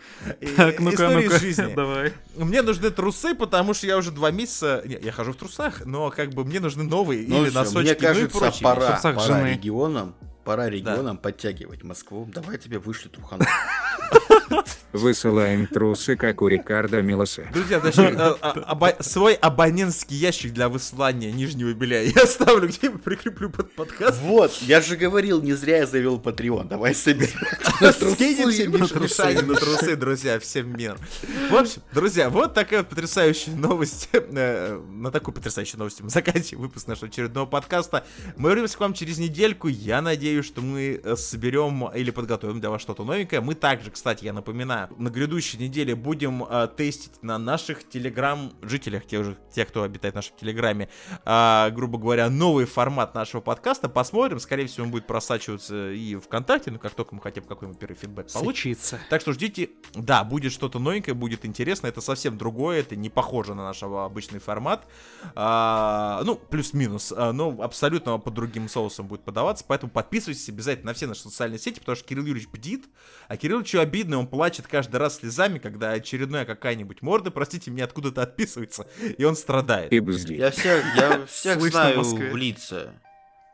Так, 0.56 0.80
ну-ка, 0.80 1.08
ну-ка, 1.08 1.38
жизни. 1.38 1.72
давай. 1.74 2.12
Мне 2.36 2.60
нужны 2.60 2.90
трусы, 2.90 3.34
потому 3.34 3.72
что 3.72 3.86
я 3.86 3.96
уже 3.96 4.10
два 4.10 4.30
месяца... 4.30 4.82
Не, 4.84 4.98
я 5.00 5.12
хожу 5.12 5.29
в 5.32 5.36
трусах, 5.36 5.84
но 5.86 6.10
как 6.10 6.30
бы 6.30 6.44
мне 6.44 6.60
нужны 6.60 6.84
новые 6.84 7.26
Ну 7.26 7.42
или 7.42 7.50
всё, 7.50 7.58
носочки, 7.60 7.78
мне 7.78 7.92
ну 7.92 7.98
и 7.98 8.00
кажется, 8.00 8.38
прочие 8.38 8.62
пора, 8.64 9.00
пора 9.02 9.20
жены. 9.20 9.48
регионам, 9.54 10.14
пора 10.44 10.68
регионам 10.70 11.18
подтягивать 11.18 11.82
Москву. 11.82 12.28
Давай 12.32 12.58
тебе 12.58 12.78
вышлю 12.78 13.10
трухану. 13.10 13.44
Высылаем 14.92 15.66
трусы, 15.68 16.16
как 16.16 16.42
у 16.42 16.48
Рикардо 16.48 17.00
Милоса. 17.00 17.46
Друзья, 17.52 17.78
значит, 17.80 18.00
э, 18.18 18.34
або- 18.66 18.96
свой 19.00 19.34
абонентский 19.34 20.16
ящик 20.16 20.52
для 20.52 20.68
высылания 20.68 21.30
нижнего 21.30 21.72
белья 21.72 22.00
я 22.02 22.22
оставлю 22.22 22.68
где-нибудь, 22.68 23.02
прикреплю 23.02 23.50
под 23.50 23.72
подкаст. 23.74 24.20
Вот, 24.22 24.52
я 24.62 24.80
же 24.80 24.96
говорил, 24.96 25.40
не 25.42 25.52
зря 25.52 25.78
я 25.78 25.86
завел 25.86 26.18
Patreon. 26.18 26.66
Давай 26.68 26.94
соберем. 26.94 27.30
Скинемся, 27.92 28.68
на 28.68 28.88
трусы. 28.88 28.98
Мишаня 29.00 29.42
на 29.42 29.54
трусы, 29.54 29.94
друзья, 29.96 30.40
всем 30.40 30.76
мир. 30.76 30.98
В 31.50 31.54
общем, 31.54 31.82
друзья, 31.92 32.28
вот 32.28 32.54
такая 32.54 32.80
вот 32.80 32.88
потрясающая 32.88 33.54
новость. 33.54 34.08
Э, 34.12 34.80
На 34.90 35.10
такой 35.10 35.32
потрясающей 35.34 35.78
новости 35.78 36.02
мы 36.02 36.10
заканчиваем 36.10 36.62
выпуск 36.62 36.86
нашего 36.88 37.06
очередного 37.08 37.46
подкаста. 37.46 38.04
Мы 38.36 38.50
вернемся 38.50 38.76
к 38.76 38.80
вам 38.80 38.94
через 38.94 39.18
недельку. 39.18 39.68
Я 39.68 40.02
надеюсь, 40.02 40.44
что 40.46 40.60
мы 40.62 41.00
э, 41.02 41.16
соберем 41.16 41.88
или 41.94 42.10
подготовим 42.10 42.60
для 42.60 42.70
вас 42.70 42.82
что-то 42.82 43.04
новенькое. 43.04 43.40
Мы 43.40 43.54
также, 43.54 43.90
кстати, 43.90 44.24
я 44.24 44.32
напоминаю, 44.40 44.88
на 44.98 45.08
грядущей 45.08 45.58
неделе 45.58 45.94
будем 45.94 46.44
э, 46.44 46.68
тестить 46.76 47.22
на 47.22 47.38
наших 47.38 47.88
телеграм-жителях, 47.88 49.06
те 49.06 49.18
уже, 49.18 49.36
те, 49.54 49.64
кто 49.64 49.82
обитает 49.82 50.14
в 50.14 50.16
нашем 50.16 50.36
телеграме, 50.36 50.88
а, 51.24 51.70
грубо 51.70 51.98
говоря, 51.98 52.28
новый 52.30 52.64
формат 52.64 53.14
нашего 53.14 53.40
подкаста. 53.40 53.88
Посмотрим. 53.88 54.40
Скорее 54.40 54.66
всего, 54.66 54.84
он 54.84 54.90
будет 54.90 55.06
просачиваться 55.06 55.92
и 55.92 56.16
ВКонтакте, 56.16 56.70
ну, 56.70 56.78
как 56.78 56.94
только 56.94 57.14
мы 57.14 57.20
хотя 57.20 57.40
бы 57.40 57.46
какой-нибудь 57.46 57.78
первый 57.78 57.96
фидбэк 57.96 58.32
получим. 58.32 58.44
Случится. 58.44 58.98
Так 59.08 59.20
что 59.20 59.32
ждите, 59.32 59.70
да, 59.94 60.24
будет 60.24 60.52
что-то 60.52 60.78
новенькое, 60.78 61.14
будет 61.14 61.44
интересно, 61.44 61.86
это 61.86 62.00
совсем 62.00 62.38
другое, 62.38 62.80
это 62.80 62.96
не 62.96 63.10
похоже 63.10 63.54
на 63.54 63.64
наш 63.64 63.82
обычный 63.82 64.40
формат, 64.40 64.86
А, 65.34 66.22
ну, 66.24 66.36
плюс-минус, 66.36 67.12
а, 67.16 67.32
но 67.32 67.56
абсолютно 67.60 68.18
под 68.18 68.34
другим 68.34 68.68
соусом 68.68 69.06
будет 69.06 69.22
подаваться, 69.22 69.64
поэтому 69.66 69.90
подписывайтесь 69.92 70.48
обязательно 70.48 70.88
на 70.90 70.94
все 70.94 71.06
наши 71.06 71.22
социальные 71.22 71.58
сети, 71.58 71.80
потому 71.80 71.96
что 71.96 72.06
Кирилл 72.06 72.24
Юрьевич 72.24 72.48
бдит, 72.48 72.88
а 73.28 73.36
Кирилл 73.36 73.58
Юрьевич 73.58 73.74
обидно, 73.76 74.18
он 74.18 74.26
плачет 74.30 74.66
каждый 74.66 74.96
раз 74.96 75.16
слезами, 75.16 75.58
когда 75.58 75.90
очередная 75.90 76.44
какая-нибудь 76.44 77.02
морда, 77.02 77.30
простите 77.30 77.70
меня, 77.70 77.84
откуда-то 77.84 78.22
отписывается, 78.22 78.86
и 79.18 79.24
он 79.24 79.36
страдает. 79.36 79.92
И. 79.92 80.34
Я 80.34 80.50
всех, 80.50 80.84
я 80.96 81.26
всех 81.26 81.58
в 81.58 81.70
знаю 81.70 82.02
в 82.02 82.36
лица. 82.36 82.94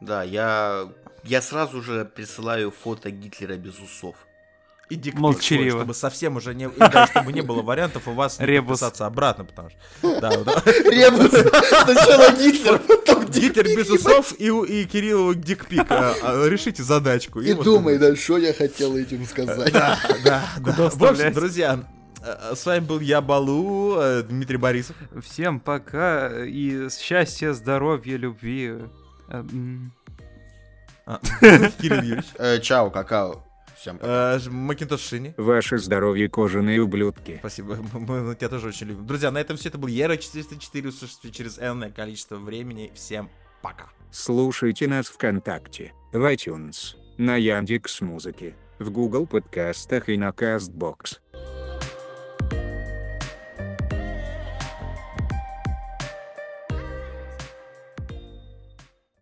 Да, 0.00 0.22
я, 0.22 0.92
я 1.24 1.40
сразу 1.40 1.82
же 1.82 2.04
присылаю 2.04 2.70
фото 2.70 3.10
Гитлера 3.10 3.56
без 3.56 3.78
усов. 3.78 4.25
И 4.88 4.94
дикпик 4.94 5.20
Молчаливо. 5.20 5.70
свой, 5.70 5.80
чтобы 5.80 5.94
совсем 5.94 6.36
уже 6.36 6.54
не, 6.54 6.66
и 6.66 6.78
да, 6.78 7.08
чтобы 7.08 7.32
не 7.32 7.40
было 7.40 7.60
вариантов 7.62 8.06
у 8.06 8.12
вас 8.12 8.38
не 8.38 8.46
Ребус. 8.46 8.78
подписаться 8.78 9.04
обратно, 9.06 9.44
потому 9.44 9.70
что... 9.70 10.20
Да, 10.20 10.30
да. 10.44 10.62
Ребус, 10.64 11.30
сначала 11.30 12.30
Гитлер, 12.36 12.78
потом 12.78 13.24
Гитлер 13.26 13.64
без 13.64 13.90
усов 13.90 14.32
и, 14.38 14.48
у- 14.48 14.62
и 14.62 14.84
Кириллу 14.84 15.34
дикпик. 15.34 15.90
А, 15.90 16.14
а, 16.22 16.48
решите 16.48 16.84
задачку. 16.84 17.40
И 17.40 17.52
вот 17.52 17.64
думай, 17.64 17.98
да, 17.98 18.14
что 18.14 18.38
я 18.38 18.52
хотел 18.52 18.96
этим 18.96 19.26
сказать. 19.26 19.72
Да, 19.72 19.98
да, 20.24 20.44
да. 20.60 20.72
В 20.90 21.04
общем, 21.04 21.32
друзья, 21.32 21.80
э, 22.24 22.54
с 22.54 22.64
вами 22.64 22.84
был 22.84 23.00
я, 23.00 23.20
Балу, 23.20 23.96
э, 23.98 24.22
Дмитрий 24.22 24.56
Борисов. 24.56 24.94
Всем 25.28 25.58
пока 25.58 26.44
и 26.44 26.88
счастья, 26.90 27.52
здоровья, 27.54 28.16
любви. 28.16 28.74
Э, 29.30 29.44
а, 31.06 31.18
Кирилл 31.40 32.02
Юрьевич. 32.02 32.26
Э, 32.38 32.60
Чао, 32.60 32.90
какао. 32.90 33.42
Всем 33.86 33.98
пока. 33.98 34.34
э, 34.34 34.38
Ж- 34.40 34.50
Макинтош 34.50 35.00
Шини. 35.00 35.34
Ваше 35.36 35.78
здоровье, 35.78 36.28
кожаные 36.28 36.80
ублюдки. 36.82 37.36
Спасибо, 37.38 37.76
мы 37.92 38.34
тебя 38.34 38.48
тоже 38.48 38.68
очень 38.68 38.88
любим. 38.88 39.06
Друзья, 39.06 39.30
на 39.30 39.38
этом 39.38 39.56
все 39.56 39.68
это 39.68 39.78
был 39.78 39.86
Ера 39.88 40.16
404. 40.16 40.88
Услышите 40.88 41.30
через 41.30 41.58
энное 41.60 41.90
количество 41.90 42.36
времени. 42.36 42.90
Всем 42.94 43.30
пока. 43.62 43.86
Слушайте 44.10 44.88
нас 44.88 45.06
ВКонтакте, 45.06 45.92
в 46.12 46.18
iTunes, 46.32 46.96
на 47.16 47.36
Яндекс 47.36 48.00
Музыке, 48.00 48.56
в 48.80 48.90
Google 48.90 49.26
подкастах 49.26 50.08
и 50.08 50.16
на 50.16 50.30
Castbox. 50.30 51.18